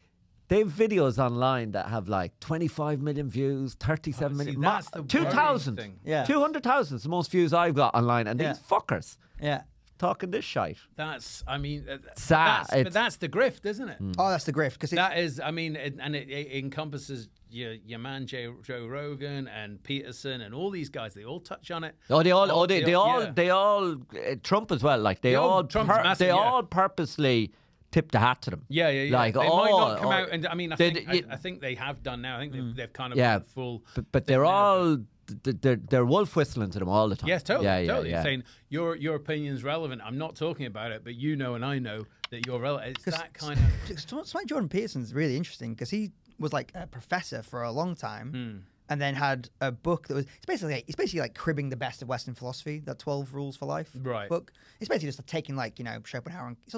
They 0.47 0.59
have 0.59 0.67
videos 0.67 1.17
online 1.17 1.71
that 1.71 1.87
have 1.87 2.09
like 2.09 2.37
25 2.41 2.99
million 3.01 3.29
views, 3.29 3.73
37 3.75 4.33
Oh, 4.33 4.37
see, 4.37 4.37
million, 4.43 4.59
that's 4.59 4.89
the 4.89 5.01
2,000. 5.03 5.93
Yeah. 6.03 6.25
200,000 6.25 6.97
is 6.97 7.03
the 7.03 7.07
most 7.09 7.31
views 7.31 7.53
I've 7.53 7.73
got 7.73 7.95
online. 7.95 8.27
And 8.27 8.37
Yeah. 8.37 8.51
these 8.51 8.61
fuckers 8.61 9.15
yeah. 9.41 9.61
Talking 10.01 10.31
this 10.31 10.43
shite. 10.43 10.77
That's 10.95 11.43
I 11.47 11.57
mean, 11.57 11.85
uh, 11.89 11.97
Sad. 12.15 12.47
that's, 12.61 12.69
but 12.71 12.79
It's- 12.79 12.93
that's 12.93 13.15
the 13.17 13.29
grift, 13.29 13.65
isn't 13.65 13.87
it? 13.87 13.97
Oh, 14.17 14.29
that's 14.29 14.43
the 14.45 14.51
grift 14.53 14.73
because 14.73 14.89
That 14.89 15.17
is, 15.17 15.39
I 15.39 15.51
mean, 15.51 15.75
it, 15.75 15.95
and 16.01 16.15
it, 16.15 16.27
it 16.29 16.51
encompasses 16.57 17.29
your 17.49 17.73
your 17.73 17.99
man 17.99 18.25
Joe, 18.25 18.55
Joe 18.63 18.87
Rogan 18.87 19.47
and 19.47 19.81
Peterson 19.83 20.41
and 20.41 20.53
all 20.55 20.71
these 20.71 20.89
guys. 20.89 21.13
They 21.13 21.23
all 21.25 21.39
touch 21.39 21.69
on 21.71 21.83
it. 21.83 21.95
Oh, 22.09 22.23
they 22.23 22.31
all, 22.31 22.51
oh, 22.51 22.65
they, 22.65 22.79
they 22.79 22.85
they 22.87 22.93
all- 22.95 23.09
all, 23.09 23.23
yeah. 23.23 23.31
they 23.35 23.49
all, 23.51 23.91
uh, 23.93 24.35
Trump 24.43 24.71
as 24.71 24.81
well. 24.83 24.99
Like 24.99 25.21
they 25.21 25.33
Yeah, 25.33 25.39
oh, 25.39 25.49
all, 25.49 25.63
Trump's 25.63 25.89
massive, 25.89 26.17
they 26.19 26.27
yeah. 26.27 26.33
all 26.33 26.63
purposely 26.63 27.51
tip 27.91 28.09
the 28.11 28.19
hat 28.19 28.41
to 28.43 28.49
them. 28.51 28.65
Yeah, 28.69 28.87
yeah, 28.89 29.03
yeah. 29.03 29.17
Like, 29.17 29.33
they 29.33 29.39
oh, 29.41 29.57
might 29.57 29.69
not 29.71 29.97
come 29.99 30.07
oh, 30.07 30.11
out, 30.11 30.29
and 30.31 30.47
I 30.47 30.55
mean, 30.55 30.71
I 30.71 30.77
they- 30.77 30.91
think 30.93 31.07
y- 31.09 31.23
I, 31.29 31.33
I 31.33 31.35
think 31.37 31.59
they 31.61 31.75
have 31.75 32.01
done 32.01 32.21
now. 32.21 32.37
I 32.37 32.39
think 32.39 32.53
they've, 32.53 32.75
they've 32.75 32.93
kind 32.93 33.11
of 33.13 33.19
Yeah, 33.19 33.33
gone 33.39 33.43
full. 33.53 33.83
But, 33.95 34.05
but 34.13 34.25
they're 34.25 34.45
all, 34.45 34.95
th- 34.95 35.05
they're, 35.43 35.75
they're 35.77 36.05
wolf 36.05 36.35
whistling 36.35 36.69
to 36.71 36.79
them 36.79 36.89
all 36.89 37.07
the 37.09 37.15
time. 37.15 37.27
Yes, 37.29 37.43
totally, 37.43 37.65
Yeah, 37.65 37.79
yeah, 37.79 37.87
totally. 37.91 38.09
yeah. 38.11 38.23
Saying 38.23 38.43
your 38.69 38.95
your 38.95 39.15
opinion's 39.15 39.63
relevant. 39.63 40.01
I'm 40.03 40.17
not 40.17 40.35
talking 40.35 40.65
about 40.65 40.91
it, 40.91 41.03
but 41.03 41.15
you 41.15 41.35
know 41.35 41.55
and 41.55 41.63
I 41.65 41.79
know 41.79 42.03
that 42.31 42.45
you're 42.45 42.59
relevant. 42.59 42.91
It's 42.97 43.05
'Cause 43.05 43.15
that 43.15 43.33
kind 43.33 43.59
of. 43.59 43.99
Something 43.99 44.25
like 44.33 44.45
Jordan 44.47 44.69
Peterson's 44.69 45.13
really 45.13 45.35
interesting 45.35 45.73
because 45.73 45.89
he 45.89 46.11
was 46.39 46.53
like 46.53 46.71
a 46.75 46.87
professor 46.87 47.41
for 47.43 47.63
a 47.63 47.71
long 47.71 47.95
time, 47.95 48.31
Hmm. 48.33 48.57
and 48.89 48.99
then 49.01 49.13
had 49.15 49.49
a 49.61 49.71
book 49.71 50.07
that 50.07 50.15
was 50.15 50.25
it's 50.37 50.45
basically 50.45 50.83
it's 50.87 50.95
basically 50.95 51.19
like 51.21 51.35
cribbing 51.35 51.69
the 51.69 51.75
best 51.77 52.01
of 52.01 52.07
Western 52.07 52.33
philosophy. 52.33 52.79
That 52.85 52.99
Twelve 52.99 53.33
Rules 53.33 53.55
for 53.57 53.65
Life 53.65 53.91
Right. 53.95 54.29
book. 54.29 54.51
It's 54.79 54.89
basically 54.89 55.09
just 55.09 55.19
like 55.19 55.25
taking 55.27 55.55
like 55.55 55.77
you 55.79 55.85
know 55.85 55.99
Schopenhauer. 56.05 56.47
And, 56.47 56.57
it's, 56.67 56.75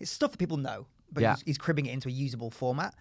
it's 0.00 0.10
stuff 0.10 0.30
that 0.32 0.38
people 0.38 0.56
know, 0.58 0.86
but 1.12 1.22
Yeah. 1.22 1.34
he's, 1.34 1.42
he's 1.42 1.58
cribbing 1.58 1.86
it 1.86 1.92
into 1.92 2.08
a 2.08 2.12
usable 2.12 2.50
format. 2.50 2.94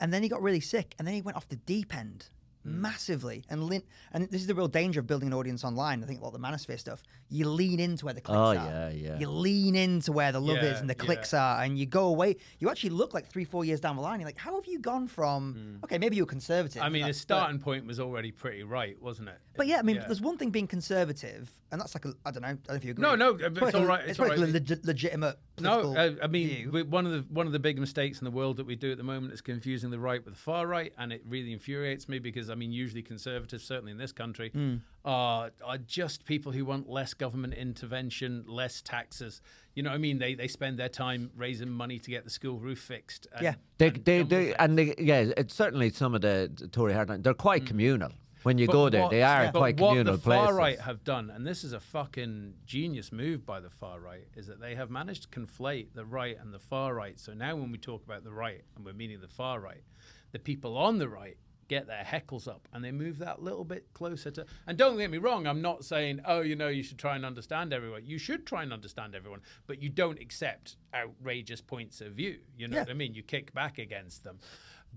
And 0.00 0.12
then 0.12 0.22
he 0.22 0.28
got 0.28 0.42
really 0.42 0.60
sick, 0.60 0.94
and 0.98 1.06
then 1.06 1.14
he 1.14 1.22
went 1.22 1.36
off 1.36 1.48
the 1.48 1.56
deep 1.56 1.94
end 1.94 2.28
massively. 2.64 3.44
And 3.48 3.64
lin- 3.64 3.82
and 4.12 4.28
this 4.30 4.40
is 4.40 4.46
the 4.46 4.54
real 4.54 4.68
danger 4.68 5.00
of 5.00 5.06
building 5.06 5.28
an 5.28 5.34
audience 5.34 5.64
online. 5.64 6.02
I 6.02 6.06
think 6.06 6.20
a 6.20 6.22
lot 6.22 6.34
of 6.34 6.40
the 6.40 6.46
Manosphere 6.46 6.78
stuff, 6.78 7.02
you 7.28 7.48
lean 7.48 7.80
into 7.80 8.04
where 8.04 8.14
the 8.14 8.20
clicks 8.20 8.36
Oh, 8.38 8.42
are. 8.42 8.54
yeah, 8.54 8.88
yeah. 8.90 9.18
You 9.18 9.28
lean 9.30 9.74
into 9.76 10.12
where 10.12 10.32
the 10.32 10.40
love 10.40 10.58
is 10.58 10.80
and 10.80 10.88
the 10.88 10.94
yeah. 10.98 11.04
clicks 11.04 11.32
are, 11.34 11.62
and 11.62 11.78
you 11.78 11.86
go 11.86 12.06
away. 12.08 12.36
You 12.58 12.70
actually 12.70 12.90
look 12.90 13.14
like 13.14 13.26
three, 13.26 13.44
four 13.44 13.64
years 13.64 13.80
down 13.80 13.96
the 13.96 14.02
line. 14.02 14.20
You're 14.20 14.28
like, 14.28 14.38
how 14.38 14.54
have 14.56 14.66
you 14.66 14.78
gone 14.78 15.08
from? 15.08 15.78
Okay, 15.84 15.98
maybe 15.98 16.16
you're 16.16 16.26
conservative. 16.26 16.82
I 16.82 16.88
mean, 16.88 17.02
that- 17.02 17.08
the 17.08 17.14
starting 17.14 17.58
point 17.58 17.86
was 17.86 18.00
already 18.00 18.30
pretty 18.30 18.62
right, 18.62 19.00
wasn't 19.00 19.28
it? 19.28 19.38
But, 19.52 19.58
but 19.58 19.66
yeah, 19.66 19.78
I 19.78 19.82
mean, 19.82 19.96
there's 20.06 20.20
one 20.20 20.38
thing 20.38 20.50
being 20.50 20.66
conservative, 20.66 21.50
and 21.70 21.80
that's 21.80 21.94
like 21.94 22.04
a, 22.06 22.14
I 22.24 22.30
don't 22.30 22.42
know. 22.42 22.48
I 22.48 22.52
don't 22.52 22.68
know 22.68 22.74
if 22.74 22.84
you 22.84 22.90
agree. 22.92 23.02
No, 23.02 23.14
no, 23.14 23.34
but 23.34 23.54
probably 23.54 23.62
it's 23.68 23.74
like 23.74 23.74
all 23.74 23.82
a- 23.82 23.86
right, 23.86 24.00
It's, 24.00 24.10
it's 24.10 24.18
probably 24.18 24.36
all 24.36 24.42
like 24.52 24.54
a 24.54 24.74
right. 24.74 24.84
legitimate. 24.84 25.38
No, 25.60 25.80
political 25.92 25.98
uh, 26.22 26.24
I 26.24 26.26
mean 26.28 26.70
we, 26.72 26.82
one 26.82 27.04
of 27.06 27.12
the 27.12 27.24
one 27.32 27.46
of 27.46 27.52
the 27.52 27.58
big 27.58 27.78
mistakes 27.78 28.18
in 28.20 28.24
the 28.24 28.30
world 28.30 28.56
that 28.56 28.66
we 28.66 28.74
do 28.74 28.90
at 28.90 28.96
the 28.98 29.04
moment 29.04 29.32
is 29.34 29.40
confusing 29.42 29.90
the 29.90 29.98
right 29.98 30.24
with 30.24 30.34
the 30.34 30.40
far 30.40 30.66
right, 30.66 30.92
and 30.98 31.12
it 31.12 31.22
really 31.28 31.52
infuriates 31.52 32.08
me 32.08 32.18
because 32.18 32.48
I 32.52 32.54
mean 32.54 32.72
usually 32.72 33.02
conservatives, 33.02 33.64
certainly 33.64 33.90
in 33.92 33.98
this 33.98 34.12
country, 34.12 34.50
Hmm. 34.50 34.76
are 35.04 35.50
are 35.64 35.78
just 35.78 36.24
people 36.24 36.52
who 36.52 36.64
want 36.64 36.88
less 36.88 37.14
government 37.14 37.54
intervention, 37.54 38.44
less 38.46 38.82
taxes. 38.82 39.40
You 39.74 39.82
know, 39.82 39.90
what 39.90 39.96
I 39.96 39.98
mean 39.98 40.18
they 40.18 40.34
they 40.34 40.48
spend 40.48 40.78
their 40.78 40.88
time 40.88 41.30
raising 41.36 41.70
money 41.70 41.98
to 41.98 42.10
get 42.10 42.24
the 42.24 42.30
school 42.30 42.58
roof 42.60 42.78
fixed. 42.80 43.26
and- 43.34 43.42
Yeah. 43.42 43.54
They, 43.78 43.88
and 43.88 44.04
they, 44.04 44.22
they, 44.22 44.54
and 44.54 44.78
they, 44.78 44.94
yeah, 44.98 45.32
it's 45.36 45.54
certainly 45.54 45.90
some 45.90 46.14
of 46.14 46.20
the 46.20 46.50
the 46.54 46.68
Tory 46.68 46.92
hardline. 46.92 47.22
They're 47.22 47.34
quite 47.34 47.66
communal. 47.66 48.12
When 48.44 48.58
you 48.58 48.66
But 48.66 48.72
go 48.72 48.88
there, 48.90 49.02
what- 49.02 49.10
they 49.12 49.22
are 49.22 49.52
but 49.52 49.58
quite 49.60 49.78
what 49.80 49.88
communal 49.90 50.14
the 50.16 50.20
far 50.20 50.46
places. 50.46 50.58
right 50.58 50.80
have 50.80 51.04
done, 51.04 51.30
and 51.30 51.46
this 51.46 51.62
is 51.62 51.72
a 51.72 51.78
fucking 51.78 52.54
genius 52.66 53.12
move 53.12 53.46
by 53.46 53.60
the 53.60 53.70
far 53.70 54.00
right, 54.00 54.26
is 54.34 54.48
that 54.48 54.58
they 54.60 54.74
have 54.74 54.90
managed 54.90 55.22
to 55.30 55.40
conflate 55.40 55.92
the 55.94 56.04
right 56.04 56.36
and 56.40 56.52
the 56.52 56.58
far 56.58 56.92
right. 56.92 57.20
So 57.20 57.34
now, 57.34 57.54
when 57.54 57.70
we 57.70 57.78
talk 57.78 58.04
about 58.04 58.24
the 58.24 58.32
right 58.32 58.62
and 58.74 58.84
we're 58.84 58.94
meaning 58.94 59.20
the 59.20 59.28
far 59.28 59.60
right, 59.60 59.84
the 60.32 60.40
people 60.40 60.76
on 60.76 60.98
the 60.98 61.08
right 61.08 61.36
get 61.72 61.86
their 61.86 62.04
heckles 62.04 62.46
up 62.46 62.68
and 62.74 62.84
they 62.84 62.92
move 62.92 63.18
that 63.18 63.42
little 63.42 63.64
bit 63.64 63.86
closer 63.94 64.30
to. 64.30 64.44
And 64.66 64.76
don't 64.76 64.98
get 64.98 65.10
me 65.10 65.16
wrong, 65.16 65.46
I'm 65.46 65.62
not 65.62 65.84
saying, 65.86 66.20
oh, 66.26 66.42
you 66.42 66.54
know, 66.54 66.68
you 66.68 66.82
should 66.82 66.98
try 66.98 67.16
and 67.16 67.24
understand 67.24 67.72
everyone. 67.72 68.04
You 68.04 68.18
should 68.18 68.46
try 68.46 68.62
and 68.62 68.72
understand 68.74 69.14
everyone, 69.14 69.40
but 69.66 69.82
you 69.82 69.88
don't 69.88 70.20
accept 70.20 70.76
outrageous 70.94 71.62
points 71.62 72.02
of 72.02 72.12
view. 72.12 72.40
You 72.58 72.68
know 72.68 72.76
Yeah. 72.76 72.82
what 72.82 72.90
I 72.90 72.94
mean? 72.94 73.14
You 73.14 73.22
kick 73.22 73.54
back 73.54 73.78
against 73.78 74.22
them, 74.22 74.38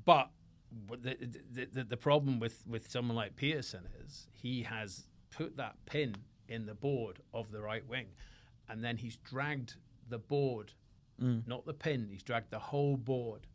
but 0.03 0.29
but 0.89 1.01
the, 1.03 1.15
the, 1.53 1.65
the, 1.71 1.83
the 1.85 1.97
problem 1.97 2.39
with, 2.39 2.61
with 2.67 2.91
someone 2.91 3.15
like 3.15 3.37
Pearson 3.37 3.87
is 4.03 4.27
he 4.33 4.61
has 4.63 5.05
put 5.29 5.55
that 5.55 5.75
pin 5.85 6.13
in 6.49 6.65
the 6.65 6.73
board 6.73 7.19
of 7.33 7.49
the 7.53 7.61
right 7.61 7.87
wing, 7.87 8.07
and 8.67 8.83
then 8.83 8.97
he's 8.97 9.15
dragged 9.17 9.75
the 10.09 10.17
board, 10.19 10.73
mm. 11.21 11.47
not 11.47 11.65
the 11.65 11.73
pin. 11.73 12.09
He's 12.11 12.23
dragged 12.23 12.51
the 12.51 12.59
whole 12.59 12.97
board 12.97 13.47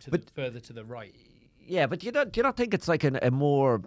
to 0.00 0.10
the, 0.10 0.22
further 0.34 0.58
to 0.60 0.72
the 0.72 0.84
right. 0.84 1.14
Yeah, 1.68 1.86
but 1.86 2.02
you 2.02 2.12
don't, 2.12 2.32
do 2.32 2.38
you 2.38 2.42
not 2.42 2.56
think 2.56 2.72
it's 2.72 2.88
like 2.88 3.04
an, 3.04 3.18
a 3.20 3.30
more, 3.30 3.82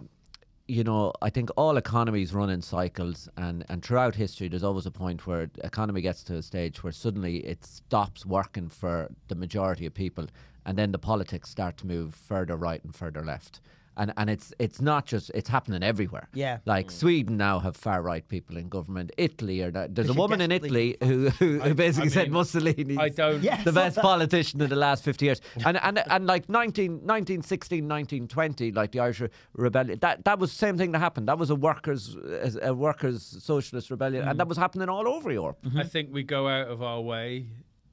you 0.68 0.84
know, 0.84 1.12
I 1.20 1.30
think 1.30 1.50
all 1.56 1.76
economies 1.76 2.32
run 2.32 2.48
in 2.48 2.62
cycles, 2.62 3.28
and, 3.36 3.64
and 3.68 3.82
throughout 3.82 4.14
history, 4.14 4.46
there's 4.46 4.62
always 4.62 4.86
a 4.86 4.92
point 4.92 5.26
where 5.26 5.50
economy 5.64 6.00
gets 6.00 6.22
to 6.24 6.36
a 6.36 6.42
stage 6.42 6.84
where 6.84 6.92
suddenly 6.92 7.38
it 7.38 7.64
stops 7.64 8.24
working 8.24 8.68
for 8.68 9.10
the 9.26 9.34
majority 9.34 9.84
of 9.84 9.94
people, 9.94 10.26
and 10.64 10.78
then 10.78 10.92
the 10.92 10.98
politics 10.98 11.50
start 11.50 11.76
to 11.78 11.88
move 11.88 12.14
further 12.14 12.56
right 12.56 12.84
and 12.84 12.94
further 12.94 13.24
left. 13.24 13.60
And, 13.96 14.12
and 14.16 14.30
it's 14.30 14.52
it's 14.58 14.80
not 14.80 15.06
just 15.06 15.30
it's 15.34 15.48
happening 15.48 15.82
everywhere. 15.82 16.28
Yeah. 16.32 16.58
like 16.64 16.88
mm. 16.88 16.92
Sweden 16.92 17.36
now 17.36 17.58
have 17.58 17.76
far 17.76 18.02
right 18.02 18.26
people 18.26 18.56
in 18.56 18.68
government. 18.68 19.12
Italy 19.16 19.62
or 19.62 19.70
there's 19.70 20.08
a 20.08 20.14
woman 20.14 20.40
in 20.40 20.50
Italy 20.50 20.96
desperately- 21.00 21.30
who, 21.38 21.58
who, 21.58 21.60
who 21.60 21.74
basically 21.74 22.10
said 22.10 22.24
mean, 22.24 22.32
Mussolini 22.32 22.96
I 22.98 23.08
don't. 23.08 23.42
Yeah. 23.42 23.62
the 23.62 23.72
best 23.72 23.98
politician 24.10 24.60
in 24.60 24.70
the 24.70 24.76
last 24.76 25.04
50 25.04 25.24
years. 25.24 25.40
And 25.64 25.76
and 25.76 26.02
and 26.10 26.26
like 26.26 26.48
19, 26.48 26.92
1916, 26.92 27.88
1920, 27.88 28.72
like 28.72 28.92
the 28.92 29.00
Irish 29.00 29.22
rebellion, 29.54 29.98
that, 30.00 30.24
that 30.24 30.38
was 30.38 30.50
the 30.50 30.58
same 30.58 30.78
thing 30.78 30.92
that 30.92 30.98
happened. 30.98 31.28
That 31.28 31.38
was 31.38 31.50
a 31.50 31.56
workers 31.56 32.16
a 32.62 32.74
workers 32.74 33.22
socialist 33.42 33.90
rebellion, 33.90 34.22
and 34.24 34.34
mm. 34.34 34.38
that 34.38 34.48
was 34.48 34.56
happening 34.56 34.88
all 34.88 35.08
over 35.08 35.30
Europe. 35.30 35.58
Mm-hmm. 35.62 35.78
I 35.78 35.84
think 35.84 36.12
we 36.12 36.22
go 36.22 36.48
out 36.48 36.68
of 36.68 36.82
our 36.82 37.00
way 37.00 37.46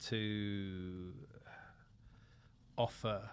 to 0.07 1.13
offer 2.77 3.29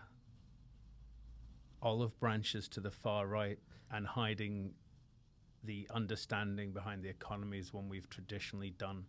olive 1.86 2.18
branches 2.18 2.68
to 2.68 2.80
the 2.80 2.90
far 2.90 3.28
right 3.28 3.60
and 3.92 4.06
hiding 4.06 4.72
the 5.62 5.86
understanding 5.94 6.72
behind 6.72 7.04
the 7.04 7.08
economy 7.08 7.58
is 7.58 7.72
when 7.72 7.88
we've 7.88 8.10
traditionally 8.10 8.70
done 8.70 9.04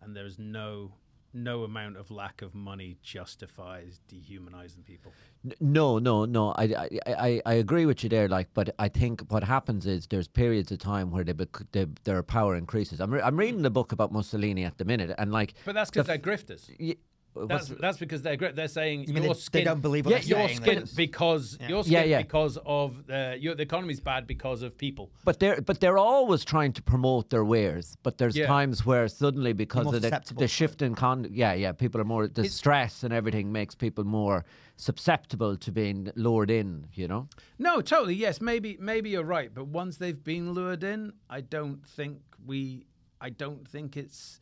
and 0.00 0.14
there's 0.14 0.38
no 0.38 0.94
no 1.34 1.64
amount 1.64 1.96
of 1.96 2.10
lack 2.10 2.40
of 2.42 2.54
money 2.54 2.96
justifies 3.02 3.98
dehumanizing 4.06 4.82
people 4.84 5.12
No, 5.60 5.98
no, 5.98 6.24
no. 6.24 6.52
I, 6.52 6.88
I, 7.06 7.42
I, 7.44 7.54
agree 7.54 7.86
with 7.86 8.04
you 8.04 8.08
there. 8.08 8.28
Like, 8.28 8.48
but 8.54 8.74
I 8.78 8.88
think 8.88 9.22
what 9.28 9.42
happens 9.42 9.86
is 9.86 10.06
there's 10.06 10.28
periods 10.28 10.70
of 10.70 10.78
time 10.78 11.10
where 11.10 11.24
they, 11.24 11.32
bec- 11.32 11.66
they 11.72 11.86
their 12.04 12.22
power 12.22 12.54
increases. 12.54 13.00
I'm, 13.00 13.10
re- 13.12 13.22
I'm 13.22 13.36
reading 13.36 13.62
the 13.62 13.70
book 13.78 13.90
about 13.90 14.12
Mussolini 14.12 14.64
at 14.64 14.78
the 14.78 14.84
minute, 14.84 15.10
and 15.18 15.32
like, 15.32 15.54
but 15.64 15.74
that's 15.74 15.90
because 15.90 16.06
they're 16.06 16.18
grifters 16.18 16.70
y- 16.78 16.94
that's, 17.34 17.68
that's 17.68 17.98
because 17.98 18.20
they're 18.22 18.36
they're 18.36 18.68
saying 18.68 19.04
You 19.08 19.14
mean 19.14 19.24
your 19.24 19.34
they, 19.34 19.40
skin 19.40 19.60
they 19.60 19.64
don't 19.64 19.80
believe 19.80 20.04
what 20.06 20.12
Yeah, 20.12 20.18
they're 20.20 20.38
your 20.38 20.48
saying? 20.48 20.60
skin 20.62 20.80
Like, 20.80 20.96
because 20.96 21.58
your 21.68 21.82
skin 21.84 22.08
yeah. 22.08 22.18
because 22.22 22.58
of 22.66 23.02
uh, 23.10 23.34
your, 23.38 23.54
the 23.54 23.62
economy's 23.62 24.00
bad 24.00 24.26
because 24.26 24.62
of 24.62 24.76
people. 24.76 25.10
But 25.24 25.40
they're 25.40 25.60
but 25.60 25.80
they're 25.80 25.98
always 25.98 26.44
trying 26.44 26.72
to 26.74 26.82
promote 26.82 27.30
their 27.30 27.44
wares. 27.44 27.96
But 28.02 28.18
there's 28.18 28.36
Yeah. 28.36 28.46
times 28.46 28.84
where 28.84 29.08
suddenly 29.08 29.52
because 29.54 29.86
of 29.94 30.02
the, 30.02 30.34
the 30.36 30.48
shift 30.48 30.82
in 30.82 30.94
con 30.94 31.26
yeah 31.30 31.54
yeah 31.54 31.72
people 31.72 32.00
are 32.00 32.04
more 32.04 32.28
the 32.28 32.48
stress 32.48 33.02
and 33.02 33.12
everything 33.14 33.50
makes 33.50 33.74
people 33.74 34.04
more 34.04 34.44
susceptible 34.76 35.56
to 35.56 35.72
being 35.72 36.10
lured 36.16 36.50
in. 36.50 36.86
You 36.92 37.08
know. 37.08 37.28
No, 37.58 37.80
totally. 37.80 38.14
Yes, 38.14 38.40
maybe 38.40 38.76
maybe 38.80 39.10
you're 39.10 39.24
right. 39.24 39.50
But 39.54 39.68
once 39.68 39.96
they've 39.96 40.22
been 40.22 40.52
lured 40.52 40.84
in, 40.84 41.12
I 41.30 41.40
don't 41.40 41.86
think 41.86 42.18
we. 42.44 42.84
I 43.20 43.30
don't 43.30 43.66
think 43.66 43.96
it's. 43.96 44.40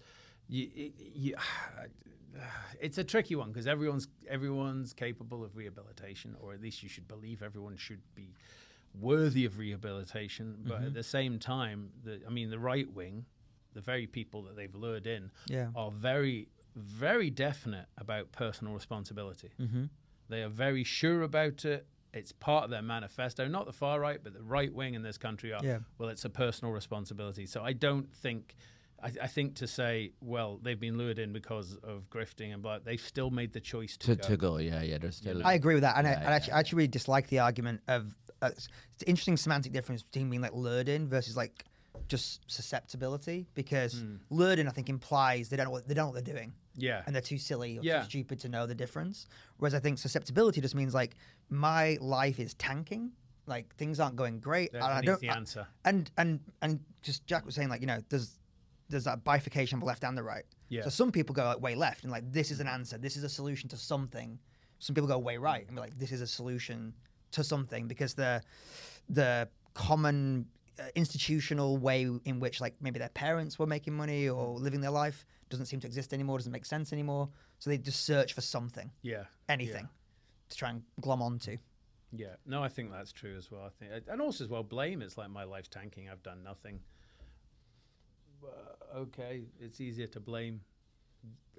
You, 0.48 0.68
you, 1.14 1.36
it's 2.80 2.98
a 2.98 3.04
tricky 3.04 3.34
one 3.36 3.48
because 3.50 3.66
everyone's 3.66 4.08
everyone's 4.28 4.92
capable 4.92 5.44
of 5.44 5.56
rehabilitation, 5.56 6.36
or 6.40 6.52
at 6.52 6.60
least 6.60 6.82
you 6.82 6.88
should 6.88 7.08
believe 7.08 7.42
everyone 7.42 7.76
should 7.76 8.00
be 8.14 8.34
worthy 8.98 9.44
of 9.44 9.58
rehabilitation. 9.58 10.58
But 10.64 10.78
Mm-hmm. 10.78 10.86
at 10.86 10.94
the 10.94 11.02
same 11.02 11.38
time, 11.38 11.90
the 12.04 12.20
I 12.26 12.30
mean, 12.30 12.50
the 12.50 12.58
right 12.58 12.90
wing, 12.92 13.24
the 13.74 13.80
very 13.80 14.06
people 14.06 14.42
that 14.42 14.56
they've 14.56 14.74
lured 14.74 15.06
in, 15.06 15.30
Yeah. 15.48 15.68
are 15.74 15.90
very 15.90 16.48
very 16.76 17.30
definite 17.30 17.86
about 17.98 18.30
personal 18.30 18.72
responsibility. 18.74 19.50
Mm-hmm. 19.60 19.84
They 20.28 20.42
are 20.42 20.48
very 20.48 20.84
sure 20.84 21.22
about 21.22 21.64
it. 21.64 21.84
It's 22.14 22.30
part 22.32 22.64
of 22.64 22.70
their 22.70 22.82
manifesto. 22.82 23.46
Not 23.48 23.66
the 23.66 23.72
far 23.72 23.98
right, 24.00 24.20
but 24.22 24.34
the 24.34 24.42
right 24.42 24.72
wing 24.72 24.94
in 24.94 25.02
this 25.02 25.18
country 25.18 25.52
are. 25.52 25.60
Yeah. 25.64 25.78
Well, 25.98 26.08
it's 26.08 26.24
a 26.24 26.30
personal 26.30 26.72
responsibility. 26.72 27.46
So 27.46 27.62
I 27.62 27.72
don't 27.72 28.12
think. 28.14 28.54
I, 29.02 29.12
I 29.22 29.26
think 29.26 29.54
to 29.56 29.66
say, 29.66 30.12
well, 30.20 30.58
they've 30.62 30.78
been 30.78 30.96
lured 30.98 31.18
in 31.18 31.32
because 31.32 31.76
of 31.82 32.08
grifting 32.10 32.52
and 32.52 32.62
blah. 32.62 32.78
They've 32.78 33.00
still 33.00 33.30
made 33.30 33.52
the 33.52 33.60
choice 33.60 33.96
to, 33.98 34.08
To, 34.08 34.16
go. 34.16 34.28
to 34.28 34.36
go, 34.36 34.56
yeah, 34.58 34.82
yeah. 34.82 34.98
There's 34.98 35.16
still. 35.16 35.44
I 35.46 35.54
agree 35.54 35.74
with 35.74 35.82
that, 35.82 35.96
and 35.98 36.06
I, 36.06 36.10
Yeah, 36.12 36.28
I 36.30 36.32
actually, 36.32 36.52
I 36.54 36.58
actually 36.60 36.76
really 36.78 36.88
dislike 36.88 37.28
the 37.28 37.38
argument 37.40 37.80
of 37.88 38.14
uh, 38.42 38.46
it's 38.52 38.68
it's 38.94 39.02
an 39.02 39.08
interesting 39.08 39.36
semantic 39.36 39.72
difference 39.72 40.02
between 40.02 40.28
being 40.30 40.42
like 40.42 40.52
lured 40.54 40.88
in 40.88 41.08
versus 41.08 41.36
like 41.36 41.64
just 42.08 42.40
susceptibility. 42.50 43.46
Because 43.54 43.94
Hmm. 44.00 44.16
lured 44.30 44.58
in, 44.58 44.68
I 44.68 44.70
think, 44.72 44.88
implies 44.88 45.48
they 45.48 45.56
don't 45.56 45.66
know 45.66 45.70
what 45.72 45.86
they 45.88 45.94
don't 45.94 46.06
know 46.08 46.12
what 46.12 46.24
they're 46.24 46.34
doing, 46.34 46.52
Yeah. 46.76 47.02
and 47.06 47.14
they're 47.14 47.22
too 47.22 47.38
silly 47.38 47.78
or 47.78 47.82
Yeah. 47.82 48.00
too 48.02 48.08
stupid 48.10 48.40
to 48.40 48.48
know 48.48 48.66
the 48.66 48.74
difference. 48.74 49.26
Whereas 49.58 49.74
I 49.74 49.78
think 49.80 49.98
susceptibility 49.98 50.60
just 50.60 50.74
means 50.74 50.94
like 50.94 51.16
my 51.48 51.96
life 52.00 52.38
is 52.40 52.54
tanking, 52.54 53.12
like 53.46 53.74
things 53.76 53.98
aren't 54.00 54.16
going 54.16 54.40
great. 54.40 54.72
That 54.72 54.82
and 54.82 54.92
I 54.92 55.00
don't, 55.02 55.20
the 55.20 55.30
I- 55.30 55.36
answer. 55.36 55.66
and 55.84 56.10
and 56.16 56.40
and 56.62 56.80
just 57.02 57.26
Jack 57.26 57.44
was 57.46 57.54
saying 57.54 57.68
like 57.68 57.80
you 57.80 57.86
know 57.86 58.00
there's 58.08 58.38
there's 58.90 59.04
that 59.04 59.24
bifurcation 59.24 59.76
of 59.76 59.80
the 59.80 59.86
left 59.86 60.04
and 60.04 60.16
the 60.16 60.22
right. 60.22 60.44
Yeah. 60.68 60.82
So 60.82 60.90
some 60.90 61.10
people 61.12 61.34
go 61.34 61.44
like 61.44 61.60
way 61.60 61.74
left 61.74 62.02
and 62.02 62.12
like 62.12 62.30
this 62.30 62.50
is 62.50 62.60
an 62.60 62.66
answer, 62.66 62.98
this 62.98 63.16
is 63.16 63.24
a 63.24 63.28
solution 63.28 63.68
to 63.70 63.76
something. 63.76 64.38
Some 64.78 64.94
people 64.94 65.08
go 65.08 65.18
way 65.18 65.36
right 65.36 65.66
and 65.66 65.76
be 65.76 65.80
like 65.80 65.98
this 65.98 66.12
is 66.12 66.20
a 66.20 66.26
solution 66.26 66.92
to 67.32 67.44
something 67.44 67.86
because 67.86 68.14
the 68.14 68.42
the 69.08 69.48
common 69.74 70.46
uh, 70.78 70.84
institutional 70.94 71.76
way 71.78 72.08
in 72.24 72.40
which 72.40 72.60
like 72.60 72.74
maybe 72.80 72.98
their 72.98 73.08
parents 73.10 73.58
were 73.58 73.66
making 73.66 73.94
money 73.96 74.28
or 74.28 74.54
living 74.58 74.80
their 74.80 74.90
life 74.90 75.24
doesn't 75.48 75.66
seem 75.66 75.80
to 75.80 75.86
exist 75.86 76.12
anymore, 76.12 76.38
doesn't 76.38 76.52
make 76.52 76.64
sense 76.66 76.92
anymore. 76.92 77.28
So 77.58 77.70
they 77.70 77.78
just 77.78 78.04
search 78.06 78.32
for 78.34 78.40
something, 78.40 78.90
Yeah. 79.02 79.24
anything, 79.48 79.88
to 80.48 80.56
try 80.56 80.70
and 80.70 80.82
glom 81.00 81.22
onto. 81.22 81.58
Yeah. 82.12 82.36
No, 82.46 82.62
I 82.62 82.68
think 82.68 82.90
that's 82.90 83.12
true 83.12 83.36
as 83.36 83.50
well. 83.50 83.62
I 83.64 83.68
think, 83.68 84.04
and 84.08 84.20
also 84.22 84.44
as 84.44 84.50
well, 84.50 84.62
blame. 84.62 85.02
It's 85.02 85.18
like 85.18 85.30
my 85.30 85.44
life's 85.44 85.68
tanking. 85.68 86.08
I've 86.08 86.22
done 86.22 86.42
nothing. 86.42 86.80
Okay, 88.96 89.42
it's 89.60 89.80
easier 89.80 90.08
to 90.08 90.20
blame 90.20 90.60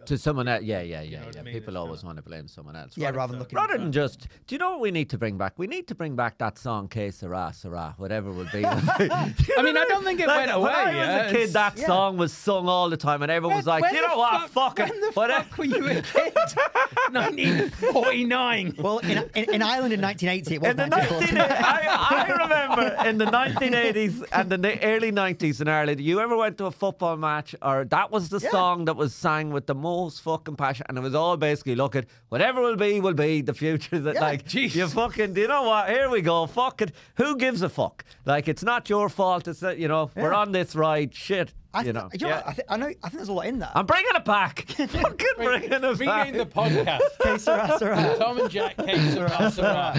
to 0.06 0.18
someone 0.18 0.48
else. 0.48 0.64
Yeah, 0.64 0.82
yeah, 0.82 1.02
yeah. 1.02 1.20
know 1.20 1.26
what 1.28 1.36
I 1.36 1.40
yeah. 1.40 1.44
mean? 1.44 1.54
People 1.54 1.74
It's 1.76 1.80
always 1.80 2.04
want 2.04 2.18
to 2.18 2.24
blame 2.24 2.48
someone 2.48 2.76
else. 2.76 2.98
Yeah, 2.98 3.06
rather, 3.08 3.18
rather 3.18 3.32
than 3.34 3.40
looking. 3.40 3.56
rather 3.56 3.78
than 3.78 3.92
just, 3.92 4.28
do 4.48 4.56
you 4.56 4.60
know 4.60 4.72
what 4.72 4.80
we 4.80 4.90
need 4.90 5.10
to 5.12 5.18
bring 5.20 5.38
back? 5.38 5.54
We 5.58 5.68
need 5.68 5.88
to 5.90 5.96
bring 5.96 6.16
back 6.16 6.40
that 6.40 6.58
song 6.58 6.88
"Que 6.88 7.12
Sera 7.12 7.52
Sera," 7.54 7.94
whatever 7.98 8.30
it 8.32 8.34
would 8.34 8.52
be. 8.52 8.66
I 8.66 9.62
mean, 9.64 9.78
I 9.78 9.86
don't 9.88 10.04
think 10.04 10.20
it 10.20 10.28
Like, 10.28 10.48
went 10.48 10.60
when 10.60 10.72
away. 10.72 10.72
I 10.74 10.86
was 10.86 10.96
yeah, 10.96 11.26
a 11.28 11.32
kid, 11.32 11.50
that 11.54 11.78
yeah. 11.78 11.86
song 11.86 12.18
was 12.18 12.34
sung 12.34 12.68
all 12.68 12.90
the 12.90 12.98
time, 12.98 13.22
and 13.22 13.32
everyone 13.32 13.58
was 13.58 13.68
like, 13.68 13.84
"You 13.94 14.02
know 14.02 14.18
what? 14.18 14.50
Fuck 14.50 14.80
it." 14.80 14.90
When 14.90 15.02
the 15.02 15.12
Whatever. 15.12 15.44
fuck 15.44 15.58
were 15.60 15.66
you 15.66 15.86
a 15.88 16.02
kid? 16.02 16.34
1949. 17.12 18.76
Well, 18.80 19.00
in, 19.00 19.18
in, 19.36 19.54
in 19.56 19.62
Ireland 19.62 19.94
in 19.94 20.02
1980, 20.02 20.56
it 20.56 20.62
was 20.62 20.72
In 20.72 20.78
the 20.78 20.88
1940. 20.88 21.36
19, 21.36 21.38
I, 21.38 21.98
I 22.10 22.28
remember 22.44 23.08
in 23.10 23.18
the 23.18 23.26
1980s 23.26 24.24
and 24.32 24.50
the 24.50 24.84
early 24.84 25.12
90s 25.12 25.62
in 25.62 25.68
Ireland, 25.68 26.02
you 26.02 26.20
ever 26.20 26.36
went 26.38 26.58
to 26.60 26.66
a 26.66 26.72
football 26.72 27.18
match 27.18 27.56
or 27.62 27.86
that 27.86 28.12
was 28.12 28.30
the 28.30 28.40
Yeah. 28.42 28.50
song 28.52 28.86
that 28.86 28.96
was 28.96 29.14
sang 29.14 29.52
with 29.52 29.68
the 29.68 29.76
most 29.82 30.22
fucking 30.22 30.56
passion 30.56 30.86
and 30.90 30.98
it 30.98 31.02
was 31.02 31.16
all 31.16 31.38
basically, 31.38 31.76
look 31.76 31.96
at 31.96 32.06
whatever 32.30 32.62
will 32.62 32.76
be, 32.76 33.00
will 33.00 33.14
be 33.14 33.42
the 33.42 33.54
future 33.54 34.00
that 34.00 34.16
Yeah, 34.16 34.22
like, 34.22 34.46
jeez. 34.46 34.76
you 34.76 34.88
fucking, 34.88 35.34
do 35.34 35.42
you 35.42 35.48
know 35.48 35.64
what? 35.64 35.90
Here 35.90 36.10
we 36.10 36.22
go. 36.22 36.46
Fuck 36.46 36.82
it. 36.82 36.94
Who 37.16 37.36
gives 37.38 37.62
a 37.62 37.70
fuck? 37.70 38.06
Like, 38.26 38.48
it's 38.48 38.64
not 38.64 38.90
your 38.90 39.10
fault. 39.10 39.48
It's 39.48 39.60
that, 39.62 39.78
you 39.78 39.88
know, 39.88 40.12
we're 40.16 40.34
on 40.34 40.52
this 40.52 40.76
ride. 40.76 41.14
Shit. 41.14 41.54
I 41.74 41.80
you 41.80 41.86
think, 41.86 41.96
know. 41.96 42.10
you 42.12 42.28
know 42.28 42.36
what, 42.36 42.48
I, 42.48 42.52
think, 42.54 42.68
I 42.70 42.78
know. 42.78 42.86
I 42.88 42.92
think 42.92 43.14
there's 43.14 43.30
a 43.30 43.34
lot 43.34 43.46
in 43.46 43.60
that. 43.60 43.72
I'm 43.76 43.86
bringing 43.86 44.12
it 44.14 44.26
back. 44.26 44.66
fucking 44.72 45.28
bringing 45.38 45.72
it 45.72 45.82
back. 45.82 46.00
Rename 46.00 46.38
the 46.38 46.46
podcast. 46.46 47.00
Okay, 47.22 47.38
Sarah, 47.38 47.76
Sarah. 47.80 48.16
Tom 48.20 48.40
and 48.42 48.50
Jack 48.50 48.76
came 48.76 49.10
Sarah, 49.12 49.50
Sarah. 49.52 49.94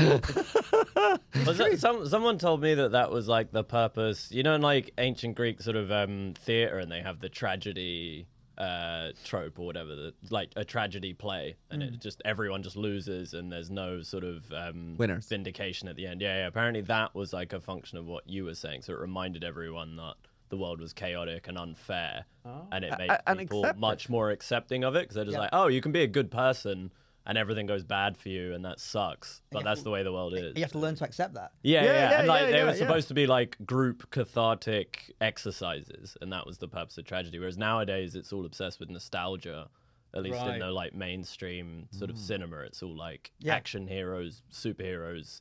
Was 1.47 1.57
that, 1.57 1.79
some, 1.79 2.07
someone 2.07 2.37
told 2.37 2.61
me 2.61 2.75
that 2.75 2.93
that 2.93 3.11
was 3.11 3.27
like 3.27 3.53
the 3.53 3.65
purpose. 3.65 4.31
You 4.31 4.43
know, 4.43 4.55
in 4.55 4.61
like 4.61 4.93
ancient 4.99 5.35
Greek 5.35 5.63
sort 5.63 5.77
of 5.77 5.91
um, 5.91 6.35
theater, 6.39 6.79
and 6.79 6.93
they 6.93 7.01
have 7.01 7.21
the 7.21 7.31
tragedy 7.31 8.27
uh, 8.59 9.11
trope 9.25 9.59
or 9.59 9.67
whatever, 9.67 9.95
the, 9.97 10.15
like 10.31 10.51
a 10.57 10.65
tragedy 10.65 11.13
play, 11.15 11.57
and 11.71 11.83
it 11.83 12.01
just 12.01 12.21
everyone 12.25 12.63
just 12.63 12.77
loses, 12.77 13.35
and 13.35 13.51
there's 13.51 13.71
no 13.71 14.03
sort 14.03 14.25
of 14.25 14.51
um, 14.53 14.97
Winners. 14.99 15.27
vindication 15.29 15.89
at 15.89 15.97
the 15.97 16.07
end. 16.07 16.21
Yeah, 16.21 16.39
yeah. 16.41 16.47
Apparently, 16.47 16.83
that 16.83 17.15
was 17.15 17.33
like 17.33 17.53
a 17.53 17.61
function 17.61 17.99
of 17.99 18.07
what 18.07 18.29
you 18.29 18.45
were 18.45 18.55
saying. 18.55 18.83
So 18.83 18.93
it 18.93 18.99
reminded 18.99 19.43
everyone 19.45 19.97
that 19.97 20.15
the 20.51 20.57
world 20.59 20.81
was 20.81 20.93
chaotic 20.93 21.49
and 21.49 21.57
unfair, 21.57 22.27
and 22.45 22.85
it 22.85 22.93
made 22.99 23.11
A- 23.11 23.29
and 23.31 23.39
people 23.39 23.65
much 23.79 24.09
more 24.11 24.31
accepting 24.31 24.85
of 24.85 24.95
it 24.97 25.01
because 25.05 25.15
they're 25.15 25.25
just 25.25 25.35
Yeah. 25.35 25.41
like, 25.41 25.51
oh, 25.55 25.69
you 25.69 25.81
can 25.81 25.93
be 25.93 26.03
a 26.03 26.07
good 26.07 26.31
person. 26.31 26.91
And 27.25 27.39
everything 27.39 27.67
goes 27.67 27.85
bad 27.85 28.17
for 28.17 28.31
you, 28.31 28.53
and 28.53 28.65
that 28.65 28.81
sucks. 28.81 29.43
But 29.53 29.63
that's 29.63 29.81
to- 29.81 29.85
the 29.85 29.91
way 29.91 30.03
the 30.03 30.13
world 30.13 30.35
is. 30.35 30.57
You 30.57 30.63
have 30.63 30.73
to 30.73 30.79
learn 30.81 30.97
to 30.97 31.05
accept 31.05 31.35
that. 31.35 31.53
Yeah, 31.63 31.85
Yeah, 31.85 31.87
yeah, 31.93 31.93
yeah, 32.11 32.19
and 32.19 32.29
like 32.29 32.41
yeah, 32.41 32.47
they 32.51 32.57
yeah, 32.59 32.65
were 32.65 32.71
yeah. 32.71 32.77
supposed 32.77 33.09
to 33.09 33.15
be 33.15 33.27
like 33.29 33.57
group 33.65 34.11
cathartic 34.11 35.13
exercises, 35.21 36.17
and 36.21 36.33
that 36.33 36.47
was 36.47 36.59
the 36.59 36.67
purpose 36.69 36.99
of 36.99 37.05
tragedy. 37.05 37.39
Whereas 37.39 37.57
nowadays, 37.57 38.15
it's 38.17 38.33
all 38.33 38.45
obsessed 38.45 38.81
with 38.81 38.91
nostalgia. 38.91 39.69
At 40.15 40.25
least 40.25 40.37
Right. 40.37 40.55
in 40.55 40.59
the 40.59 40.71
like 40.71 40.95
mainstream 40.95 41.87
sort 41.93 42.11
of 42.11 42.19
cinema, 42.19 42.59
it's 42.59 42.83
all 42.83 42.95
like 42.95 43.33
Yeah. 43.39 43.55
action 43.55 43.87
heroes, 43.87 44.43
superheroes, 44.53 45.41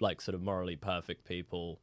like 0.00 0.20
sort 0.20 0.34
of 0.34 0.42
morally 0.42 0.76
perfect 0.76 1.24
people. 1.24 1.80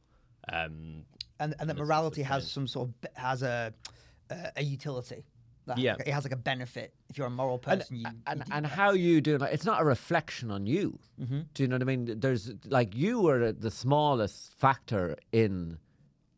Um, 0.52 1.04
and 1.40 1.52
and 1.52 1.52
that 1.52 1.62
it's- 1.62 1.70
it's 1.70 1.78
morality 1.80 2.22
has 2.22 2.50
some 2.50 2.66
sort 2.66 2.88
of 2.88 2.94
has 3.16 3.42
a 3.42 3.74
a, 4.30 4.52
a 4.56 4.62
utility. 4.62 5.24
That 5.66 5.78
Yeah. 5.78 5.94
it 6.04 6.08
has 6.08 6.24
like 6.24 6.32
a 6.32 6.36
benefit. 6.36 6.92
If 7.08 7.18
you're 7.18 7.26
a 7.26 7.30
moral 7.30 7.60
and, 7.66 7.80
person, 7.80 7.96
you, 7.96 8.06
and, 8.26 8.40
you 8.46 8.52
and 8.52 8.66
how 8.66 8.92
you 8.92 9.20
do 9.20 9.38
like 9.38 9.52
it's 9.52 9.64
not 9.64 9.80
a 9.80 9.84
reflection 9.84 10.50
on 10.50 10.66
you 10.66 10.98
mm-hmm. 11.20 11.40
do 11.52 11.62
you 11.62 11.68
know 11.68 11.74
what 11.76 11.82
i 11.82 11.84
mean 11.84 12.18
there's 12.18 12.52
like 12.64 12.96
you 12.96 13.20
were 13.20 13.52
the 13.52 13.70
smallest 13.70 14.54
factor 14.54 15.16
in 15.30 15.76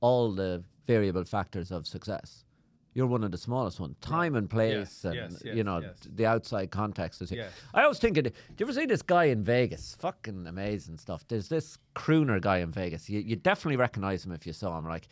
all 0.01 0.33
the 0.33 0.65
variable 0.87 1.25
factors 1.25 1.71
of 1.71 1.87
success 1.87 2.45
you're 2.93 3.07
one 3.07 3.23
of 3.25 3.31
the 3.31 3.39
smallest 3.39 3.79
ones 3.79 3.97
time 4.01 4.35
and 4.35 4.51
place 4.51 4.73
Yes, 4.73 5.05
and 5.05 5.15
yes, 5.15 5.43
you 5.45 5.63
know 5.63 5.79
yes. 5.81 5.97
the 6.15 6.27
outside 6.27 6.71
context 6.73 7.23
is 7.23 7.31
here. 7.31 7.43
Yes. 7.45 7.53
i 7.73 7.83
always 7.83 7.99
think 8.01 8.17
of, 8.19 8.25
do 8.25 8.31
you 8.59 8.67
ever 8.67 8.73
see 8.73 8.87
this 8.87 9.03
guy 9.03 9.25
in 9.27 9.45
vegas 9.45 9.97
fucking 10.01 10.47
amazing 10.47 10.99
stuff 10.99 11.25
there's 11.29 11.49
this 11.49 11.79
crooner 11.95 12.41
guy 12.41 12.59
in 12.59 12.73
vegas 12.73 13.09
you, 13.09 13.21
you 13.21 13.37
definitely 13.37 13.77
recognize 13.77 14.25
him 14.27 14.33
if 14.33 14.45
you 14.47 14.53
saw 14.53 14.77
him 14.77 14.87
like 14.89 15.07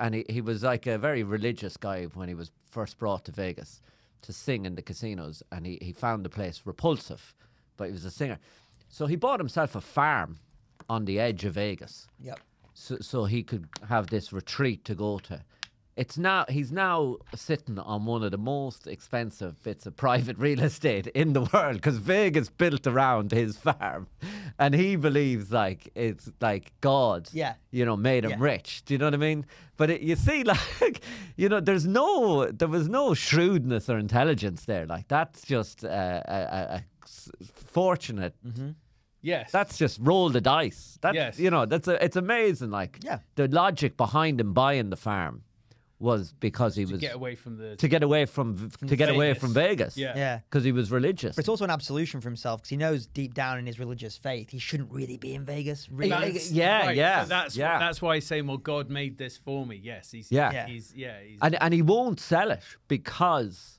and 0.00 0.14
he, 0.14 0.24
he 0.28 0.40
was 0.40 0.62
like 0.62 0.86
a 0.86 0.98
very 0.98 1.22
religious 1.22 1.76
guy 1.76 2.04
when 2.14 2.28
he 2.28 2.34
was 2.34 2.50
first 2.70 2.98
brought 2.98 3.24
to 3.26 3.32
vegas 3.32 3.80
to 4.22 4.32
sing 4.32 4.64
in 4.66 4.74
the 4.74 4.82
casinos 4.82 5.42
and 5.52 5.66
he, 5.66 5.78
he 5.80 5.92
found 5.92 6.24
the 6.24 6.28
place 6.30 6.62
repulsive 6.64 7.34
but 7.76 7.84
he 7.86 7.92
was 7.92 8.04
a 8.04 8.10
singer 8.10 8.38
so 8.88 9.06
he 9.06 9.16
bought 9.16 9.40
himself 9.40 9.76
a 9.76 9.80
farm 9.80 10.38
on 10.88 11.04
the 11.04 11.20
edge 11.20 11.44
of 11.44 11.54
vegas 11.54 12.06
Yep. 12.20 12.40
so, 12.74 12.96
so 13.00 13.24
he 13.26 13.42
could 13.42 13.68
have 13.88 14.08
this 14.08 14.32
retreat 14.32 14.84
to 14.86 14.94
go 14.94 15.18
to. 15.20 15.42
It's 16.02 16.16
now 16.16 16.44
he's 16.48 16.72
now 16.72 17.16
sitting 17.34 17.78
on 17.78 18.06
one 18.06 18.22
of 18.22 18.30
the 18.30 18.38
most 18.38 18.86
expensive 18.86 19.52
bits 19.62 19.84
of 19.86 19.92
private 19.96 20.36
real 20.46 20.60
estate 20.70 21.06
in 21.08 21.34
the 21.34 21.42
world 21.52 21.74
because 21.74 21.98
Vegas 21.98 22.48
built 22.48 22.86
around 22.86 23.32
his 23.32 23.56
farm, 23.58 24.06
and 24.58 24.74
he 24.74 24.96
believes 24.96 25.52
like 25.52 25.80
it's 25.94 26.26
like 26.40 26.72
God, 26.80 27.28
Yeah. 27.32 27.54
you 27.70 27.84
know, 27.84 27.96
made 27.96 28.24
him 28.24 28.30
Yeah. 28.30 28.36
rich. 28.52 28.82
Do 28.86 28.94
you 28.94 28.98
know 28.98 29.06
what 29.08 29.14
I 29.14 29.18
mean? 29.28 29.44
But 29.76 29.90
it, 29.90 30.00
you 30.00 30.16
see, 30.16 30.42
like, 30.54 31.00
you 31.36 31.48
know, 31.50 31.60
there's 31.60 31.86
no, 31.86 32.46
there 32.60 32.68
was 32.68 32.88
no 32.88 33.12
shrewdness 33.12 33.90
or 33.90 33.98
intelligence 33.98 34.64
there. 34.64 34.86
Like 34.86 35.06
that's 35.08 35.42
just 35.42 35.84
uh, 35.84 35.88
a, 35.88 36.38
a, 36.58 36.60
a 36.76 36.84
s- 37.04 37.30
fortunate. 37.52 38.34
Yes. 39.22 39.50
That's 39.52 39.76
just 39.76 39.98
roll 40.00 40.30
the 40.30 40.40
dice. 40.40 40.98
That's 41.02 41.14
Yes. 41.14 41.38
you 41.38 41.50
know, 41.50 41.66
that's 41.66 41.88
a, 41.88 42.02
it's 42.02 42.16
amazing. 42.16 42.70
Like 42.70 42.98
Yeah. 43.02 43.18
the 43.34 43.48
logic 43.48 43.96
behind 43.98 44.40
him 44.40 44.54
buying 44.54 44.88
the 44.90 44.96
farm 44.96 45.42
was 46.00 46.32
because 46.40 46.74
he 46.74 46.82
was 46.84 46.90
to 46.90 46.94
was 46.94 47.00
get 47.00 47.14
away 47.14 47.34
from 47.34 47.56
the. 47.58 47.76
to 47.76 47.86
get 47.86 48.02
away 48.02 48.24
from 48.24 48.54
v- 48.56 48.86
to 48.88 48.96
get 48.96 49.10
away 49.10 49.34
from 49.34 49.52
Vegas. 49.52 49.96
Yeah. 49.96 50.16
Yeah. 50.16 50.38
because 50.48 50.64
he 50.64 50.72
was 50.72 50.90
religious. 50.90 51.36
But 51.36 51.40
it's 51.42 51.48
also 51.48 51.64
an 51.64 51.70
absolution 51.70 52.20
for 52.20 52.28
himself 52.28 52.60
because 52.62 52.70
he 52.70 52.76
knows 52.78 53.06
deep 53.06 53.34
down 53.34 53.58
in 53.58 53.66
his 53.66 53.78
religious 53.78 54.16
faith 54.16 54.50
he 54.50 54.58
shouldn't 54.58 54.90
really 54.90 55.18
be 55.18 55.34
in 55.34 55.44
Vegas. 55.44 55.88
Really. 55.90 56.10
That's- 56.10 56.50
yeah, 56.50 56.86
right, 56.86 56.96
yeah, 56.96 57.22
so 57.24 57.28
that's 57.28 57.56
yeah. 57.56 57.78
that's 57.78 58.00
why 58.00 58.14
he's 58.16 58.26
saying, 58.26 58.46
"Well, 58.46 58.56
God 58.56 58.88
made 58.90 59.18
this 59.18 59.36
for 59.36 59.64
me." 59.66 59.76
Yes, 59.76 60.10
he's 60.10 60.32
Yeah. 60.32 60.50
Yeah. 60.52 60.66
he's 60.66 60.92
yeah, 60.96 61.20
he's, 61.22 61.38
and 61.42 61.60
and 61.62 61.74
he 61.74 61.82
won't 61.82 62.18
sell 62.18 62.50
it 62.50 62.62
because 62.88 63.78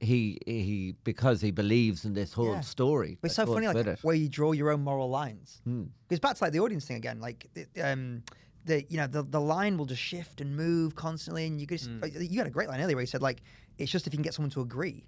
he 0.00 0.38
he 0.46 0.94
because 1.04 1.40
he 1.40 1.50
believes 1.50 2.04
in 2.04 2.14
this 2.14 2.32
whole 2.32 2.52
Yeah. 2.54 2.60
story. 2.60 3.18
But 3.20 3.26
it's 3.28 3.36
so 3.36 3.46
funny, 3.46 3.66
like 3.66 3.76
it. 3.86 3.98
where 4.02 4.14
you 4.14 4.28
draw 4.28 4.52
your 4.52 4.70
own 4.70 4.82
moral 4.82 5.08
lines. 5.10 5.60
Hmm. 5.64 5.84
Because 6.08 6.20
back 6.20 6.36
to 6.36 6.44
like 6.44 6.52
the 6.52 6.60
audience 6.60 6.84
thing 6.84 6.96
again, 6.96 7.20
like 7.20 7.46
um, 7.82 8.22
the 8.64 8.84
you 8.88 8.96
know 8.96 9.06
the 9.06 9.22
the 9.22 9.40
line 9.40 9.76
will 9.76 9.86
just 9.86 10.02
shift 10.02 10.40
and 10.40 10.56
move 10.56 10.94
constantly, 10.94 11.46
and 11.46 11.60
you 11.60 11.66
just 11.66 11.86
Hmm. 11.86 12.00
like, 12.00 12.14
you 12.18 12.38
had 12.38 12.46
a 12.46 12.50
great 12.50 12.68
line 12.68 12.80
earlier 12.80 12.96
where 12.96 13.02
you 13.02 13.06
said 13.06 13.22
like 13.22 13.42
it's 13.78 13.90
just 13.90 14.06
if 14.06 14.12
you 14.12 14.16
can 14.16 14.22
get 14.22 14.34
someone 14.34 14.50
to 14.50 14.60
agree, 14.60 15.04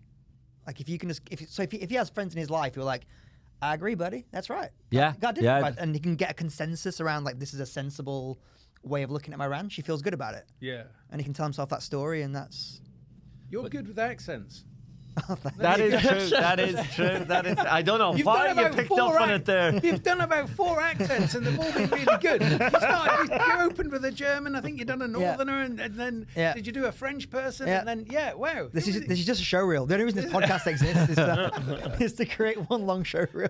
like 0.66 0.80
if 0.80 0.88
you 0.88 0.98
can 0.98 1.09
just 1.09 1.22
if 1.30 1.48
so 1.51 1.62
if 1.62 1.72
he, 1.72 1.78
if 1.78 1.90
he 1.90 1.96
has 1.96 2.11
friends 2.11 2.34
in 2.34 2.40
his 2.40 2.51
life 2.51 2.74
who 2.74 2.80
are 2.80 2.84
like. 2.84 3.05
I 3.62 3.74
agree, 3.74 3.94
buddy. 3.94 4.24
That's 4.30 4.48
right. 4.48 4.70
Yeah, 4.90 5.12
God 5.20 5.34
did 5.34 5.44
yeah. 5.44 5.59
it 5.59 5.61
right. 5.61 5.74
And 5.76 5.94
he 5.94 6.01
can 6.01 6.16
get 6.16 6.30
a 6.30 6.32
consensus 6.32 6.98
around 6.98 7.24
like 7.24 7.38
this 7.38 7.53
is 7.53 7.61
a 7.61 7.66
sensible 7.66 8.38
way 8.82 9.03
of 9.03 9.11
looking 9.11 9.34
at 9.34 9.38
my 9.38 9.46
ranch. 9.46 9.74
He 9.74 9.82
feels 9.82 10.01
good 10.01 10.14
about 10.14 10.32
it, 10.32 10.46
yeah. 10.61 10.84
and 11.11 11.20
he 11.20 11.24
can 11.26 11.34
tell 11.34 11.44
himself 11.44 11.68
that 11.68 11.82
story, 11.82 12.22
and 12.22 12.34
that's 12.34 12.80
You're 13.51 13.68
good 13.68 13.86
with 13.86 13.98
accents. 13.98 14.64
That 15.58 15.80
is 15.80 16.00
true. 16.00 16.28
That 16.38 16.58
is 16.61 16.94
true. 16.94 17.24
That 17.26 17.46
is. 17.46 17.58
I 17.58 17.82
don't 17.82 17.98
know 17.98 18.14
You've 18.14 18.26
why 18.26 18.46
done 18.48 18.56
you 18.58 18.62
about 18.64 18.76
picked 18.76 18.88
four 18.88 19.14
up 19.16 19.20
on 19.20 19.30
it 19.30 19.44
there. 19.44 19.78
You've 19.84 20.02
done 20.02 20.20
about 20.20 20.48
four 20.50 20.80
accents, 20.80 21.34
and 21.34 21.46
they've 21.46 21.58
all 21.58 21.72
been 21.72 21.90
really 21.90 22.16
good. 22.20 22.40
You, 22.42 22.56
started, 22.78 23.30
you, 23.30 23.36
you 23.36 23.61
opened 23.61 23.92
with 23.92 24.04
a 24.04 24.11
German. 24.11 24.54
I 24.56 24.61
think 24.61 24.78
you've 24.78 24.88
done 24.88 25.02
a 25.02 25.06
Yeah. 25.06 25.12
Northerner, 25.36 25.61
and, 25.61 25.78
and 25.80 25.94
then 25.94 26.26
Yeah. 26.36 26.54
did 26.54 26.66
you 26.66 26.72
do 26.72 26.86
a 26.86 26.92
French 26.92 27.28
person? 27.30 27.68
Yeah. 27.68 27.80
And 27.80 27.88
then 27.88 28.06
yeah, 28.11 28.34
wow. 28.34 28.68
this 28.72 28.86
It 28.86 28.90
is 28.90 28.96
was- 29.00 29.06
this 29.08 29.18
is 29.20 29.26
just 29.26 29.40
a 29.40 29.44
show 29.44 29.61
reel. 29.61 29.86
The 29.86 29.94
only 29.94 30.06
reason 30.06 30.22
this 30.24 30.32
podcast 30.40 30.66
exists 30.66 31.11
is 31.11 31.16
to, 31.16 31.96
is 32.00 32.12
to 32.14 32.24
create 32.24 32.68
one 32.70 32.86
long 32.86 33.04
show 33.04 33.26
reel. 33.32 33.48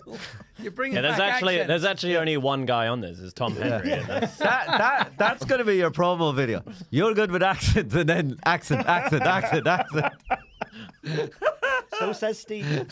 you're 0.60 0.72
bringing 0.72 0.96
yeah, 0.96 1.02
there's 1.02 1.18
back 1.18 1.34
actually 1.34 1.54
accents. 1.60 1.68
there's 1.68 1.84
actually 1.84 2.16
only 2.16 2.36
one 2.36 2.66
guy 2.66 2.88
on 2.88 3.00
this. 3.00 3.18
Is 3.18 3.32
Tom 3.32 3.54
Henry. 3.54 3.92
and 3.92 4.06
that's- 4.06 4.36
that, 4.38 4.66
that 4.66 5.12
that's 5.18 5.44
going 5.44 5.60
to 5.60 5.64
be 5.64 5.76
your 5.76 5.90
promo 5.90 6.34
video. 6.34 6.62
You're 6.90 7.14
good 7.14 7.30
with 7.30 7.42
accents, 7.42 7.94
and 7.94 8.08
then 8.08 8.38
accent, 8.44 8.86
accent, 8.86 9.22
accent, 9.22 9.66
accent. 9.66 10.12
So 11.98 12.12
says 12.12 12.38
Steve. 12.38 12.86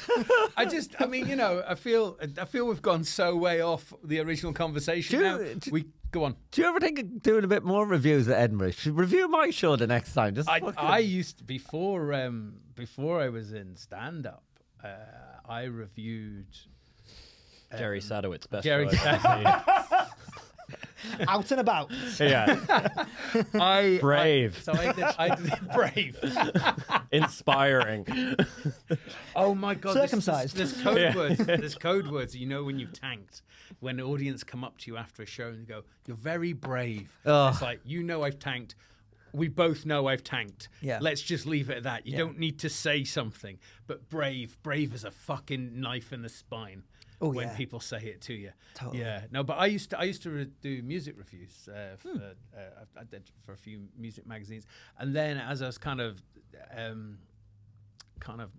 I 0.57 0.65
just, 0.67 1.01
I 1.01 1.07
mean, 1.07 1.29
you 1.29 1.37
know, 1.37 1.63
I 1.67 1.77
feel, 1.77 2.19
I 2.39 2.45
feel 2.45 2.67
we've 2.67 2.83
gone 2.83 3.05
so 3.05 3.37
way 3.37 3.61
off 3.63 3.95
the 4.05 4.19
original 4.21 4.53
conversation. 4.53 5.19
Do 5.19 5.25
now. 5.25 5.39
do- 5.39 5.71
we 5.71 5.87
go 6.11 6.25
on. 6.25 6.37
Do 6.51 6.61
you 6.63 6.69
ever 6.69 6.81
think 6.81 6.99
of 6.99 7.23
doing 7.23 7.45
a 7.45 7.47
bit 7.47 7.63
more 7.65 7.87
reviews 7.87 8.29
at 8.29 8.39
Edinburgh? 8.39 8.73
Should 8.73 8.97
review 8.99 9.29
my 9.29 9.51
show 9.51 9.77
the 9.77 9.87
next 9.87 10.13
time. 10.15 10.35
Just 10.35 10.49
I, 10.49 10.61
fucking- 10.61 10.75
I 10.77 10.99
used 10.99 11.39
to, 11.39 11.45
before, 11.45 12.13
um, 12.13 12.55
before 12.75 13.21
I 13.21 13.29
was 13.29 13.53
in 13.53 13.77
stand 13.77 14.27
up. 14.27 14.43
Uh, 14.85 14.89
I 15.49 15.63
reviewed 15.65 16.47
Jerry 17.77 18.01
Sadowitz, 18.01 18.49
best 18.51 18.65
Jerry 18.65 18.89
show 18.89 18.97
I've 19.07 19.89
Out 21.29 21.51
and 21.51 21.61
about. 21.61 21.91
yeah, 22.21 22.59
I 23.55 23.99
Brave. 24.01 24.57
I, 24.57 24.61
so 24.63 24.73
I 24.73 24.93
did, 24.93 25.05
I 25.05 25.35
did 25.35 25.69
brave. 25.75 26.19
inspiring. 27.13 28.07
Oh 29.37 29.55
my 29.55 29.75
god! 29.75 29.95
there's- 29.97 30.11
Circumcised. 30.11 30.57
There's, 30.57 30.73
there's 30.75 30.83
code 30.85 30.99
Yeah. 31.01 31.15
words. 31.17 31.39
There's 31.39 31.75
code 31.75 32.09
words. 32.11 32.37
You 32.37 32.47
know 32.47 32.65
when 32.65 32.79
you've 32.79 32.93
tanked. 32.93 33.43
When 33.81 33.97
the 33.99 34.03
audience 34.03 34.43
come 34.45 34.65
up 34.65 34.79
to 34.79 34.91
you 34.91 34.97
after 34.97 35.23
a 35.23 35.27
show 35.27 35.49
and 35.49 35.67
go, 35.67 35.83
"You're 36.07 36.17
very 36.17 36.53
brave." 36.53 37.11
Ugh. 37.27 37.53
It's 37.53 37.63
like 37.63 37.81
you 37.85 38.03
know 38.03 38.23
I've 38.25 38.39
tanked. 38.39 38.75
we 39.33 39.49
both 39.49 39.85
know 39.85 40.07
I've 40.09 40.25
tanked. 40.25 40.69
Yeah. 40.81 40.99
Let's 41.01 41.21
just 41.21 41.47
leave 41.47 41.69
it 41.71 41.77
at 41.79 41.83
that. 41.85 42.07
You 42.07 42.17
don't 42.17 42.39
need 42.39 42.59
to 42.61 42.69
say 42.71 43.05
something. 43.05 43.59
But 43.87 44.09
brave, 44.09 44.57
brave 44.63 44.95
as 44.95 45.05
a 45.05 45.11
fucking 45.11 45.79
knife 45.81 46.13
in 46.13 46.23
the 46.23 46.29
spine. 46.31 46.83
Oh, 47.21 47.31
when 47.31 47.49
yeah. 47.49 47.57
people 47.57 47.81
say 47.81 47.99
it 47.99 48.21
to 48.23 48.35
you. 48.35 48.53
Totally. 48.75 49.01
Yeah. 49.01 49.23
No, 49.33 49.43
but 49.43 49.59
I 49.59 49.67
used 49.67 49.91
to 49.91 49.99
I 49.99 50.05
used 50.05 50.23
to 50.23 50.31
re- 50.31 50.51
do 50.63 50.83
music 50.83 51.15
reviews. 51.19 51.69
Uh, 51.69 51.97
for, 51.97 52.11
Hmm. 52.11 52.19
uh, 52.57 52.59
I 52.97 53.01
I 53.01 53.05
did 53.05 53.31
for 53.45 53.53
a 53.53 53.57
few 53.57 53.89
music 53.97 54.27
magazines, 54.27 54.67
and 54.99 55.15
then 55.15 55.37
as 55.39 55.61
I 55.63 55.67
was 55.67 55.79
kind 55.79 56.01
of, 56.01 56.23
um, 56.77 57.19
kind 58.21 58.41
of 58.41 58.51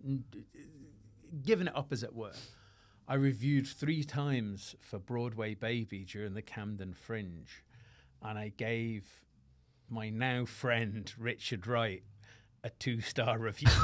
giving 1.43 1.67
it 1.67 1.75
up, 1.75 1.91
as 1.91 2.03
it 2.03 2.13
were. 2.13 2.33
I 3.07 3.15
reviewed 3.15 3.65
three 3.65 4.03
times 4.03 4.75
for 4.81 4.99
Broadway 4.99 5.55
Baby 5.55 6.05
during 6.05 6.33
the 6.33 6.41
Camden 6.43 6.93
Fringe, 6.93 7.63
and 8.21 8.37
I 8.37 8.49
gave 8.49 9.23
my 9.89 10.09
now 10.09 10.45
friend 10.45 11.11
Richard 11.17 11.65
Wright 11.65 12.03
a 12.63 12.69
two 12.71 13.01
star 13.01 13.37
review. 13.37 13.69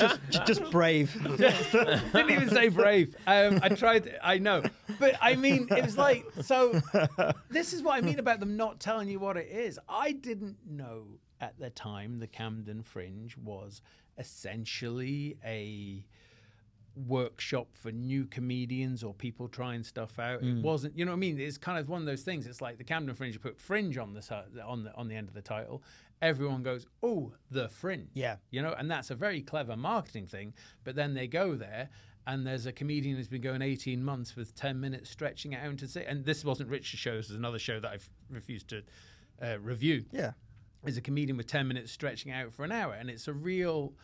J- 0.30 0.40
just 0.46 0.70
brave. 0.70 1.12
Didn't 1.36 2.30
even 2.30 2.50
say 2.50 2.68
brave. 2.68 3.14
Um, 3.26 3.60
I 3.62 3.68
tried. 3.70 4.18
I 4.22 4.38
know, 4.38 4.62
but 4.98 5.16
I 5.20 5.36
mean, 5.36 5.68
it 5.70 5.84
was 5.84 5.98
like 5.98 6.24
so. 6.42 6.80
This 7.50 7.72
is 7.72 7.82
what 7.82 7.96
I 7.96 8.00
mean 8.00 8.18
about 8.18 8.40
them 8.40 8.56
not 8.56 8.80
telling 8.80 9.08
you 9.08 9.18
what 9.18 9.36
it 9.36 9.48
is. 9.48 9.78
I 9.88 10.12
didn't 10.12 10.56
know 10.68 11.18
at 11.40 11.58
the 11.58 11.70
time 11.70 12.18
the 12.18 12.26
Camden 12.26 12.82
Fringe 12.82 13.34
was 13.36 13.82
essentially 14.18 15.36
a 15.44 16.04
workshop 16.96 17.68
for 17.72 17.90
new 17.92 18.24
comedians 18.26 19.02
or 19.02 19.14
people 19.14 19.48
trying 19.48 19.82
stuff 19.82 20.18
out. 20.18 20.42
It 20.42 20.62
wasn't, 20.62 20.96
you 20.98 21.04
know 21.04 21.12
what 21.12 21.16
I 21.16 21.20
mean? 21.20 21.38
It's 21.40 21.58
kind 21.58 21.78
of 21.78 21.88
one 21.88 22.00
of 22.00 22.06
those 22.06 22.22
things. 22.22 22.46
It's 22.46 22.60
like 22.60 22.78
the 22.78 22.84
Camden 22.84 23.14
Fringe. 23.14 23.34
You 23.34 23.40
put 23.40 23.58
Fringe 23.58 23.96
on 23.98 24.12
the 24.14 24.44
on 24.64 24.84
the 24.84 24.94
on 24.96 25.08
the 25.08 25.14
end 25.14 25.28
of 25.28 25.34
the 25.34 25.42
title. 25.42 25.82
Everyone 26.22 26.62
goes, 26.62 26.86
"Oh, 27.02 27.32
the 27.50 27.68
Fringe." 27.68 28.08
Yeah. 28.14 28.36
you 28.50 28.60
know, 28.60 28.74
and 28.76 28.90
that's 28.90 29.10
a 29.10 29.14
very 29.14 29.40
clever 29.40 29.76
marketing 29.76 30.26
thing. 30.26 30.52
But 30.84 30.94
then 30.96 31.14
they 31.14 31.26
go 31.26 31.54
there. 31.54 31.88
And 32.26 32.46
there's 32.46 32.66
a 32.66 32.72
comedian 32.72 33.16
who's 33.16 33.28
been 33.28 33.40
going 33.40 33.62
18 33.62 34.04
months 34.04 34.36
with 34.36 34.54
10 34.54 34.78
minutes 34.78 35.08
stretching 35.10 35.54
it 35.54 35.60
out 35.64 35.78
to 35.78 35.88
say, 35.88 36.04
and 36.04 36.22
this 36.24 36.44
wasn't 36.44 36.68
Richard's 36.68 37.00
show, 37.00 37.16
this 37.16 37.30
is 37.30 37.34
another 37.34 37.58
show 37.58 37.80
that 37.80 37.90
I've 37.90 38.08
refused 38.28 38.68
to 38.68 38.82
uh, 39.42 39.58
review 39.58 40.04
Yeah. 40.12 40.32
is 40.84 40.98
a 40.98 41.00
comedian 41.00 41.38
with 41.38 41.46
10 41.46 41.66
minutes 41.66 41.90
stretching 41.90 42.30
out 42.30 42.52
for 42.52 42.62
an 42.62 42.72
hour 42.72 42.92
and 42.92 43.08
it's 43.08 43.26
a 43.26 43.32
real 43.32 43.94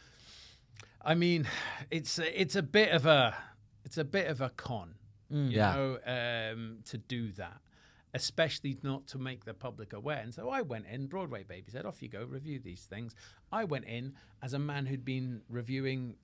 i 1.02 1.14
mean 1.14 1.46
it's 1.90 2.18
a, 2.18 2.40
it's 2.42 2.56
a 2.56 2.62
bit 2.62 2.90
of 2.90 3.06
a 3.06 3.34
it's 3.84 3.98
a 3.98 4.04
bit 4.04 4.26
of 4.28 4.40
a 4.40 4.50
con 4.50 4.94
you 5.30 5.50
Yeah. 5.50 5.74
know 5.74 5.98
um, 6.52 6.78
to 6.86 6.98
do 6.98 7.32
that 7.32 7.60
especially 8.14 8.78
not 8.82 9.06
to 9.08 9.18
make 9.18 9.44
the 9.44 9.52
public 9.52 9.92
aware. 9.92 10.18
And 10.18 10.32
so 10.32 10.48
i 10.48 10.62
went 10.62 10.86
in 10.86 11.06
broadway 11.06 11.42
baby 11.42 11.70
said 11.70 11.84
off 11.84 12.02
you 12.02 12.08
go 12.08 12.24
review 12.24 12.58
these 12.58 12.82
things. 12.82 13.14
I 13.52 13.64
went 13.64 13.84
in 13.84 14.14
as 14.42 14.54
a 14.54 14.58
man 14.58 14.86
who'd 14.86 15.04
been 15.04 15.42
reviewing 15.50 16.16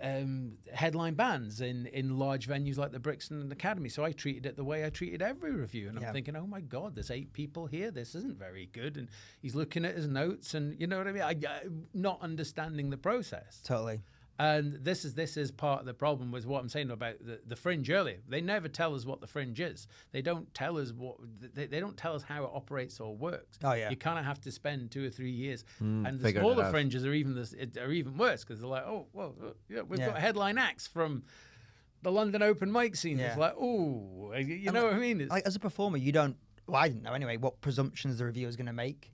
um, 0.00 0.52
headline 0.72 1.14
bands 1.14 1.60
in, 1.60 1.86
in 1.86 2.18
large 2.18 2.48
venues 2.48 2.76
like 2.76 2.92
the 2.92 2.98
Brixton 2.98 3.50
Academy. 3.52 3.88
So 3.88 4.04
I 4.04 4.12
treated 4.12 4.46
it 4.46 4.56
the 4.56 4.64
way 4.64 4.84
I 4.84 4.90
treated 4.90 5.22
every 5.22 5.52
review. 5.52 5.88
And 5.88 6.00
Yeah. 6.00 6.08
I'm 6.08 6.12
thinking, 6.12 6.36
oh 6.36 6.46
my 6.46 6.60
God, 6.60 6.94
there's 6.94 7.10
eight 7.10 7.32
people 7.32 7.66
here. 7.66 7.90
This 7.90 8.14
isn't 8.14 8.38
very 8.38 8.66
good. 8.72 8.96
And 8.96 9.08
he's 9.40 9.54
looking 9.54 9.84
at 9.84 9.94
his 9.94 10.06
notes 10.08 10.54
and 10.54 10.78
you 10.80 10.86
know 10.86 10.98
what 10.98 11.08
I 11.08 11.12
mean? 11.12 11.22
I, 11.22 11.30
I, 11.30 11.62
not 11.92 12.20
understanding 12.22 12.90
the 12.90 12.96
process. 12.96 13.60
Totally. 13.64 14.00
And 14.38 14.74
this 14.82 15.04
is 15.04 15.14
this 15.14 15.36
is 15.36 15.52
part 15.52 15.80
of 15.80 15.86
the 15.86 15.94
problem 15.94 16.32
with 16.32 16.44
what 16.44 16.60
I'm 16.60 16.68
saying 16.68 16.90
about 16.90 17.24
the, 17.24 17.40
the 17.46 17.54
fringe 17.54 17.88
earlier. 17.88 18.18
They 18.28 18.40
never 18.40 18.66
tell 18.68 18.94
us 18.96 19.06
what 19.06 19.20
the 19.20 19.28
fringe 19.28 19.60
is. 19.60 19.86
They 20.10 20.22
don't 20.22 20.52
tell 20.54 20.76
us 20.78 20.92
what 20.92 21.16
they, 21.54 21.66
they 21.66 21.78
don't 21.78 21.96
tell 21.96 22.14
us 22.16 22.24
how 22.24 22.42
it 22.44 22.50
operates 22.52 22.98
or 22.98 23.14
works. 23.16 23.58
Oh, 23.62 23.74
yeah. 23.74 23.90
You 23.90 23.96
kind 23.96 24.18
of 24.18 24.24
have 24.24 24.40
to 24.40 24.50
spend 24.50 24.90
two 24.90 25.06
or 25.06 25.10
three 25.10 25.30
years. 25.30 25.64
and 25.78 26.18
the 26.18 26.32
smaller 26.32 26.68
fringes 26.70 27.06
are 27.06 27.12
even 27.14 27.34
this 27.36 27.54
are 27.80 27.92
even 27.92 28.16
worse 28.18 28.42
because 28.44 28.60
they're 28.60 28.68
like, 28.68 28.84
oh, 28.84 29.06
well, 29.12 29.36
uh, 29.40 29.50
yeah, 29.68 29.82
we've 29.82 30.00
Yeah. 30.00 30.06
got 30.08 30.18
headline 30.18 30.58
acts 30.58 30.86
from 30.88 31.22
the 32.02 32.10
London 32.10 32.42
open 32.42 32.72
mic 32.72 32.96
scene. 32.96 33.20
It's 33.20 33.36
like, 33.38 33.54
oh, 33.58 34.32
you, 34.36 34.44
you 34.46 34.66
And 34.68 34.74
know 34.74 34.82
like- 34.82 34.90
what 34.90 34.94
I 34.94 34.98
mean? 34.98 35.20
It's, 35.20 35.30
Like 35.30 35.46
as 35.46 35.54
a 35.56 35.60
performer, 35.60 35.96
you 35.98 36.10
don't. 36.12 36.36
Well, 36.66 36.80
I 36.82 36.88
didn't 36.88 37.02
know 37.04 37.12
anyway 37.12 37.36
what 37.36 37.60
presumptions 37.60 38.18
the 38.18 38.24
reviewer 38.24 38.48
is 38.48 38.56
going 38.56 38.66
to 38.66 38.72
make. 38.72 39.12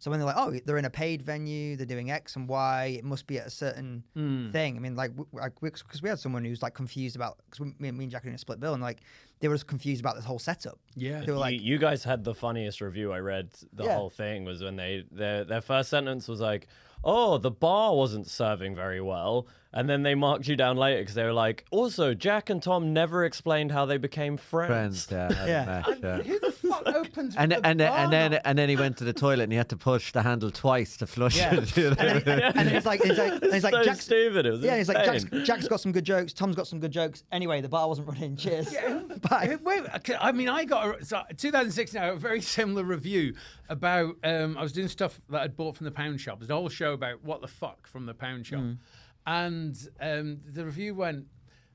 So 0.00 0.10
when 0.10 0.20
they're 0.20 0.26
like, 0.26 0.36
"Oh, 0.38 0.52
they're 0.64 0.78
in 0.78 0.84
a 0.84 0.90
paid 0.90 1.22
venue, 1.22 1.76
they're 1.76 1.86
doing 1.86 2.10
X 2.10 2.36
and 2.36 2.48
Y, 2.48 2.96
it 2.98 3.04
must 3.04 3.26
be 3.26 3.38
at 3.38 3.46
a 3.46 3.50
certain 3.50 4.04
Hmm. 4.14 4.50
thing." 4.50 4.76
I 4.76 4.80
mean, 4.80 4.94
like, 4.94 5.12
because 5.60 6.02
we 6.02 6.08
had 6.08 6.18
someone 6.20 6.44
who's 6.44 6.62
like 6.62 6.74
confused 6.74 7.16
about 7.16 7.38
because 7.50 7.66
me, 7.78 7.90
me 7.90 8.04
and 8.04 8.10
Jack 8.10 8.24
are 8.24 8.28
in 8.28 8.34
a 8.34 8.38
split 8.38 8.60
bill, 8.60 8.74
and 8.74 8.82
like 8.82 9.00
they 9.40 9.48
were 9.48 9.54
just 9.54 9.66
confused 9.66 10.00
about 10.00 10.16
this 10.16 10.24
whole 10.24 10.38
setup. 10.38 10.78
Yeah. 10.96 11.20
they 11.24 11.30
were 11.32 11.38
like, 11.38 11.54
you, 11.54 11.60
you 11.74 11.78
guys 11.78 12.02
had 12.04 12.24
the 12.24 12.34
funniest 12.34 12.80
review 12.80 13.12
I 13.12 13.18
read. 13.20 13.50
The 13.72 13.84
Yeah. 13.84 13.94
whole 13.94 14.10
thing 14.10 14.44
was 14.44 14.62
when 14.62 14.76
they 14.76 15.04
their 15.10 15.44
their 15.44 15.60
first 15.60 15.90
sentence 15.90 16.28
was 16.28 16.40
like, 16.40 16.68
"Oh, 17.04 17.38
the 17.38 17.50
bar 17.50 17.94
wasn't 17.94 18.26
serving 18.28 18.74
very 18.76 19.00
well," 19.00 19.46
and 19.72 19.88
then 19.88 20.02
they 20.02 20.14
marked 20.14 20.48
you 20.48 20.56
down 20.56 20.76
later 20.76 21.00
because 21.02 21.14
they 21.14 21.24
were 21.24 21.32
like, 21.32 21.64
"Also, 21.70 22.14
Jack 22.14 22.50
and 22.50 22.62
Tom 22.62 22.92
never 22.92 23.24
explained 23.24 23.70
how 23.72 23.84
they 23.86 23.96
became 23.98 24.36
friends." 24.36 25.06
Friends, 25.06 25.08
yeah. 25.10 25.46
Yeah. 25.46 25.64
match, 25.64 25.98
yeah. 26.02 26.22
Who 26.22 26.38
the 26.40 26.52
fuck 26.52 26.86
opens 26.86 27.36
And 27.36 27.52
with 27.52 27.60
and 27.64 27.80
and 27.80 28.12
then 28.12 28.34
and 28.44 28.58
then 28.58 28.68
he 28.68 28.76
went 28.76 28.96
to 28.98 29.04
the 29.04 29.12
toilet 29.12 29.44
and 29.44 29.52
he 29.52 29.58
had 29.58 29.68
to 29.70 29.76
push 29.76 30.12
the 30.12 30.22
handle 30.22 30.50
twice 30.50 30.96
to 30.98 31.06
flush 31.06 31.36
Yeah. 31.36 31.54
it. 31.54 31.76
you 31.76 31.90
know? 31.90 31.96
and, 31.98 32.24
then, 32.24 32.40
and 32.42 32.54
then 32.68 32.68
it's 32.74 32.86
like, 32.86 33.00
it's 33.04 33.18
like, 33.18 33.32
it's 33.42 33.64
like 33.64 33.74
so 33.74 33.84
Jack's, 33.84 34.04
stupid. 34.04 34.46
It 34.46 34.50
was 34.52 34.60
yeah, 34.62 34.74
it's 34.76 34.88
like 34.88 35.04
Jack's. 35.04 35.24
Jack's 35.46 35.68
got 35.68 35.80
some 35.80 35.92
good 35.92 36.04
jokes, 36.04 36.32
Tom's 36.32 36.56
got 36.56 36.66
some 36.66 36.80
good 36.80 36.90
jokes. 36.92 37.24
Anyway, 37.32 37.60
the 37.60 37.68
bar 37.68 37.88
wasn't 37.88 38.08
running. 38.08 38.36
Cheers. 38.36 38.72
Yeah. 38.72 39.02
Bye. 39.28 39.56
Wait, 39.62 39.82
okay, 39.96 40.16
I 40.20 40.32
mean, 40.32 40.48
I 40.48 40.64
got 40.64 41.00
a, 41.00 41.04
so 41.04 41.22
2016. 41.36 42.00
I 42.00 42.08
got 42.08 42.16
a 42.16 42.18
very 42.18 42.40
similar 42.40 42.84
review 42.84 43.34
about. 43.68 44.16
Um, 44.24 44.56
I 44.56 44.62
was 44.62 44.72
doing 44.72 44.88
stuff 44.88 45.20
that 45.30 45.42
I'd 45.42 45.56
bought 45.56 45.76
from 45.76 45.84
the 45.84 45.90
pound 45.90 46.20
shop. 46.20 46.38
There's 46.40 46.50
a 46.50 46.54
whole 46.54 46.68
show 46.68 46.92
about 46.92 47.22
what 47.22 47.40
the 47.40 47.48
fuck 47.48 47.86
from 47.86 48.06
the 48.06 48.14
pound 48.14 48.46
shop, 48.46 48.62
and 49.28 49.76
um, 50.00 50.40
the 50.54 50.64
review 50.64 50.94
went. 50.94 51.26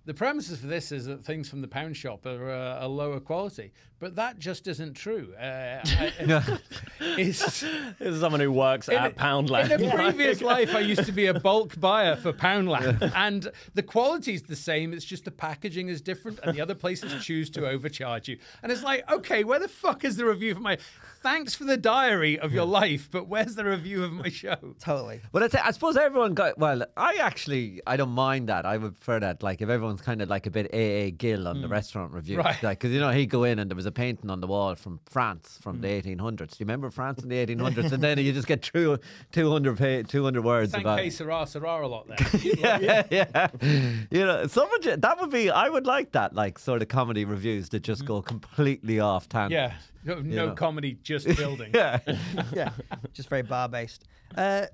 The 0.05 0.13
premises 0.13 0.59
for 0.59 0.67
this 0.67 0.91
is 0.91 1.05
that 1.05 1.23
things 1.23 1.47
from 1.47 1.61
the 1.61 1.67
pound 1.67 1.95
shop 1.95 2.25
are 2.25 2.51
uh, 2.51 2.85
a 2.85 2.87
lower 2.87 3.21
quality, 3.21 3.71
but 4.03 4.15
that 4.17 4.37
just 4.37 4.67
isn't 4.67 4.95
true. 4.95 5.33
Uh, 5.39 5.79
I- 5.85 6.13
it's, 6.99 7.61
This 7.99 8.15
is 8.15 8.19
someone 8.19 8.41
who 8.41 8.51
works 8.51 8.89
in 8.89 8.95
at 8.95 9.11
a- 9.11 9.15
Poundland. 9.15 9.71
In 9.71 9.85
a 9.89 9.95
previous 9.95 10.41
life, 10.41 10.75
I 10.75 10.79
used 10.79 11.05
to 11.05 11.11
be 11.13 11.27
a 11.27 11.33
bulk 11.33 11.79
buyer 11.79 12.15
for 12.17 12.33
Poundland, 12.33 13.11
and 13.15 13.49
the 13.75 13.83
quality's 13.83 14.43
the 14.43 14.55
same. 14.57 14.91
It's 14.93 15.05
just 15.05 15.23
the 15.23 15.31
packaging 15.31 15.87
is 15.87 16.01
different, 16.01 16.39
and 16.43 16.53
the 16.55 16.59
other 16.61 16.75
places 16.75 17.23
choose 17.23 17.49
to 17.51 17.65
overcharge 17.67 18.27
you. 18.27 18.37
And 18.61 18.71
it's 18.71 18.83
like, 18.83 19.09
okay, 19.09 19.45
where 19.45 19.59
the 19.59 19.69
fuck 19.69 20.03
is 20.03 20.17
the 20.17 20.25
review 20.25 20.53
for 20.55 20.59
my? 20.61 20.77
Thanks 21.21 21.55
for 21.55 21.63
the 21.63 21.77
diary 21.77 22.37
of 22.37 22.51
your 22.51 22.65
life, 22.65 23.07
but 23.09 23.29
where's 23.29 23.55
the 23.55 23.63
review 23.63 24.03
of 24.03 24.11
my 24.11 24.27
show? 24.27 24.57
Totally. 24.81 25.21
Well, 25.31 25.41
I, 25.45 25.47
I 25.63 25.71
suppose 25.71 25.95
everyone 25.95 26.33
got. 26.33 26.57
Well, 26.57 26.83
I 26.97 27.15
actually 27.21 27.81
I 27.87 27.95
don't 27.95 28.09
mind 28.11 28.49
that. 28.49 28.65
I 28.65 28.75
would 28.75 28.95
prefer 28.95 29.21
that. 29.21 29.41
Like 29.41 29.61
if 29.61 29.69
everyone's 29.69 30.01
kind 30.01 30.21
of 30.21 30.27
like 30.29 30.45
a 30.47 30.51
bit 30.51 30.67
AA 30.73 31.15
Gill 31.17 31.47
on 31.47 31.61
the 31.61 31.69
restaurant 31.69 32.11
review, 32.13 32.39
Right. 32.39 32.61
Like 32.61 32.79
because 32.79 32.91
you 32.91 32.99
know 32.99 33.11
he'd 33.11 33.27
go 33.29 33.45
in 33.45 33.59
and 33.59 33.71
there 33.71 33.75
was 33.77 33.85
a 33.85 33.91
painting 33.93 34.29
on 34.29 34.41
the 34.41 34.47
wall 34.47 34.75
from 34.75 34.99
France 35.05 35.57
from 35.61 35.81
the 35.81 35.87
1800s. 35.87 36.37
Do 36.37 36.43
you 36.43 36.65
remember 36.65 36.89
France 36.91 37.23
in 37.23 37.29
the 37.29 37.35
1800s? 37.45 37.91
and 37.91 38.03
then 38.03 38.17
you 38.17 38.33
just 38.33 38.47
get 38.47 38.63
through 38.65 38.97
200 39.31 39.77
pa- 39.77 40.07
200 40.09 40.43
words 40.43 40.71
Thank 40.71 40.83
about. 40.83 40.99
Que 40.99 41.09
Sera 41.11 41.45
Sera 41.47 41.85
a 41.85 41.87
lot 41.87 42.07
there. 42.07 42.17
yeah, 42.41 43.03
yeah. 43.11 43.47
You 44.11 44.25
know, 44.25 44.47
someone 44.47 44.81
ju- 44.81 44.97
that 44.97 45.19
would 45.21 45.29
be. 45.31 45.49
I 45.49 45.69
would 45.69 45.85
like 45.85 46.11
that, 46.13 46.33
like 46.33 46.59
sort 46.59 46.81
of 46.81 46.87
comedy 46.87 47.25
reviews 47.25 47.69
that 47.69 47.81
just 47.83 48.05
go 48.05 48.21
completely 48.21 48.99
off 48.99 49.29
tangent. 49.29 49.53
yeah, 49.53 49.73
no, 50.03 50.19
no 50.21 50.51
comedy, 50.53 50.97
just 51.03 51.27
building. 51.37 51.71
Yeah. 51.73 51.99
yeah, 52.53 52.71
just 53.13 53.29
very 53.29 53.41
bar 53.43 53.69
based. 53.69 54.05
Uh, 54.35 54.65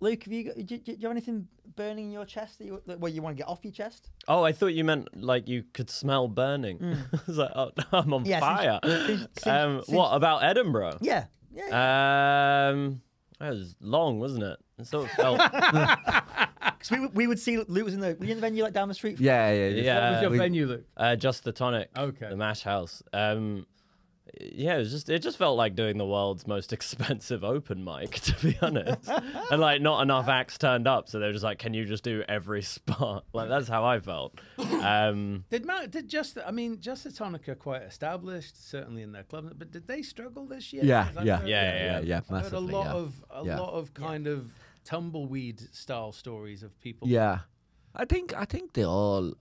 Luke, 0.00 0.22
have 0.24 0.32
you 0.32 0.44
got, 0.44 0.54
do, 0.56 0.62
do, 0.62 0.78
do 0.78 0.92
you 0.92 0.98
have 1.02 1.10
anything 1.10 1.48
burning 1.76 2.06
in 2.06 2.12
your 2.12 2.24
chest 2.24 2.58
that 2.58 2.66
you, 2.66 2.80
that, 2.86 3.00
well, 3.00 3.12
you 3.12 3.20
want 3.20 3.36
to 3.36 3.42
get 3.42 3.48
off 3.48 3.60
your 3.64 3.72
chest? 3.72 4.10
Oh, 4.28 4.44
I 4.44 4.52
thought 4.52 4.68
you 4.68 4.84
meant 4.84 5.08
like 5.20 5.48
you 5.48 5.64
could 5.72 5.90
smell 5.90 6.28
burning. 6.28 6.78
I 7.12 7.18
was 7.26 7.38
like, 7.38 7.50
oh, 7.54 7.70
I'm 7.92 8.12
on 8.14 8.24
Mm. 8.24 8.28
Yeah, 8.28 8.40
fire. 8.40 8.78
since- 8.84 9.06
since- 9.08 9.46
um, 9.46 9.82
since- 9.84 9.88
what 9.96 10.10
about 10.14 10.44
Edinburgh? 10.44 10.98
Yeah, 11.00 11.24
yeah. 11.52 12.68
Um, 12.72 13.00
that 13.40 13.50
was 13.50 13.74
long, 13.80 14.18
wasn't 14.20 14.44
it? 14.44 14.58
It 14.78 14.86
sort 14.86 15.06
of 15.06 15.10
felt. 15.12 15.40
Because 16.78 16.92
we, 16.92 17.00
would- 17.00 17.16
we 17.16 17.26
would 17.26 17.38
see 17.40 17.58
Luke 17.58 17.84
was 17.86 17.94
in 17.94 17.98
the, 18.00 18.16
were 18.20 18.24
you 18.24 18.30
in 18.30 18.36
the 18.36 18.40
venue 18.40 18.62
like 18.62 18.72
down 18.72 18.86
the 18.86 18.94
street. 18.94 19.16
from- 19.16 19.26
Yeah, 19.26 19.50
yeah, 19.52 19.68
yeah. 19.68 19.82
Yeah. 19.82 19.94
What 20.04 20.12
was 20.12 20.22
your 20.22 20.30
we- 20.30 20.38
venue, 20.38 20.66
Luke? 20.66 20.84
Uh, 20.96 21.16
just 21.16 21.42
the 21.42 21.50
tonic. 21.50 21.90
Okay. 21.98 22.28
The 22.28 22.36
mash 22.36 22.62
house. 22.62 23.02
Um, 23.12 23.66
yeah, 24.40 24.76
it 24.76 24.78
was 24.78 24.90
just 24.90 25.08
it 25.08 25.20
just 25.20 25.36
felt 25.38 25.56
like 25.56 25.74
doing 25.74 25.98
the 25.98 26.06
world's 26.06 26.46
most 26.46 26.72
expensive 26.78 27.42
open 27.44 27.82
mic, 27.84 28.12
to 28.20 28.34
be 28.46 28.56
honest. 28.62 29.08
and 29.50 29.60
like 29.60 29.80
not 29.82 30.02
enough 30.02 30.28
acts 30.28 30.58
turned 30.58 30.86
up, 30.86 31.08
so 31.08 31.18
they 31.18 31.26
were 31.26 31.32
just 31.32 31.44
like, 31.44 31.58
"Can 31.58 31.74
you 31.74 31.84
just 31.84 32.04
do 32.04 32.22
every 32.28 32.62
spot?" 32.76 33.24
Like 33.32 33.48
that's 33.48 33.68
how 33.68 33.84
I 33.84 34.00
felt. 34.00 34.38
Um, 34.58 35.44
Did 35.50 35.64
Matt, 35.66 35.90
did 35.90 36.08
just 36.08 36.38
I 36.46 36.50
mean 36.50 36.80
just 36.80 37.04
the 37.04 37.10
Tonic 37.12 37.48
are 37.48 37.54
quite 37.54 37.82
established 37.82 38.68
certainly 38.70 39.02
in 39.02 39.12
their 39.12 39.24
club 39.24 39.52
but 39.58 39.70
did 39.70 39.86
they 39.86 40.02
struggle 40.02 40.46
this 40.46 40.72
year? 40.72 40.84
Yeah, 40.84 41.06
'Cause 41.08 41.16
I've 41.18 41.26
yeah, 41.26 41.36
heard- 41.38 41.48
Yeah, 41.48 41.62
yeah, 41.62 41.84
yeah, 41.84 42.00
yeah, 42.00 42.20
I've 42.30 42.42
heard 42.44 42.52
a 42.52 42.60
lot 42.60 42.84
yeah. 42.86 42.92
of 42.92 43.24
a 43.30 43.44
Yeah. 43.44 43.60
lot 43.60 43.72
of 43.74 43.94
kind 43.94 44.26
of 44.26 44.54
tumbleweed 44.84 45.60
style 45.74 46.12
stories 46.12 46.62
of 46.62 46.78
people. 46.80 47.08
Yeah, 47.08 47.40
I 47.94 48.04
think 48.04 48.34
I 48.36 48.44
think 48.44 48.72
they 48.74 48.84
all. 48.84 49.34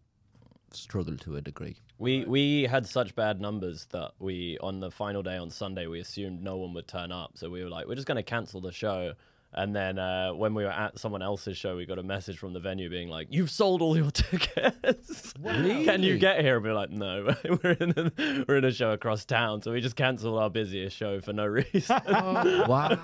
Struggle 0.72 1.18
to 1.18 1.36
a 1.38 1.41
degree. 1.41 1.78
We 1.99 2.26
we 2.26 2.63
had 2.63 2.86
such 2.86 3.15
bad 3.15 3.39
numbers 3.41 3.86
that 3.91 4.11
we 4.20 4.57
on 4.61 4.80
the 4.80 4.91
final 4.91 5.24
day 5.24 5.38
on 5.38 5.49
Sunday 5.49 5.88
we 5.88 5.99
assumed 5.99 6.43
no 6.43 6.57
one 6.57 6.74
would 6.74 6.88
turn 6.88 7.11
up, 7.11 7.32
so 7.36 7.49
we 7.49 7.63
were 7.63 7.70
like, 7.70 7.88
we're 7.88 7.95
just 7.95 8.07
going 8.07 8.18
to 8.18 8.24
cancel 8.24 8.61
the 8.61 8.72
show. 8.72 9.13
And 9.53 9.74
then 9.74 9.97
uh, 9.97 10.34
when 10.34 10.53
we 10.53 10.65
were 10.65 10.70
at 10.70 10.99
someone 10.99 11.22
else's 11.22 11.57
show, 11.57 11.78
we 11.78 11.86
got 11.86 11.97
a 11.97 12.03
message 12.03 12.38
from 12.38 12.51
the 12.51 12.59
venue 12.59 12.89
being 12.89 13.07
like, 13.07 13.28
"You've 13.32 13.49
sold 13.49 13.82
all 13.82 13.95
your 13.97 14.11
tickets. 14.11 15.34
Can 15.41 16.03
you 16.03 16.18
get 16.20 16.41
here?" 16.41 16.57
And 16.57 16.63
we 16.65 16.70
are 16.70 16.74
like, 16.74 16.89
"No, 16.91 17.34
we're 17.63 17.72
in 17.72 17.91
a, 17.97 18.43
we're 18.47 18.57
in 18.57 18.65
a 18.65 18.74
show 18.74 18.91
across 18.91 19.24
town, 19.24 19.61
so 19.61 19.72
we 19.72 19.80
just 19.80 19.95
cancelled 19.95 20.38
our 20.38 20.49
busiest 20.49 20.95
show 20.97 21.22
for 21.22 21.32
no 21.32 21.45
reason." 21.74 21.99
Wow, 22.07 22.99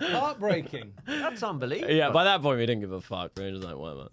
Heartbreaking. 0.00 0.92
that's 1.06 1.42
unbelievable. 1.44 1.94
yeah, 1.94 2.10
by 2.10 2.24
that 2.24 2.42
point 2.42 2.58
we 2.58 2.66
didn't 2.66 2.80
give 2.82 2.92
a 2.92 3.00
fuck. 3.00 3.30
We 3.36 3.44
were 3.44 3.50
just 3.52 3.62
like, 3.64 3.76
whatever. 3.76 4.08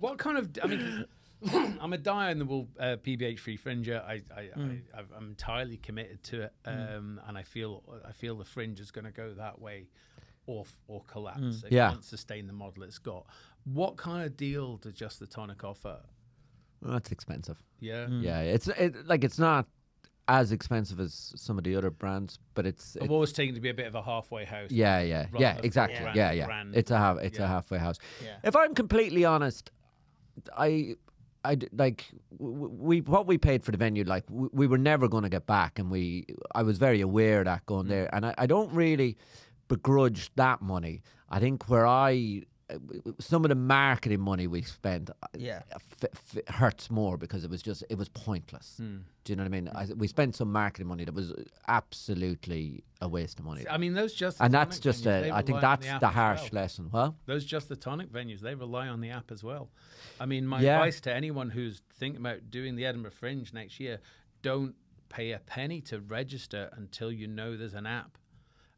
what 0.00 0.18
kind 0.18 0.38
of? 0.38 0.48
I 0.62 0.66
mean, 0.66 1.04
I'm 1.80 1.92
a 1.92 1.98
die 1.98 2.30
in 2.30 2.38
the 2.38 2.44
wool 2.44 2.68
uh, 2.78 2.96
PBH 3.02 3.38
free 3.40 3.56
fringer. 3.56 4.02
I, 4.06 4.22
I, 4.36 4.44
Hmm. 4.54 4.76
I 4.94 4.98
I've- 5.00 5.12
I'm 5.16 5.28
entirely 5.30 5.76
committed 5.76 6.22
to 6.24 6.42
it, 6.42 6.52
um, 6.66 7.20
and 7.26 7.36
I 7.38 7.42
feel 7.42 7.82
I 8.06 8.12
feel 8.12 8.36
the 8.36 8.44
fringe 8.44 8.80
is 8.80 8.90
going 8.90 9.04
to 9.06 9.10
go 9.10 9.32
that 9.34 9.60
way, 9.60 9.88
or 10.46 10.64
or 10.88 11.02
collapse. 11.04 11.62
It 11.64 11.72
Yeah. 11.72 11.90
can't 11.90 12.04
sustain 12.04 12.46
the 12.46 12.52
model 12.52 12.82
it's 12.84 12.98
got. 12.98 13.26
What 13.64 13.96
kind 13.96 14.24
of 14.24 14.36
deal 14.36 14.76
does 14.76 14.92
Just 14.94 15.20
the 15.20 15.26
Tonic 15.26 15.64
offer? 15.64 16.00
Well, 16.80 16.92
that's 16.92 17.12
expensive. 17.12 17.62
Yeah. 17.80 18.06
Yeah, 18.08 18.40
it's 18.40 18.68
it, 18.68 19.06
like 19.06 19.22
it's 19.24 19.38
not 19.38 19.66
as 20.28 20.52
expensive 20.52 21.00
as 21.00 21.32
some 21.36 21.58
of 21.58 21.64
the 21.64 21.74
other 21.76 21.90
brands, 21.90 22.38
but 22.54 22.64
it's, 22.66 22.96
I've 22.96 23.04
it- 23.04 23.10
always 23.10 23.32
taken 23.32 23.54
to 23.56 23.60
be 23.60 23.68
a 23.70 23.74
bit 23.74 23.86
of 23.86 23.94
a 23.96 24.02
halfway 24.02 24.44
house. 24.44 24.70
yeah, 24.70 25.00
yeah, 25.00 25.26
yeah, 25.36 25.58
exactly. 25.62 25.98
brand- 26.00 26.16
Yeah, 26.16 26.30
yeah. 26.32 26.46
brand. 26.46 26.76
It's 26.76 26.90
a 26.92 26.98
half, 26.98 27.18
it's 27.18 27.38
a 27.40 27.46
halfway 27.46 27.78
house. 27.78 27.98
Yeah. 28.24 28.36
If 28.44 28.54
I'm 28.54 28.74
completely 28.74 29.24
honest, 29.24 29.70
I. 30.56 30.94
I 31.44 31.58
like 31.72 32.06
we 32.38 33.00
what 33.00 33.26
we 33.26 33.38
paid 33.38 33.64
for 33.64 33.72
the 33.72 33.78
venue 33.78 34.04
like 34.04 34.24
we, 34.30 34.48
we 34.52 34.66
were 34.66 34.78
never 34.78 35.08
going 35.08 35.24
to 35.24 35.28
get 35.28 35.46
back 35.46 35.78
and 35.78 35.90
we 35.90 36.26
I 36.54 36.62
was 36.62 36.78
very 36.78 37.00
aware 37.00 37.40
of 37.40 37.46
that 37.46 37.62
Mm. 37.62 37.66
going 37.66 37.88
there 37.88 38.14
and 38.14 38.26
I, 38.26 38.34
I 38.38 38.46
don't 38.46 38.72
really 38.72 39.16
begrudge 39.68 40.30
that 40.36 40.62
money 40.62 41.02
I 41.30 41.40
think 41.40 41.68
where 41.68 41.86
I 41.86 42.42
some 43.18 43.44
of 43.44 43.48
the 43.50 43.54
marketing 43.54 44.20
money 44.20 44.46
we 44.46 44.62
spent 44.62 45.10
uh, 45.10 45.14
Yeah. 45.36 45.62
f- 45.74 46.04
f- 46.36 46.54
hurts 46.54 46.90
more 46.90 47.16
because 47.16 47.44
it 47.44 47.50
was 47.50 47.62
just 47.62 47.84
it 47.90 47.96
was 47.98 48.08
pointless 48.08 48.74
Hmm. 48.78 48.98
do 49.24 49.32
you 49.32 49.36
know 49.36 49.42
what 49.44 49.48
I 49.48 49.60
mean 49.60 49.68
I, 49.74 49.86
we 49.96 50.06
spent 50.08 50.36
some 50.36 50.50
marketing 50.52 50.86
money 50.88 51.04
that 51.04 51.14
was 51.14 51.32
absolutely 51.68 52.82
a 53.00 53.08
waste 53.08 53.38
of 53.38 53.44
money 53.44 53.64
I 53.68 53.76
mean, 53.78 53.94
those 53.94 54.14
just 54.14 54.38
the 54.38 54.44
and 54.44 54.54
that's 54.54 54.78
just 54.78 55.04
venues, 55.04 55.28
a, 55.30 55.34
I 55.34 55.42
think 55.42 55.60
that's 55.60 55.86
app 55.86 56.00
the 56.00 56.08
harsh 56.08 56.42
well. 56.52 56.62
lesson 56.62 56.88
well 56.92 57.16
Those 57.26 57.44
just 57.44 57.68
the 57.68 57.76
tonic 57.76 58.10
venues, 58.12 58.40
they 58.40 58.54
rely 58.54 58.88
on 58.88 59.00
the 59.00 59.10
app 59.10 59.30
as 59.30 59.42
well. 59.44 59.70
I 60.20 60.26
mean, 60.26 60.46
my 60.46 60.60
Yeah. 60.60 60.76
advice 60.76 61.00
to 61.02 61.12
anyone 61.14 61.50
who's 61.50 61.82
thinking 61.98 62.20
about 62.20 62.50
doing 62.50 62.76
the 62.76 62.86
Edinburgh 62.86 63.12
Fringe 63.12 63.52
next 63.52 63.80
year, 63.80 63.98
don't 64.42 64.74
pay 65.08 65.32
a 65.32 65.38
penny 65.38 65.80
to 65.82 66.00
register 66.00 66.70
until 66.76 67.10
you 67.12 67.26
know 67.26 67.56
there's 67.56 67.74
an 67.74 67.86
app. 67.86 68.16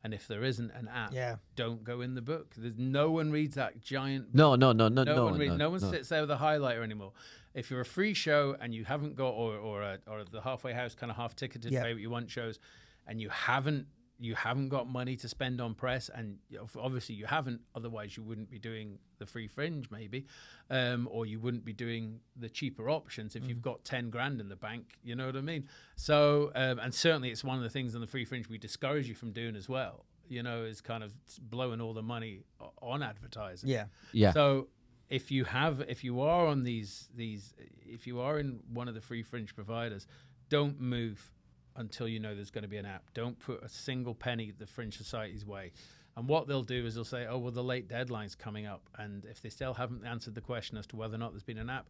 And 0.04 0.12
if 0.12 0.28
there 0.28 0.44
isn't 0.44 0.70
an 0.72 0.86
app, 0.88 1.14
Yeah. 1.14 1.36
don't 1.56 1.82
go 1.82 2.02
in 2.02 2.14
the 2.14 2.20
book. 2.22 2.54
There's 2.56 2.76
no 2.76 3.10
one 3.10 3.30
reads 3.32 3.54
that 3.56 3.80
giant 3.80 4.34
no 4.34 4.54
no 4.54 4.72
no 4.72 4.88
no 4.88 5.02
no, 5.02 5.16
no 5.16 5.24
one, 5.24 5.38
read, 5.38 5.48
no, 5.48 5.56
no 5.56 5.70
one 5.70 5.80
no. 5.80 5.90
sits 5.90 6.10
there 6.10 6.20
with 6.20 6.30
a 6.30 6.36
highlighter 6.36 6.82
anymore. 6.82 7.12
If 7.54 7.70
you're 7.70 7.80
a 7.80 7.86
free 7.86 8.12
show 8.12 8.54
and 8.60 8.74
you 8.74 8.84
haven't 8.84 9.16
got, 9.16 9.30
or 9.30 9.56
or, 9.56 9.82
a, 9.82 9.98
or 10.06 10.24
the 10.24 10.42
halfway 10.42 10.74
house 10.74 10.94
kind 10.94 11.10
of 11.10 11.16
half 11.16 11.34
ticketed 11.34 11.72
Yeah. 11.72 11.82
pay 11.84 11.94
what 11.94 12.02
you 12.02 12.10
want 12.10 12.30
shows, 12.30 12.58
and 13.06 13.18
you 13.20 13.30
haven't 13.30 13.86
you 14.18 14.34
haven't 14.34 14.68
got 14.68 14.88
money 14.88 15.16
to 15.16 15.28
spend 15.28 15.60
on 15.60 15.74
press, 15.74 16.08
and 16.14 16.38
obviously 16.78 17.14
you 17.16 17.26
haven't. 17.26 17.60
Otherwise, 17.74 18.16
you 18.16 18.22
wouldn't 18.22 18.48
be 18.50 18.58
doing 18.58 18.98
the 19.18 19.26
free 19.26 19.48
fringe, 19.48 19.90
maybe, 19.90 20.26
um, 20.70 21.08
or 21.10 21.26
you 21.26 21.40
wouldn't 21.40 21.64
be 21.64 21.72
doing 21.72 22.20
the 22.36 22.48
cheaper 22.48 22.88
options 22.88 23.34
if 23.34 23.42
Mm. 23.42 23.48
you've 23.48 23.62
got 23.62 23.84
ten 23.84 24.10
grand 24.10 24.40
in 24.40 24.48
the 24.48 24.56
bank. 24.56 24.98
You 25.02 25.16
know 25.16 25.26
what 25.26 25.36
I 25.36 25.40
mean? 25.40 25.68
So, 25.96 26.52
um, 26.54 26.78
and 26.78 26.94
certainly 26.94 27.30
it's 27.30 27.42
one 27.44 27.56
of 27.56 27.64
the 27.64 27.70
things 27.70 27.94
on 27.94 28.00
the 28.00 28.06
free 28.06 28.24
fringe 28.24 28.48
we 28.48 28.58
discourage 28.58 29.08
you 29.08 29.14
from 29.14 29.32
doing 29.32 29.56
as 29.56 29.68
well. 29.68 30.04
You 30.28 30.42
know, 30.42 30.62
is 30.64 30.80
kind 30.80 31.02
of 31.04 31.12
blowing 31.42 31.80
all 31.80 31.92
the 31.92 32.02
money 32.02 32.44
on 32.80 33.02
advertising. 33.02 33.68
Yeah. 33.68 33.86
yeah 34.12 34.32
So 34.32 34.68
if 35.10 35.30
you 35.30 35.44
have, 35.44 35.80
if 35.88 36.02
you 36.02 36.20
are 36.22 36.46
on 36.46 36.62
these 36.62 37.08
these, 37.14 37.52
if 37.84 38.06
you 38.06 38.20
are 38.20 38.38
in 38.38 38.60
one 38.72 38.88
of 38.88 38.94
the 38.94 39.00
free 39.02 39.22
fringe 39.22 39.54
providers, 39.54 40.06
don't 40.48 40.80
move 40.80 41.33
until 41.76 42.06
you 42.08 42.20
know 42.20 42.34
there's 42.34 42.50
going 42.50 42.62
to 42.62 42.68
be 42.68 42.76
an 42.76 42.86
app. 42.86 43.04
Don't 43.14 43.38
put 43.38 43.62
a 43.62 43.68
single 43.68 44.14
penny 44.14 44.52
the 44.56 44.66
Fringe 44.66 44.96
Society's 44.96 45.44
way. 45.46 45.72
And 46.16 46.28
what 46.28 46.46
they'll 46.46 46.62
do 46.62 46.86
is 46.86 46.94
they'll 46.94 47.04
say, 47.04 47.26
"Oh, 47.26 47.38
well, 47.38 47.50
the 47.50 47.64
late 47.64 47.88
deadline's 47.88 48.34
coming 48.36 48.66
up," 48.66 48.88
and 48.98 49.24
if 49.24 49.40
they 49.42 49.48
still 49.50 49.74
haven't 49.74 50.04
answered 50.06 50.34
the 50.34 50.40
question 50.40 50.78
as 50.78 50.86
to 50.88 50.96
whether 50.96 51.16
or 51.16 51.18
not 51.18 51.32
there's 51.32 51.42
been 51.42 51.58
an 51.58 51.70
app, 51.70 51.88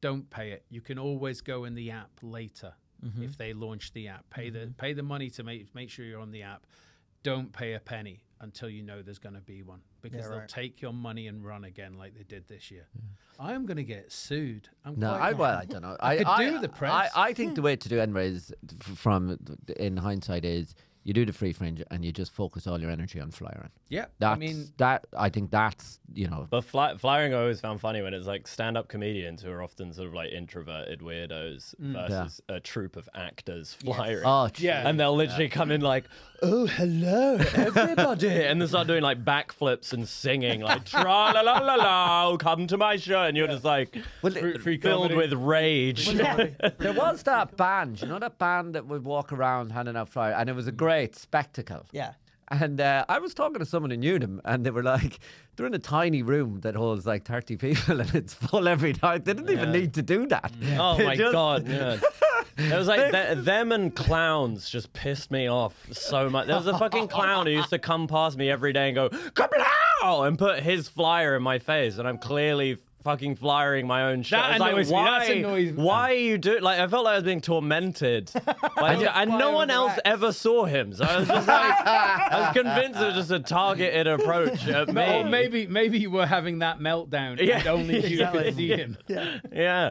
don't 0.00 0.28
pay 0.30 0.50
it. 0.50 0.64
You 0.70 0.80
can 0.80 0.98
always 0.98 1.40
go 1.40 1.64
in 1.64 1.74
the 1.74 1.90
app 1.90 2.10
later 2.22 2.74
Mm-hmm. 3.04 3.22
if 3.22 3.38
they 3.38 3.54
launch 3.54 3.94
the 3.94 4.08
app. 4.08 4.28
Pay 4.28 4.50
the 4.50 4.74
pay 4.76 4.92
the 4.92 5.02
money 5.02 5.30
to 5.30 5.42
make 5.42 5.74
make 5.74 5.88
sure 5.88 6.04
you're 6.04 6.20
on 6.20 6.32
the 6.32 6.42
app. 6.42 6.66
Don't 7.22 7.52
pay 7.52 7.74
a 7.74 7.80
penny 7.80 8.22
until 8.40 8.70
you 8.70 8.82
know 8.82 9.02
there's 9.02 9.18
going 9.18 9.34
to 9.34 9.40
be 9.42 9.62
one 9.62 9.80
because 10.00 10.22
Yeah, 10.22 10.28
they'll 10.28 10.38
right. 10.40 10.48
take 10.48 10.80
your 10.80 10.92
money 10.94 11.26
and 11.26 11.44
run 11.44 11.64
again 11.64 11.98
like 11.98 12.16
they 12.16 12.22
did 12.24 12.48
this 12.48 12.70
year. 12.70 12.86
I 13.38 13.52
am 13.52 13.66
going 13.66 13.76
to 13.76 13.84
get 13.84 14.10
sued. 14.12 14.68
I'm 14.84 14.98
No, 14.98 15.10
quite 15.10 15.20
I 15.20 15.32
well, 15.32 15.58
I 15.58 15.64
don't 15.66 15.82
know. 15.82 15.96
I 16.00 16.12
I 16.14 16.16
could 16.18 16.26
I, 16.26 16.50
do 16.50 16.58
the 16.58 16.68
press. 16.68 17.10
I, 17.14 17.28
I 17.28 17.32
think 17.34 17.54
the 17.54 17.62
way 17.62 17.76
to 17.76 17.88
do 17.88 17.98
Edinburgh 17.98 18.22
is, 18.24 18.52
from 18.94 19.38
in 19.76 19.96
hindsight, 19.98 20.44
is 20.44 20.74
you 21.02 21.14
do 21.14 21.24
the 21.24 21.32
free 21.32 21.52
fringe 21.52 21.82
and 21.90 22.04
you 22.04 22.12
just 22.12 22.30
focus 22.32 22.66
all 22.66 22.78
your 22.80 22.90
energy 22.90 23.20
on 23.20 23.30
flyering. 23.30 23.70
yeah. 23.88 24.06
That's 24.18 24.36
I 24.36 24.38
mean, 24.38 24.68
that. 24.76 25.06
I 25.16 25.28
think 25.30 25.50
that's 25.50 25.98
you 26.12 26.28
know. 26.28 26.46
But 26.50 26.64
fly, 26.64 26.96
flying, 26.96 27.32
I 27.32 27.38
always 27.40 27.60
found 27.60 27.80
funny 27.80 28.02
when 28.02 28.12
it's 28.14 28.26
like 28.26 28.46
stand-up 28.48 28.88
comedians 28.88 29.42
who 29.42 29.50
are 29.50 29.62
often 29.62 29.92
sort 29.92 30.08
of 30.08 30.14
like 30.14 30.30
introverted 30.32 31.00
weirdos 31.00 31.74
mm. 31.80 31.92
versus 31.94 32.40
a 32.48 32.60
troupe 32.60 32.96
of 32.96 33.08
actors 33.14 33.74
flying. 33.74 34.20
Oh 34.24 34.48
Yeah. 34.58 34.86
and 34.88 34.98
they'll 35.00 35.14
literally 35.14 35.48
come 35.48 35.70
in 35.70 35.80
like, 35.80 36.04
"Oh, 36.42 36.66
hello, 36.66 37.36
everybody," 37.54 38.28
and 38.44 38.60
they 38.60 38.66
start 38.66 38.86
doing 38.88 39.02
like 39.02 39.24
backflips 39.24 39.92
and 39.92 40.06
singing 40.08 40.60
like 40.60 40.84
"Tra 40.84 41.02
la 41.04 41.40
la 41.40 41.58
la 41.60 41.74
la, 41.76 42.36
come 42.36 42.66
to 42.66 42.76
my 42.76 42.96
show," 42.96 43.22
and 43.22 43.36
you're 43.36 43.46
just 43.48 43.64
like 43.64 43.96
Well, 44.22 44.32
fr- 44.32 44.58
free 44.58 44.76
filled 44.78 45.10
comedy. 45.10 45.16
with 45.16 45.32
rage. 45.32 46.08
there 46.08 46.92
was 46.92 47.22
that 47.22 47.56
band, 47.56 48.02
you 48.02 48.08
know, 48.08 48.18
that 48.18 48.38
band 48.38 48.74
that 48.74 48.86
would 48.86 49.04
walk 49.04 49.32
around 49.32 49.70
handing 49.70 49.96
out 49.96 50.08
flyers, 50.08 50.34
and 50.38 50.50
it 50.50 50.54
was 50.54 50.66
a 50.66 50.72
great 50.72 50.89
spectacle. 51.14 51.86
Yeah. 51.92 52.12
And 52.52 52.80
uh, 52.80 53.04
I 53.08 53.20
was 53.20 53.32
talking 53.32 53.60
to 53.60 53.64
someone 53.64 53.90
who 53.92 53.96
knew 53.96 54.18
them, 54.18 54.40
and 54.44 54.66
they 54.66 54.70
were 54.70 54.82
like, 54.82 55.20
they're 55.54 55.66
in 55.66 55.74
a 55.74 55.78
tiny 55.78 56.22
room 56.22 56.60
that 56.62 56.74
holds 56.74 57.06
like 57.06 57.24
30 57.24 57.56
people, 57.56 58.00
and 58.00 58.12
it's 58.14 58.34
full 58.34 58.66
every 58.66 58.94
night. 59.02 59.24
They 59.24 59.34
didn't 59.34 59.50
even 59.50 59.70
need 59.70 59.94
to 59.94 60.02
do 60.02 60.26
that. 60.26 60.52
Oh 60.76 60.96
They 60.98 61.04
my 61.04 61.16
just- 61.16 61.32
god! 61.32 61.68
Yeah. 61.68 61.98
It 62.58 62.76
was 62.76 62.88
like 62.88 63.12
th- 63.12 63.38
them 63.44 63.70
and 63.72 63.94
clowns 63.94 64.68
just 64.68 64.92
pissed 64.92 65.30
me 65.30 65.48
off 65.48 65.86
so 65.92 66.28
much. 66.28 66.46
There 66.48 66.56
was 66.56 66.66
a 66.66 66.76
fucking 66.76 67.08
clown 67.08 67.46
who 67.46 67.52
used 67.52 67.70
to 67.70 67.78
come 67.78 68.06
past 68.08 68.36
me 68.36 68.50
every 68.50 68.72
day 68.72 68.88
and 68.88 68.94
go 68.96 69.08
"Kablow!" 69.08 70.26
and 70.26 70.36
put 70.38 70.60
his 70.60 70.88
flyer 70.88 71.36
in 71.36 71.42
my 71.42 71.58
face, 71.60 71.96
and 71.98 72.06
I'm 72.08 72.18
clearly 72.18 72.76
fucking 73.02 73.36
flyering 73.36 73.86
my 73.86 74.04
own 74.10 74.22
shit. 74.22 74.38
That 74.38 74.44
I 74.44 74.52
was 74.52 74.60
like, 74.60 74.72
annoys 74.72 74.88
me. 74.88 74.94
why? 74.94 75.18
That's 75.18 75.30
annoys 75.30 75.72
me. 75.72 75.82
Why 75.82 76.10
are 76.10 76.14
you 76.14 76.38
doing? 76.38 76.62
Like 76.62 76.80
I 76.80 76.86
felt 76.88 77.04
like 77.04 77.12
I 77.12 77.14
was 77.16 77.24
being 77.24 77.40
tormented, 77.40 78.30
like, 78.76 79.06
and 79.14 79.30
no 79.38 79.52
one 79.52 79.70
else 79.70 79.90
racks. 79.90 80.02
ever 80.04 80.32
saw 80.32 80.64
him. 80.64 80.92
So 80.92 81.04
I 81.04 81.18
was 81.18 81.28
just 81.28 81.48
like, 81.48 81.86
I 81.86 82.40
was 82.40 82.52
convinced 82.56 83.00
it 83.00 83.04
was 83.06 83.14
just 83.14 83.30
a 83.30 83.40
targeted 83.40 84.06
approach 84.06 84.66
at 84.68 84.88
me. 84.92 85.02
or 85.02 85.24
maybe 85.24 85.66
maybe 85.66 85.98
you 85.98 86.10
were 86.10 86.26
having 86.26 86.58
that 86.60 86.78
meltdown 86.78 87.38
Yeah, 87.40 87.58
and 87.58 87.66
only 87.68 88.06
you 88.06 88.26
could 88.26 88.54
see 88.54 88.68
him. 88.68 88.96
yeah, 89.08 89.90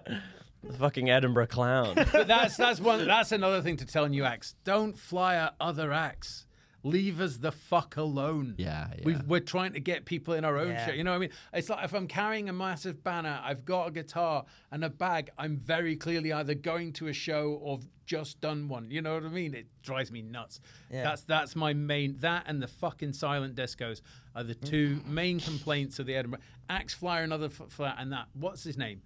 the 0.64 0.74
fucking 0.78 1.10
Edinburgh 1.10 1.48
clown. 1.48 1.96
But 1.96 2.28
that's 2.28 2.58
that's 2.58 2.80
one 2.80 3.06
that's 3.08 3.32
another 3.32 3.62
thing 3.62 3.78
to 3.78 3.86
tell 3.86 4.08
new 4.08 4.24
acts. 4.24 4.56
Don't 4.64 4.98
fly 4.98 5.36
at 5.36 5.56
other 5.60 5.92
acts. 5.92 6.46
Leave 6.84 7.20
us 7.20 7.38
the 7.38 7.52
fuck 7.52 7.98
alone. 7.98 8.56
Yeah, 8.58 8.88
yeah. 8.98 9.04
We've, 9.04 9.24
we're 9.28 9.40
trying 9.42 9.74
to 9.74 9.80
get 9.80 10.06
people 10.06 10.34
in 10.34 10.46
our 10.46 10.58
own 10.58 10.70
Yeah. 10.70 10.86
show. 10.86 10.92
You 10.94 11.04
know 11.04 11.12
what 11.12 11.18
I 11.18 11.20
mean? 11.20 11.30
It's 11.54 11.70
like 11.70 11.84
if 11.84 11.94
I'm 11.94 12.08
carrying 12.08 12.48
a 12.48 12.54
massive 12.54 13.04
banner, 13.04 13.40
I've 13.44 13.66
got 13.66 13.88
a 13.88 13.92
guitar 13.92 14.46
and 14.72 14.84
a 14.86 14.90
bag, 14.90 15.30
I'm 15.38 15.58
very 15.58 15.96
clearly 15.96 16.32
either 16.32 16.54
going 16.54 16.94
to 16.94 17.08
a 17.08 17.14
show 17.14 17.60
or 17.62 17.80
just 18.06 18.42
done 18.42 18.68
one. 18.68 18.90
You 18.90 19.02
know 19.02 19.14
what 19.14 19.24
I 19.24 19.30
mean? 19.30 19.54
It 19.54 19.68
drives 19.84 20.12
me 20.12 20.22
nuts. 20.22 20.62
Yeah. 20.90 21.04
That's 21.04 21.24
that's 21.24 21.56
my 21.56 21.74
main 21.74 22.18
that 22.20 22.46
and 22.48 22.62
the 22.62 22.68
fucking 22.68 23.14
silent 23.14 23.56
discos 23.56 24.02
are 24.36 24.44
the 24.44 24.56
two 24.56 24.96
mm. 24.96 25.06
main 25.08 25.40
complaints 25.40 26.00
of 26.00 26.06
the 26.06 26.16
Edinburgh. 26.16 26.40
Axe 26.70 26.94
Flyer 26.94 27.24
another 27.24 27.48
f- 27.48 27.70
flat 27.70 27.98
and 28.00 28.12
that 28.14 28.28
what's 28.34 28.64
his 28.64 28.78
name? 28.78 29.02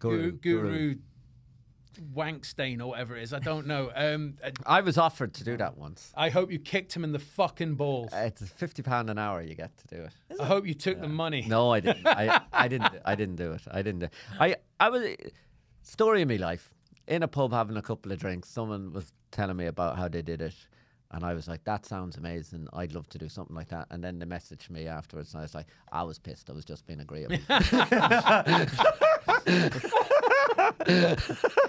Guru- 0.00 0.32
Guru, 0.32 0.62
Guru. 0.62 0.94
Wankstain 2.14 2.80
or 2.80 2.88
whatever 2.88 3.16
it 3.16 3.22
is. 3.22 3.32
I 3.32 3.38
don't 3.38 3.66
know. 3.66 3.90
Um, 3.94 4.34
uh, 4.42 4.50
I 4.66 4.80
was 4.80 4.98
offered 4.98 5.34
to 5.34 5.44
do 5.44 5.56
that 5.56 5.76
once. 5.76 6.12
I 6.16 6.30
hope 6.30 6.50
you 6.50 6.58
kicked 6.58 6.94
him 6.94 7.04
in 7.04 7.12
the 7.12 7.18
fucking 7.18 7.74
balls. 7.74 8.10
It's 8.12 8.42
fifty 8.42 8.82
pound 8.82 9.10
an 9.10 9.18
hour. 9.18 9.42
You 9.42 9.54
get 9.54 9.76
to 9.78 9.96
do 9.96 10.02
it. 10.02 10.40
I 10.40 10.44
hope 10.44 10.66
you 10.66 10.74
took 10.74 11.00
the 11.00 11.08
money. 11.08 11.44
No, 11.46 11.70
I 11.70 11.80
didn't. 11.80 12.06
I, 12.06 12.40
I 12.52 12.68
didn't. 12.68 12.94
I 13.04 13.14
didn't 13.14 13.36
do 13.36 13.52
it. 13.52 13.62
I 13.70 13.82
didn't. 13.82 14.00
Do 14.00 14.08
I 14.38 14.56
I 14.80 14.88
was 14.88 15.16
story 15.82 16.22
of 16.22 16.28
my 16.28 16.36
life 16.36 16.74
in 17.06 17.22
a 17.22 17.28
pub 17.28 17.52
having 17.52 17.76
a 17.76 17.82
couple 17.82 18.12
of 18.12 18.18
drinks. 18.18 18.48
Someone 18.48 18.92
was 18.92 19.12
telling 19.30 19.56
me 19.56 19.66
about 19.66 19.96
how 19.96 20.08
they 20.08 20.22
did 20.22 20.40
it, 20.40 20.54
and 21.10 21.24
I 21.24 21.34
was 21.34 21.48
like, 21.48 21.64
"That 21.64 21.86
sounds 21.86 22.16
amazing. 22.16 22.68
I'd 22.72 22.94
love 22.94 23.08
to 23.10 23.18
do 23.18 23.28
something 23.28 23.56
like 23.56 23.68
that." 23.68 23.88
And 23.90 24.02
then 24.02 24.18
they 24.18 24.26
messaged 24.26 24.70
me 24.70 24.86
afterwards, 24.86 25.34
and 25.34 25.40
I 25.40 25.42
was 25.42 25.54
like, 25.54 25.66
"I 25.90 26.02
was 26.02 26.18
pissed. 26.18 26.50
I 26.50 26.52
was 26.52 26.64
just 26.64 26.86
being 26.86 27.00
agreeable." 27.00 27.38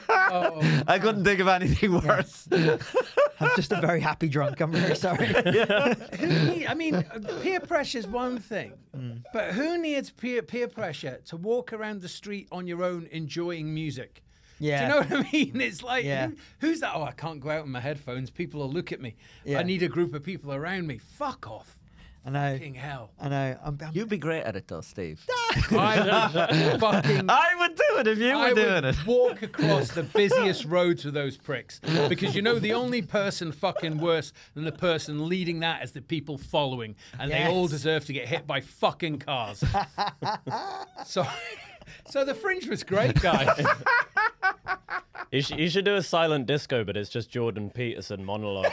Oh, 0.10 0.84
I 0.88 1.00
couldn't 1.00 1.24
think 1.24 1.40
of 1.40 1.48
anything 1.48 1.94
worse. 1.94 2.48
I'm 2.52 3.50
just 3.56 3.72
a 3.72 3.80
very 3.82 4.00
happy 4.00 4.28
drunk. 4.30 4.60
I'm 4.62 4.72
very 4.72 4.96
sorry. 4.96 5.26
who 6.20 6.28
need, 6.28 6.66
I 6.68 6.74
mean, 6.74 6.96
uh, 6.96 7.04
peer 7.42 7.60
pressure 7.60 8.00
is 8.00 8.08
one 8.08 8.40
thing, 8.40 8.74
Mm. 8.96 9.24
but 9.34 9.54
who 9.54 9.78
needs 9.80 10.12
peer 10.12 10.44
peer 10.44 10.68
pressure 10.68 11.20
to 11.26 11.36
walk 11.38 11.74
around 11.74 12.02
the 12.02 12.08
street 12.10 12.48
on 12.52 12.68
your 12.68 12.84
own 12.84 13.08
enjoying 13.12 13.74
music? 13.74 14.22
Do 14.60 14.68
you 14.68 14.72
know 14.88 14.98
what 15.00 15.12
I 15.12 15.32
mean? 15.32 15.60
It's 15.60 15.82
like, 15.84 16.06
Yeah. 16.06 16.28
who, 16.28 16.36
who's 16.68 16.80
that? 16.82 16.92
Oh, 16.96 17.04
I 17.04 17.12
can't 17.12 17.40
go 17.42 17.50
out 17.50 17.66
in 17.66 17.72
my 17.72 17.80
headphones. 17.82 18.30
People 18.30 18.62
will 18.62 18.70
look 18.72 18.92
at 18.92 19.02
me. 19.02 19.16
Yeah. 19.44 19.60
I 19.60 19.64
need 19.64 19.84
a 19.84 19.90
group 19.90 20.14
of 20.14 20.24
people 20.24 20.54
around 20.54 20.88
me. 20.88 21.00
Fuck 21.00 21.50
off. 21.50 21.78
I 22.26 22.30
know. 22.30 22.54
Fucking 22.54 22.74
hell. 22.76 23.12
I 23.20 23.28
know. 23.30 23.58
I'm, 23.64 23.78
I'm, 23.86 23.90
You'd 23.94 24.08
be 24.08 24.18
great 24.18 24.44
at 24.44 24.56
it 24.56 24.68
though, 24.68 24.80
Steve. 24.82 25.22
I 25.72 26.38
would 26.72 26.80
fucking. 26.80 27.30
I 27.30 27.48
would 27.60 27.76
do 27.76 27.98
it 28.00 28.08
if 28.08 28.18
you 28.18 28.30
were 28.30 28.36
I 28.46 28.54
doing 28.54 28.74
would 28.76 28.86
it. 28.86 28.96
walk 29.06 29.42
across 29.42 29.90
the 29.90 30.04
busiest 30.04 30.64
roads 30.66 31.04
with 31.04 31.14
those 31.14 31.36
pricks 31.36 31.82
because 32.08 32.34
you 32.34 32.42
know 32.42 32.60
the 32.60 32.74
only 32.74 33.02
person 33.02 33.52
fucking 33.52 33.98
worse 33.98 34.32
than 34.54 34.64
the 34.64 34.72
person 34.72 35.28
leading 35.28 35.60
that 35.60 35.84
is 35.84 35.92
the 35.92 36.02
people 36.02 36.38
following, 36.38 36.96
and 37.20 37.30
they 37.30 37.44
all 37.46 37.68
deserve 37.68 38.06
to 38.06 38.14
get 38.14 38.28
hit 38.28 38.48
by 38.48 38.62
fucking 38.62 39.20
cars. 39.20 39.62
so, 41.06 41.26
so 42.10 42.24
the 42.24 42.34
fringe 42.34 42.68
was 42.68 42.84
great, 42.84 43.20
guys. 43.22 43.50
You, 45.32 45.42
sh- 45.42 45.52
you 45.58 45.70
should 45.70 45.86
do 45.86 45.96
a 45.96 46.04
silent 46.04 46.46
disco, 46.46 46.84
but 46.84 46.96
it's 46.96 47.10
just 47.10 47.30
Jordan 47.30 47.70
Peterson 47.72 48.24
monologues 48.24 48.72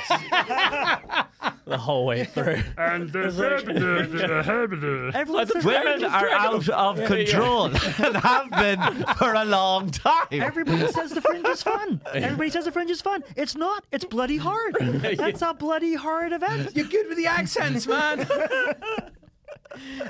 the 1.70 1.78
whole 1.78 2.04
way 2.04 2.24
through. 2.24 2.62
And 2.76 3.10
the 3.10 5.12
everyone 5.14 5.46
says 5.46 5.64
Women 5.64 6.04
are 6.04 6.30
out 6.30 6.68
of 6.68 6.96
control 7.06 7.64
and 7.66 8.16
have 8.16 8.50
been 8.50 9.04
for 9.16 9.34
a 9.34 9.44
long 9.44 9.90
time. 9.90 10.26
Everybody 10.30 10.86
says 10.88 11.12
the 11.12 11.20
fringe 11.20 11.46
is 11.46 11.62
fun. 11.62 12.00
Everybody 12.12 12.50
says 12.50 12.64
the 12.64 12.72
fringe 12.72 12.90
is 12.90 13.00
fun. 13.00 13.22
It's 13.36 13.54
not. 13.54 13.84
It's 13.92 14.04
bloody 14.04 14.36
hard. 14.36 14.76
That's 14.80 15.42
a 15.42 15.54
bloody 15.54 15.94
hard 15.94 16.32
event. 16.32 16.72
You're 16.74 16.86
good 16.86 17.08
with 17.08 17.16
the 17.16 17.26
accents, 17.26 17.86
man. 17.86 18.26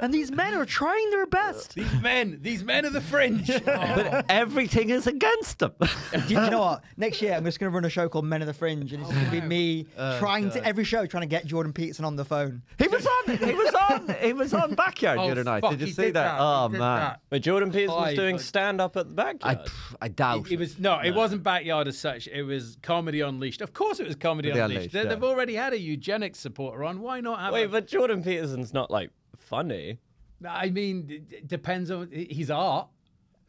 And 0.01 0.13
these 0.15 0.31
men 0.31 0.55
are 0.55 0.65
trying 0.65 1.11
their 1.11 1.27
best. 1.27 1.75
These 1.75 2.01
men, 2.01 2.39
these 2.41 2.65
men 2.65 2.87
are 2.87 2.91
the 2.91 3.01
fringe. 3.01 3.51
Oh. 3.51 3.61
But 3.67 4.27
everything 4.29 4.91
is 4.91 5.07
against 5.07 5.59
them. 5.59 5.73
you, 5.81 6.21
do 6.29 6.35
you 6.35 6.51
know 6.51 6.61
what? 6.61 6.85
Next 6.97 7.21
year, 7.21 7.35
I'm 7.35 7.45
just 7.45 7.59
going 7.59 7.71
to 7.71 7.75
run 7.75 7.85
a 7.85 7.89
show 7.91 8.09
called 8.09 8.25
Men 8.25 8.41
of 8.41 8.47
the 8.47 8.55
Fringe, 8.55 8.93
and 8.93 9.03
it's 9.03 9.13
going 9.13 9.25
to 9.25 9.31
be 9.31 9.41
me 9.41 9.87
oh, 9.99 10.19
trying 10.19 10.51
to 10.51 10.65
every 10.65 10.85
show 10.85 11.05
trying 11.07 11.23
to 11.23 11.27
get 11.27 11.45
Jordan 11.47 11.73
Peterson 11.73 12.05
on 12.05 12.17
the 12.17 12.25
phone. 12.25 12.63
he 12.79 12.89
was 12.89 13.07
on. 13.07 13.37
He 13.37 13.53
was 13.55 13.75
on. 13.91 14.15
He 14.21 14.33
was 14.33 14.55
on 14.55 14.75
backyard 14.75 15.19
Oh, 15.19 15.27
the 15.27 15.33
other 15.33 15.45
night. 15.45 15.61
fuck, 15.61 15.73
Did 15.73 15.81
you 15.81 15.87
he 15.87 15.93
see 15.93 16.03
did 16.05 16.15
that? 16.15 16.35
He 16.35 16.39
Oh 16.41 16.69
did 16.69 16.79
man, 16.79 17.01
that. 17.01 17.21
But 17.29 17.43
Jordan 17.43 17.71
Peterson 17.73 17.97
was 17.97 18.05
Hi, 18.11 18.15
doing 18.15 18.37
bud. 18.37 18.45
stand 18.45 18.81
up 18.81 18.97
at 18.97 19.15
the 19.15 19.23
I 19.23 19.33
backyard. 19.33 19.69
I 20.01 20.09
doubt. 20.09 20.51
It 20.51 20.59
was 20.59 20.79
no, 20.79 20.99
it 21.01 21.15
wasn't 21.15 21.43
backyard 21.43 21.89
as 21.89 21.99
such. 21.99 22.29
It 22.29 22.43
was 22.43 22.77
comedy 22.83 23.21
unleashed. 23.21 23.61
Of 23.61 23.73
course, 23.73 24.01
it 24.01 24.07
was 24.07 24.17
comedy 24.17 24.49
Comedy 24.51 24.61
unleashed. 24.61 24.77
Unleashed, 24.77 24.93
They, 24.93 25.03
yeah. 25.03 25.09
They've 25.09 25.25
already 25.25 25.55
had 25.55 25.73
a 25.73 25.79
eugenics 25.79 26.39
supporter 26.39 26.85
on. 26.85 27.01
Why 27.01 27.21
not 27.21 27.41
have? 27.41 27.53
Wait, 27.53 27.65
a, 27.65 27.69
but 27.69 27.87
Jordan 27.89 28.23
Peterson's 28.23 28.73
not 28.73 28.91
like 28.91 29.11
funny. 29.51 29.99
I 30.49 30.71
mean, 30.71 30.97
it 31.11 31.25
it 31.41 31.49
depends 31.49 31.91
on 31.91 32.09
his 32.13 32.51
art. 32.51 32.89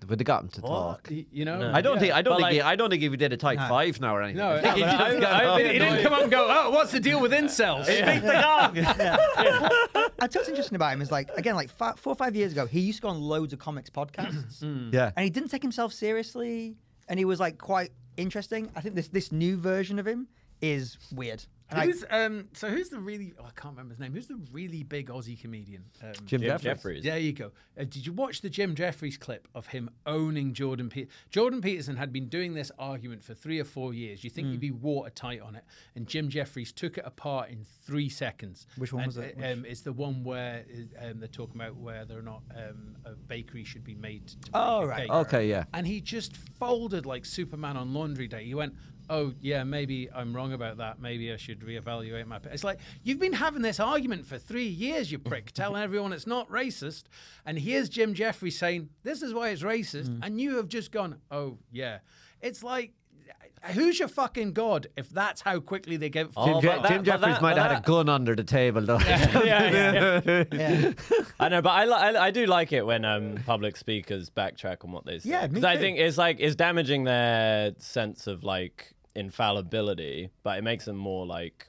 Would 0.09 0.19
have 0.19 0.25
got 0.25 0.41
him 0.43 0.49
to 0.57 0.61
talk. 0.61 1.07
You 1.11 1.45
know, 1.45 1.59
No. 1.59 1.71
I 1.73 1.81
don't 1.81 1.93
Yeah. 1.97 1.99
think. 2.01 2.13
I 2.15 2.21
don't 2.23 2.31
But, 2.33 2.37
think. 2.37 2.41
like- 2.47 2.53
he, 2.53 2.61
I 2.61 2.75
don't 2.75 2.89
think 2.89 3.03
if 3.03 3.11
he 3.11 3.17
did 3.17 3.33
a 3.33 3.37
tight 3.37 3.59
No. 3.59 3.67
five 3.69 4.01
now 4.01 4.15
or 4.15 4.23
anything. 4.23 4.37
No, 4.43 4.53
I 4.53 4.57
he 4.73 4.81
no, 4.81 4.87
just 4.87 4.99
I've- 4.99 5.19
got 5.21 5.31
I've 5.45 5.71
He 5.73 5.77
didn't 5.77 6.01
come 6.03 6.13
up 6.13 6.21
and 6.23 6.31
go, 6.31 6.47
"Oh, 6.49 6.71
what's 6.71 6.91
the 6.91 6.99
deal 6.99 7.21
with 7.21 7.31
incels?" 7.31 7.85
Speak 7.85 8.23
the 8.23 8.37
gong. 8.45 8.73
I 8.83 10.27
tell 10.27 10.27
you 10.33 10.39
what's 10.39 10.49
interesting 10.49 10.75
about 10.75 10.93
him 10.93 11.01
is 11.01 11.11
like 11.11 11.29
again, 11.37 11.55
like 11.55 11.69
fi 11.69 11.93
four 11.93 12.13
or 12.13 12.15
five 12.15 12.35
years 12.35 12.51
ago, 12.51 12.65
he 12.65 12.79
used 12.79 12.97
to 12.99 13.03
go 13.03 13.09
on 13.09 13.21
loads 13.21 13.53
of 13.53 13.59
comics 13.59 13.89
podcasts, 13.91 14.59
mm. 14.63 14.91
Yeah. 14.93 15.11
and 15.15 15.23
he 15.23 15.29
didn't 15.29 15.49
take 15.49 15.61
himself 15.61 15.93
seriously, 15.93 16.75
and 17.07 17.19
he 17.19 17.25
was 17.25 17.39
like 17.39 17.57
quite 17.57 17.91
interesting. 18.17 18.71
I 18.75 18.81
think 18.81 18.95
this 18.95 19.07
this 19.09 19.31
new 19.31 19.55
version 19.57 19.99
of 19.99 20.07
him 20.07 20.27
is 20.61 20.97
weird. 21.13 21.43
And 21.73 21.93
I- 22.09 22.25
um? 22.25 22.49
So 22.51 22.67
who's 22.67 22.89
the 22.89 22.99
really? 22.99 23.33
Oh, 23.39 23.45
I 23.45 23.51
can't 23.51 23.73
remember 23.73 23.93
his 23.93 23.99
name. 24.01 24.11
Who's 24.11 24.27
the 24.27 24.41
really 24.51 24.83
big 24.83 25.07
Aussie 25.07 25.39
comedian? 25.39 25.85
Um, 26.03 26.11
Jim 26.25 26.41
Jim 26.41 26.41
Jeffries. 26.41 26.63
Jeffries. 26.63 27.03
There 27.05 27.17
you 27.17 27.31
go. 27.31 27.51
Uh, 27.79 27.85
did 27.85 28.05
you 28.05 28.11
watch 28.11 28.41
the 28.41 28.49
Jim 28.49 28.75
Jeffries 28.75 29.15
clip 29.17 29.47
of 29.55 29.67
him 29.67 29.89
owning 30.05 30.53
Jordan 30.53 30.89
Peterson? 30.89 31.13
Jordan 31.29 31.61
Peterson 31.61 31.95
had 31.95 32.11
been 32.11 32.27
doing 32.27 32.53
this 32.55 32.73
argument 32.77 33.23
for 33.23 33.33
three 33.33 33.57
or 33.57 33.63
four 33.63 33.93
years. 33.93 34.21
You 34.21 34.29
think 34.29 34.47
Hmm. 34.47 34.51
he'd 34.51 34.59
be 34.59 34.71
watertight 34.71 35.39
on 35.39 35.55
it, 35.55 35.63
and 35.95 36.05
Jim 36.07 36.27
Jeffries 36.27 36.73
took 36.73 36.97
it 36.97 37.05
apart 37.07 37.49
in 37.51 37.63
three 37.63 38.09
seconds. 38.09 38.67
Which 38.75 38.91
one 38.91 39.03
And, 39.03 39.07
was 39.07 39.15
it? 39.17 39.37
uh, 39.41 39.45
Um, 39.53 39.63
it's 39.63 39.79
the 39.79 39.93
one 39.93 40.25
where 40.25 40.65
uh, 41.01 41.05
um, 41.11 41.19
they're 41.19 41.29
talking 41.29 41.55
about 41.55 41.77
whether 41.77 42.19
or 42.19 42.21
not 42.21 42.43
um, 42.53 42.97
a 43.05 43.11
bakery 43.15 43.63
should 43.63 43.85
be 43.85 43.95
made 43.95 44.27
to 44.27 44.35
Oh, 44.53 44.83
right. 44.85 45.03
cake. 45.03 45.09
Okay, 45.11 45.47
yeah. 45.49 45.63
And 45.73 45.87
he 45.87 46.01
just 46.01 46.35
folded 46.35 47.05
like 47.05 47.23
Superman 47.25 47.77
on 47.77 47.93
laundry 47.93 48.27
day. 48.27 48.43
He 48.43 48.55
went, 48.55 48.75
"Oh 49.11 49.33
yeah, 49.41 49.63
maybe 49.63 50.09
I'm 50.15 50.35
wrong 50.35 50.53
about 50.53 50.77
that. 50.77 50.99
Maybe 51.01 51.31
I 51.33 51.37
should 51.37 51.59
reevaluate 51.59 52.25
my." 52.25 52.39
p-" 52.39 52.49
It's 52.51 52.63
like 52.63 52.79
you've 53.03 53.19
been 53.19 53.33
having 53.33 53.61
this 53.61 53.79
argument 53.79 54.25
for 54.25 54.37
three 54.37 54.67
years, 54.67 55.11
you 55.11 55.19
prick, 55.19 55.51
telling 55.61 55.83
everyone 55.83 56.13
it's 56.13 56.27
not 56.27 56.49
racist, 56.49 57.03
and 57.45 57.59
here's 57.59 57.89
Jim 57.89 58.13
Jeffries 58.13 58.57
saying 58.57 58.89
this 59.03 59.21
is 59.21 59.33
why 59.33 59.49
it's 59.49 59.63
racist, 59.63 60.19
and 60.23 60.39
you 60.41 60.55
have 60.57 60.67
just 60.67 60.91
gone, 60.91 61.17
"Oh 61.29 61.57
yeah." 61.71 61.99
It's 62.41 62.63
like. 62.63 62.93
Who's 63.75 63.99
your 63.99 64.07
fucking 64.07 64.53
god 64.53 64.87
if 64.97 65.11
that's 65.11 65.39
how 65.41 65.59
quickly 65.59 65.95
they 65.95 66.09
get? 66.09 66.29
Oh, 66.35 66.47
Jim, 66.47 66.61
Je- 66.61 66.67
that- 66.81 66.87
Jim 66.89 67.03
Jeffries 67.03 67.35
that- 67.35 67.41
might 67.43 67.53
but 67.53 67.61
have 67.61 67.71
had 67.73 67.83
a 67.83 67.85
gun 67.85 68.09
under 68.09 68.35
the 68.35 68.43
table 68.43 68.81
though. 68.81 68.97
yeah, 69.05 69.43
yeah, 69.71 70.21
yeah. 70.25 70.43
yeah. 70.51 70.91
I 71.39 71.47
know, 71.49 71.61
but 71.61 71.69
I, 71.69 71.85
li- 71.85 71.93
I 71.93 72.25
I 72.27 72.31
do 72.31 72.47
like 72.47 72.73
it 72.73 72.83
when 72.83 73.05
um 73.05 73.35
public 73.45 73.77
speakers 73.77 74.31
backtrack 74.31 74.83
on 74.83 74.91
what 74.91 75.05
they 75.05 75.19
say. 75.19 75.29
Yeah, 75.29 75.45
me 75.45 75.55
'Cause 75.61 75.65
I 75.65 75.77
think 75.77 75.99
it's 75.99 76.17
like 76.17 76.37
it's 76.39 76.55
damaging 76.55 77.03
their 77.03 77.73
sense 77.77 78.25
of 78.25 78.43
like 78.43 78.93
infallibility, 79.15 80.29
but 80.43 80.57
it 80.57 80.63
makes 80.63 80.85
them 80.85 80.97
more 80.97 81.25
like 81.25 81.67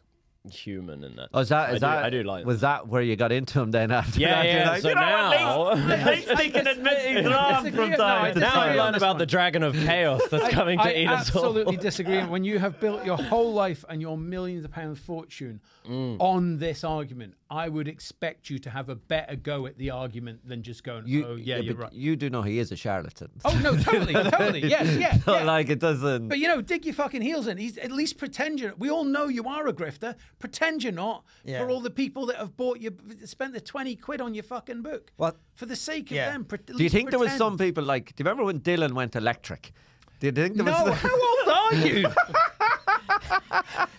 human 0.50 1.04
in 1.04 1.14
that. 1.16 1.28
Oh, 1.32 1.40
is 1.40 1.48
that, 1.50 1.68
I 1.68 1.72
is 1.72 1.74
do, 1.76 1.80
that, 1.80 2.04
I 2.04 2.10
do 2.10 2.22
like. 2.24 2.44
was 2.44 2.60
that 2.62 2.88
where 2.88 3.02
you 3.02 3.14
got 3.16 3.30
into 3.32 3.60
him 3.60 3.70
then 3.70 3.90
after 3.92 4.20
Yeah, 4.20 4.42
that? 4.42 4.46
Yeah. 4.46 4.70
like, 4.70 4.82
so 4.82 4.88
you 4.88 4.94
know, 4.96 5.00
now, 5.00 5.70
At 5.92 6.06
least, 6.06 6.28
at 6.28 6.40
he 6.40 6.50
can 6.50 6.66
admit 6.66 6.98
he's 6.98 7.24
wrong 7.32 7.70
from 7.70 7.90
No, 7.90 7.96
time 7.96 7.96
to 7.96 7.96
now 7.96 8.16
I 8.22 8.32
disagree 8.32 8.48
time. 8.50 8.68
on 8.70 8.76
learn 8.76 8.94
about 8.96 9.08
one. 9.10 9.18
the 9.18 9.26
dragon 9.26 9.62
of 9.62 9.74
chaos 9.74 10.20
that's 10.30 10.48
coming 10.48 10.78
to 10.78 10.84
I 10.84 10.92
eat 10.94 11.06
us 11.08 11.34
all. 11.34 11.44
absolutely 11.46 11.76
disagreeing. 11.88 12.28
When 12.28 12.44
you 12.44 12.58
have 12.58 12.80
built 12.80 13.04
your 13.04 13.16
whole 13.18 13.52
life 13.52 13.84
and 13.88 14.00
your 14.02 14.18
millions 14.18 14.64
of 14.64 14.72
pounds 14.72 14.98
fortune 14.98 15.60
Mm. 15.82 16.16
on 16.20 16.58
this 16.58 16.84
argument, 16.84 17.34
I 17.50 17.68
would 17.68 17.88
expect 17.88 18.48
you 18.48 18.60
to 18.60 18.70
have 18.70 18.88
a 18.88 18.94
better 18.94 19.34
go 19.34 19.66
at 19.66 19.76
the 19.78 19.90
argument 19.90 20.46
than 20.46 20.62
just 20.62 20.84
going, 20.84 21.08
You, 21.08 21.26
"Oh 21.26 21.34
yeah, 21.34 21.56
you're 21.56 21.74
right." 21.74 21.92
You 21.92 22.14
do 22.14 22.30
know 22.30 22.42
he 22.42 22.60
is 22.60 22.70
a 22.70 22.76
charlatan. 22.76 23.30
Oh 23.44 23.58
no, 23.60 23.74
totally, 23.76 24.12
totally, 24.30 24.60
yes, 24.64 24.96
yeah, 24.96 25.18
yeah. 25.26 25.42
like 25.42 25.70
it 25.70 25.80
doesn't. 25.80 26.28
But 26.28 26.38
you 26.38 26.46
know, 26.46 26.60
dig 26.60 26.84
your 26.84 26.94
fucking 26.94 27.20
heels 27.22 27.48
in. 27.48 27.58
He's 27.58 27.78
at 27.78 27.90
least 27.90 28.16
pretend 28.16 28.60
you're. 28.60 28.74
We 28.78 28.90
all 28.90 29.02
know 29.02 29.26
you 29.26 29.42
are 29.48 29.66
a 29.66 29.72
grifter. 29.72 30.14
Pretend 30.42 30.82
you're 30.82 30.92
not. 30.92 31.24
Yeah. 31.44 31.60
For 31.60 31.70
all 31.70 31.80
the 31.80 31.90
people 32.02 32.26
that 32.26 32.36
have 32.36 32.56
bought 32.56 32.80
you, 32.80 32.90
spent 33.24 33.54
the 33.54 33.60
twenty 33.60 33.94
quid 33.96 34.20
on 34.20 34.34
your 34.34 34.42
fucking 34.42 34.82
book. 34.82 35.12
Well, 35.16 35.36
For 35.54 35.66
the 35.66 35.76
sake 35.76 36.06
of 36.10 36.16
yeah. 36.16 36.32
them. 36.32 36.44
pre- 36.44 36.58
do 36.58 36.72
you 36.72 36.78
least 36.80 36.94
think 36.94 37.10
there 37.10 37.18
was 37.20 37.32
some 37.44 37.56
people 37.56 37.84
like? 37.84 38.06
Do 38.14 38.14
you 38.18 38.24
remember 38.24 38.44
when 38.44 38.58
Dylan 38.60 38.92
went 38.92 39.14
electric? 39.16 39.72
Do 40.18 40.26
you 40.26 40.32
think 40.32 40.56
there 40.56 40.66
No, 40.66 40.84
was? 40.84 40.94
how 40.98 41.10
old 41.30 41.48
are 41.48 41.86
you? 41.86 42.06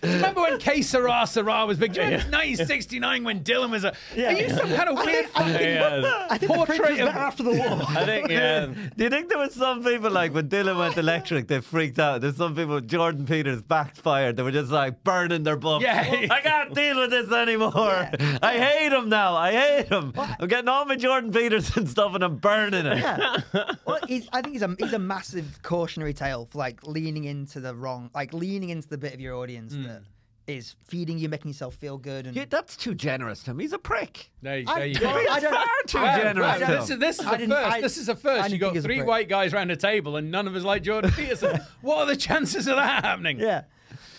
Remember 0.02 0.42
when 0.42 0.58
Que 0.58 0.82
Sera 0.82 1.26
Sera 1.26 1.66
was 1.66 1.78
big? 1.78 1.92
Do 1.92 2.00
you 2.00 2.06
remember 2.06 2.36
1969 2.36 3.24
when 3.24 3.44
Dylan 3.44 3.70
was 3.70 3.84
a. 3.84 3.88
Are 4.16 4.32
you 4.32 4.48
some 4.50 4.68
kind 4.70 4.88
of 4.88 4.96
weird 5.04 5.26
fucking 5.26 5.52
Yeah. 5.54 6.26
I 6.30 6.38
think 6.38 6.52
the 6.52 6.58
was 6.58 6.66
portrait 6.66 7.00
of. 7.00 7.08
after 7.08 7.42
the 7.42 7.50
war. 7.50 7.82
I 7.88 8.04
think 8.04 8.28
yeah. 8.28 8.66
Do 8.66 9.04
you 9.04 9.10
think 9.10 9.28
there 9.28 9.38
was 9.38 9.54
some 9.54 9.82
people 9.82 10.10
like 10.10 10.34
when 10.34 10.48
Dylan 10.48 10.78
went 10.78 10.96
electric, 10.96 11.48
they 11.48 11.60
freaked 11.60 11.98
out? 11.98 12.20
There's 12.20 12.36
some 12.36 12.54
people, 12.54 12.80
Jordan 12.80 13.26
Peters 13.26 13.62
backfired. 13.62 14.36
They 14.36 14.42
were 14.42 14.50
just 14.52 14.70
like 14.70 15.02
burning 15.04 15.42
their 15.42 15.56
book. 15.56 15.82
Yeah. 15.82 16.02
I 16.30 16.40
can't 16.40 16.74
deal 16.74 16.96
with 16.98 17.10
this 17.10 17.30
anymore. 17.32 18.08
I 18.42 18.58
hate 18.58 18.92
him 18.92 19.08
now. 19.08 19.36
I 19.36 19.52
hate 19.52 19.88
him. 19.88 20.12
I'm 20.16 20.48
getting 20.48 20.68
all 20.68 20.84
my 20.84 20.96
Jordan 20.96 21.32
Peters 21.32 21.76
and 21.76 21.88
stuff 21.88 22.14
and 22.14 22.24
I'm 22.24 22.36
burning 22.36 22.86
it. 22.86 22.98
Yeah. 22.98 23.36
well, 23.86 23.98
he's, 24.06 24.28
I 24.32 24.40
think 24.42 24.54
he's 24.54 24.62
a 24.62 24.74
he's 24.78 24.92
a 24.92 24.98
massive 24.98 25.60
cautionary 25.62 26.14
tale 26.14 26.46
for 26.50 26.58
like 26.58 26.82
leaning 26.86 27.24
into 27.24 27.60
the 27.60 27.74
wrong, 27.74 28.10
like 28.14 28.32
leaning 28.32 28.70
into 28.70 28.88
the 28.88 28.98
bit 28.98 29.14
of 29.14 29.20
your 29.24 29.34
audience 29.36 29.72
that 29.72 29.80
hmm. 30.00 30.04
is 30.46 30.76
feeding 30.84 31.18
you, 31.18 31.28
making 31.28 31.48
yourself 31.50 31.74
feel 31.74 31.98
good. 31.98 32.26
And 32.26 32.36
Yeah, 32.36 32.44
that's 32.48 32.76
too 32.76 32.94
generous 32.94 33.42
to 33.44 33.50
him. 33.50 33.58
He's 33.58 33.72
a 33.72 33.78
prick. 33.78 34.30
There, 34.42 34.58
you- 34.58 34.66
I, 34.68 34.78
there 34.80 34.86
you 34.88 34.96
I, 34.96 35.00
go. 35.00 35.08
I 35.08 35.40
don't. 35.40 35.52
Far 35.54 35.66
too 35.86 35.98
Wow, 35.98 36.16
generous. 36.18 36.60
wow, 36.60 36.66
to 36.66 36.72
this, 36.76 36.90
is, 36.90 36.98
this 36.98 37.18
is 37.20 37.26
I 37.26 37.34
a 37.34 37.38
first. 37.48 37.52
I- 37.72 37.80
this 37.80 37.96
is 37.96 38.08
a 38.08 38.12
I 38.12 38.14
first. 38.14 38.42
didn't 38.42 38.52
You 38.52 38.58
got 38.58 38.66
think 38.66 38.72
he 38.72 38.78
was 38.78 38.84
a 38.84 38.88
three 38.88 39.02
white 39.02 39.28
guys 39.28 39.52
around 39.54 39.70
a 39.70 39.76
table 39.76 40.16
and 40.16 40.30
none 40.30 40.46
of 40.46 40.54
us 40.54 40.62
like 40.62 40.82
Jordan 40.82 41.10
Peterson. 41.16 41.60
what 41.80 41.98
are 41.98 42.06
the 42.06 42.16
chances 42.16 42.66
of 42.68 42.76
that 42.76 43.04
happening? 43.04 43.40
Yeah. 43.40 43.62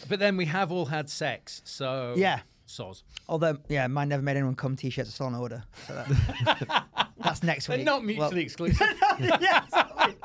But 0.09 0.19
then 0.19 0.35
we 0.37 0.45
have 0.45 0.71
all 0.71 0.85
had 0.85 1.09
sex, 1.09 1.61
so 1.65 2.13
Yeah. 2.17 2.39
soz. 2.67 3.03
Although, 3.29 3.57
yeah, 3.69 3.87
mine 3.87 4.09
never 4.09 4.21
made 4.21 4.37
anyone 4.37 4.55
come. 4.55 4.75
T-shirts 4.75 5.09
are 5.09 5.11
still 5.11 5.25
on 5.27 5.35
order. 5.35 5.63
So 5.87 5.93
that, 5.93 6.85
that's 7.19 7.41
next 7.43 7.67
week. 7.69 7.85
They're 7.85 7.97
week. 7.97 8.17
not 8.17 8.19
Well- 8.19 8.29
mutually 8.31 8.41
exclusive. 8.43 8.87
yeah, 9.19 9.63
exactly. 9.63 10.15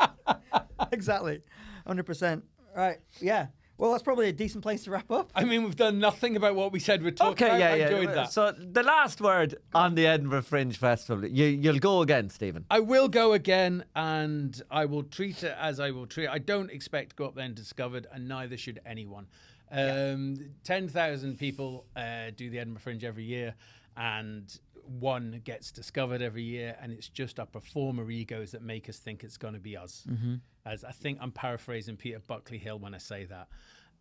exactly. 0.93 1.41
100%. 1.87 2.43
Right. 2.77 2.99
Yeah. 3.21 3.47
Well, 3.81 3.93
that's 3.93 4.03
probably 4.03 4.29
a 4.29 4.33
decent 4.33 4.63
place 4.63 4.85
to 4.85 4.91
wrap 4.91 5.11
up. 5.11 5.33
I 5.35 5.45
mean, 5.45 5.65
we've 5.65 5.75
done 5.75 5.99
nothing 5.99 6.37
about 6.37 6.55
what 6.55 6.71
we 6.71 6.81
said 6.81 7.03
we'd 7.03 7.17
talk 7.17 7.33
Okay, 7.33 7.47
about. 7.47 7.59
yeah, 7.61 7.71
I 7.71 7.75
yeah. 7.77 7.89
enjoyed 7.89 8.15
that. 8.15 8.31
So 8.31 8.53
the 8.53 8.83
last 8.83 9.23
word 9.23 9.55
on 9.75 9.95
the 9.95 10.07
Edinburgh 10.07 10.43
Fringe 10.43 10.77
Festival. 10.77 11.27
You, 11.27 11.47
you'll 11.47 11.79
go 11.79 12.03
again, 12.03 12.29
Stephen. 12.29 12.67
I 12.71 12.81
will 12.81 13.09
go 13.09 13.33
again, 13.33 13.85
and 13.97 14.61
I 14.71 14.85
will 14.85 15.05
treat 15.05 15.43
it 15.45 15.57
as 15.59 15.81
I 15.81 15.93
will 15.93 16.07
treat 16.07 16.25
it. 16.25 16.31
I 16.31 16.37
don't 16.39 16.71
expect 16.71 17.11
to 17.11 17.17
go 17.17 17.25
up 17.25 17.35
there 17.37 17.47
and 17.47 17.55
discovered, 17.55 18.07
and 18.13 18.29
neither 18.29 18.59
should 18.59 18.81
anyone. 18.85 19.29
Um, 19.73 20.37
Ten 20.63 20.87
thousand 20.89 21.39
people 21.39 21.87
uh, 21.97 22.33
do 22.37 22.51
the 22.51 22.59
Edinburgh 22.59 22.83
Fringe 22.83 23.05
every 23.05 23.25
year, 23.25 23.55
and 23.97 24.55
one 24.99 25.41
gets 25.45 25.73
discovered 25.73 26.21
every 26.21 26.43
year, 26.43 26.77
and 26.83 26.93
it's 26.93 27.09
just 27.09 27.41
our 27.41 27.47
performer 27.47 28.11
egos 28.11 28.51
that 28.51 28.61
make 28.63 28.89
us 28.91 28.99
think 28.99 29.25
it's 29.25 29.39
going 29.39 29.55
to 29.55 29.61
be 29.61 29.77
us. 29.77 30.05
As 30.65 30.85
I 30.85 30.93
think 30.93 31.19
I'm 31.21 31.33
paraphrasing 31.33 31.97
Peter 31.97 32.21
Buckley 32.21 32.59
Hill 32.59 32.79
when 32.79 32.95
I 32.95 32.99
say 32.99 33.25
that. 33.27 33.49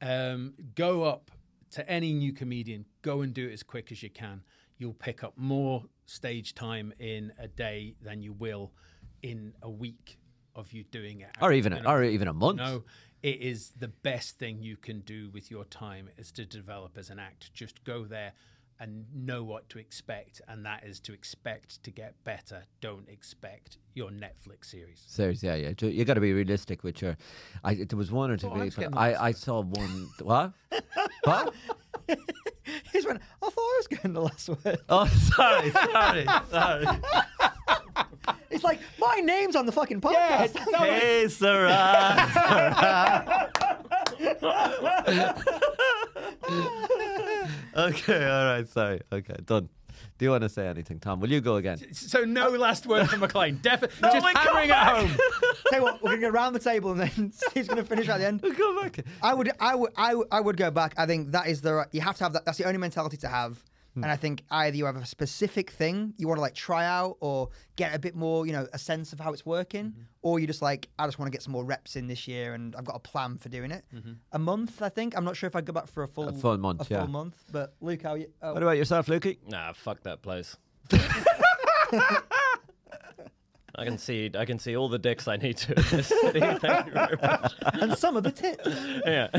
Um, 0.01 0.53
go 0.75 1.03
up 1.03 1.31
to 1.71 1.89
any 1.89 2.13
new 2.13 2.33
comedian, 2.33 2.85
go 3.01 3.21
and 3.21 3.33
do 3.33 3.47
it 3.47 3.53
as 3.53 3.63
quick 3.63 3.91
as 3.91 4.01
you 4.01 4.09
can. 4.09 4.41
You'll 4.77 4.93
pick 4.93 5.23
up 5.23 5.33
more 5.37 5.83
stage 6.05 6.55
time 6.55 6.93
in 6.99 7.31
a 7.37 7.47
day 7.47 7.95
than 8.01 8.23
you 8.23 8.33
will 8.33 8.71
in 9.21 9.53
a 9.61 9.69
week 9.69 10.17
of 10.55 10.71
you 10.73 10.83
doing 10.85 11.21
it. 11.21 11.29
Or 11.41 11.51
even, 11.53 11.73
You 11.73 11.81
know, 11.81 11.89
or 11.89 12.03
even 12.03 12.27
a 12.27 12.33
month. 12.33 12.57
no, 12.57 12.83
it 13.21 13.41
is 13.41 13.71
the 13.77 13.89
best 13.89 14.39
thing 14.39 14.61
you 14.61 14.77
can 14.77 15.01
do 15.01 15.29
with 15.31 15.51
your 15.51 15.65
time 15.65 16.09
is 16.17 16.31
to 16.33 16.45
develop 16.45 16.97
as 16.97 17.09
an 17.09 17.19
act. 17.19 17.53
Just 17.53 17.83
go 17.83 18.05
there 18.05 18.33
and 18.79 19.05
know 19.13 19.43
what 19.43 19.67
to 19.69 19.79
expect, 19.79 20.41
and 20.47 20.65
that 20.65 20.83
is 20.85 20.99
to 21.01 21.13
expect 21.13 21.83
to 21.83 21.91
get 21.91 22.15
better. 22.23 22.63
Don't 22.81 23.07
expect 23.09 23.77
your 23.93 24.09
Netflix 24.09 24.65
series. 24.65 25.03
Series, 25.07 25.43
yeah, 25.43 25.55
yeah. 25.55 25.71
You 25.81 26.05
got 26.05 26.13
to 26.13 26.21
be 26.21 26.31
realistic 26.33 26.83
with 26.83 27.01
your. 27.01 27.17
I, 27.63 27.75
there 27.75 27.97
was 27.97 28.11
one 28.11 28.31
or 28.31 28.37
two 28.37 28.47
Oh, 28.47 28.51
people. 28.53 28.69
getting 28.83 28.97
I, 28.97 29.25
I 29.25 29.31
saw 29.33 29.61
one. 29.61 30.09
What? 30.21 30.53
what? 31.23 31.53
He 32.65 32.99
just 32.99 33.07
went, 33.07 33.19
I 33.41 33.49
thought 33.49 33.57
I 33.57 33.77
was 33.79 33.87
getting 33.87 34.13
the 34.13 34.21
last 34.21 34.47
word. 34.47 34.79
Oh, 34.89 35.07
sorry, 35.07 35.71
sorry, 35.71 36.25
sorry. 36.51 36.85
It's 38.51 38.63
like, 38.63 38.79
my 38.99 39.15
name's 39.23 39.55
on 39.55 39.65
the 39.67 39.71
fucking 39.71 40.01
podcast. 40.01 40.57
hey, 40.75 41.27
Sarah. 41.29 41.69
okay, 47.75 48.25
all 48.25 48.45
right, 48.45 48.67
sorry. 48.67 49.01
Okay, 49.11 49.35
done. 49.45 49.69
Do 50.17 50.25
you 50.25 50.31
want 50.31 50.43
to 50.43 50.49
say 50.49 50.67
anything, 50.67 50.99
Tom? 50.99 51.19
Will 51.19 51.31
you 51.31 51.41
go 51.41 51.55
again? 51.55 51.93
So 51.93 52.23
no 52.23 52.47
uh, 52.53 52.57
last 52.57 52.85
word 52.85 53.09
from 53.09 53.21
Maclean. 53.21 53.57
Definitely 53.61 53.97
No, 54.01 54.11
just 54.13 54.25
wait, 54.25 54.35
come 54.35 54.47
hammering 54.47 54.69
it 54.69 54.75
home. 54.75 55.17
Tell 55.69 55.79
you 55.79 55.83
what, 55.83 56.03
we're 56.03 56.09
gonna 56.11 56.21
go 56.21 56.29
around 56.29 56.53
the 56.53 56.59
table 56.59 56.91
and 56.91 57.01
then 57.01 57.31
Steve's 57.31 57.67
gonna 57.67 57.83
finish 57.83 58.07
at 58.09 58.17
the 58.19 58.27
end. 58.27 58.41
Go 58.41 58.81
back. 58.81 58.99
I 59.21 59.33
would, 59.33 59.51
I 59.59 59.75
would, 59.75 59.91
I 59.97 60.15
would, 60.15 60.27
I 60.31 60.39
would 60.41 60.57
go 60.57 60.71
back. 60.71 60.93
I 60.97 61.05
think 61.05 61.31
that 61.31 61.47
is 61.47 61.61
the 61.61 61.73
right- 61.73 61.87
you 61.91 62.01
have 62.01 62.17
to 62.17 62.23
have 62.25 62.33
that. 62.33 62.45
That's 62.45 62.57
the 62.57 62.65
only 62.65 62.77
mentality 62.79 63.17
to 63.17 63.27
have. 63.27 63.63
Hmm. 63.93 64.03
And 64.03 64.11
I 64.11 64.15
think 64.15 64.43
either 64.51 64.77
you 64.77 64.85
have 64.85 64.95
a 64.95 65.05
specific 65.05 65.71
thing 65.71 66.13
you 66.17 66.27
want 66.27 66.37
to 66.37 66.41
like 66.41 66.53
try 66.53 66.85
out 66.85 67.17
or 67.19 67.49
get 67.75 67.95
a 67.95 67.99
bit 67.99 68.15
more, 68.15 68.45
you 68.45 68.53
know, 68.53 68.67
a 68.73 68.77
sense 68.77 69.13
of 69.13 69.19
how 69.19 69.33
it's 69.33 69.45
working, 69.45 69.85
mm-hmm. 69.85 70.01
or 70.21 70.39
you 70.39 70.47
just 70.47 70.61
like, 70.61 70.89
I 70.99 71.05
just 71.07 71.17
want 71.19 71.31
to 71.31 71.35
get 71.35 71.41
some 71.41 71.53
more 71.53 71.63
reps 71.63 71.95
in 71.95 72.07
this 72.07 72.27
year, 72.27 72.53
and 72.53 72.75
I've 72.75 72.85
got 72.85 72.95
a 72.95 72.99
plan 72.99 73.37
for 73.37 73.49
doing 73.49 73.71
it. 73.71 73.83
Mm-hmm. 73.93 74.13
A 74.31 74.39
month, 74.39 74.81
I 74.81 74.89
think. 74.89 75.17
I'm 75.17 75.25
not 75.25 75.35
sure 75.35 75.47
if 75.47 75.55
I'd 75.55 75.65
go 75.65 75.73
back 75.73 75.87
for 75.87 76.03
a 76.03 76.07
full, 76.07 76.29
a 76.29 76.33
full 76.33 76.57
month, 76.57 76.81
a 76.81 76.85
full 76.85 76.97
yeah. 76.97 77.05
month. 77.05 77.35
But 77.51 77.73
Luke, 77.81 78.03
how 78.03 78.15
you? 78.15 78.27
Oh, 78.41 78.53
What 78.53 78.63
about 78.63 78.77
yourself, 78.77 79.07
Lukey? 79.07 79.37
Nah, 79.47 79.73
fuck 79.73 80.03
that 80.03 80.21
place. 80.21 80.57
I 83.75 83.85
can 83.85 83.97
see 83.97 84.31
I 84.37 84.45
can 84.45 84.59
see 84.59 84.75
all 84.75 84.89
the 84.89 84.97
dicks 84.99 85.27
I 85.27 85.37
need 85.37 85.57
to 85.57 85.73
in 85.77 85.83
this 85.97 86.07
city. 86.07 86.39
Thank 86.39 86.87
you 86.87 86.91
very 86.93 87.17
much. 87.21 87.53
and 87.73 87.97
some 87.97 88.17
of 88.17 88.23
the 88.23 88.31
tits. 88.31 88.67
Yeah. 89.05 89.29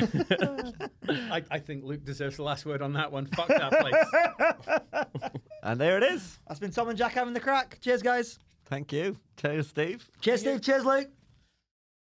I, 1.33 1.43
I 1.51 1.59
think 1.59 1.85
Luke 1.85 2.05
deserves 2.05 2.37
the 2.37 2.43
last 2.43 2.65
word 2.67 2.83
on 2.83 2.93
that 2.95 3.11
one. 3.11 3.27
Fuck 3.27 3.49
that 3.49 3.73
place. 3.81 5.33
And 5.63 5.79
there 5.79 5.99
it 5.99 6.03
is. 6.03 6.39
That's 6.49 6.59
been 6.59 6.71
Tom 6.71 6.89
and 6.89 6.97
Jack 6.97 7.13
having 7.13 7.35
the 7.35 7.41
craic. 7.41 7.79
Cheers, 7.83 8.01
guys. 8.03 8.39
Thank 8.65 8.93
you. 8.95 9.19
Cheers, 9.37 9.69
Steve. 9.69 10.09
Cheers, 10.23 10.41
Steve. 10.41 10.63
Cheers, 10.63 10.85
Luke. 10.87 11.09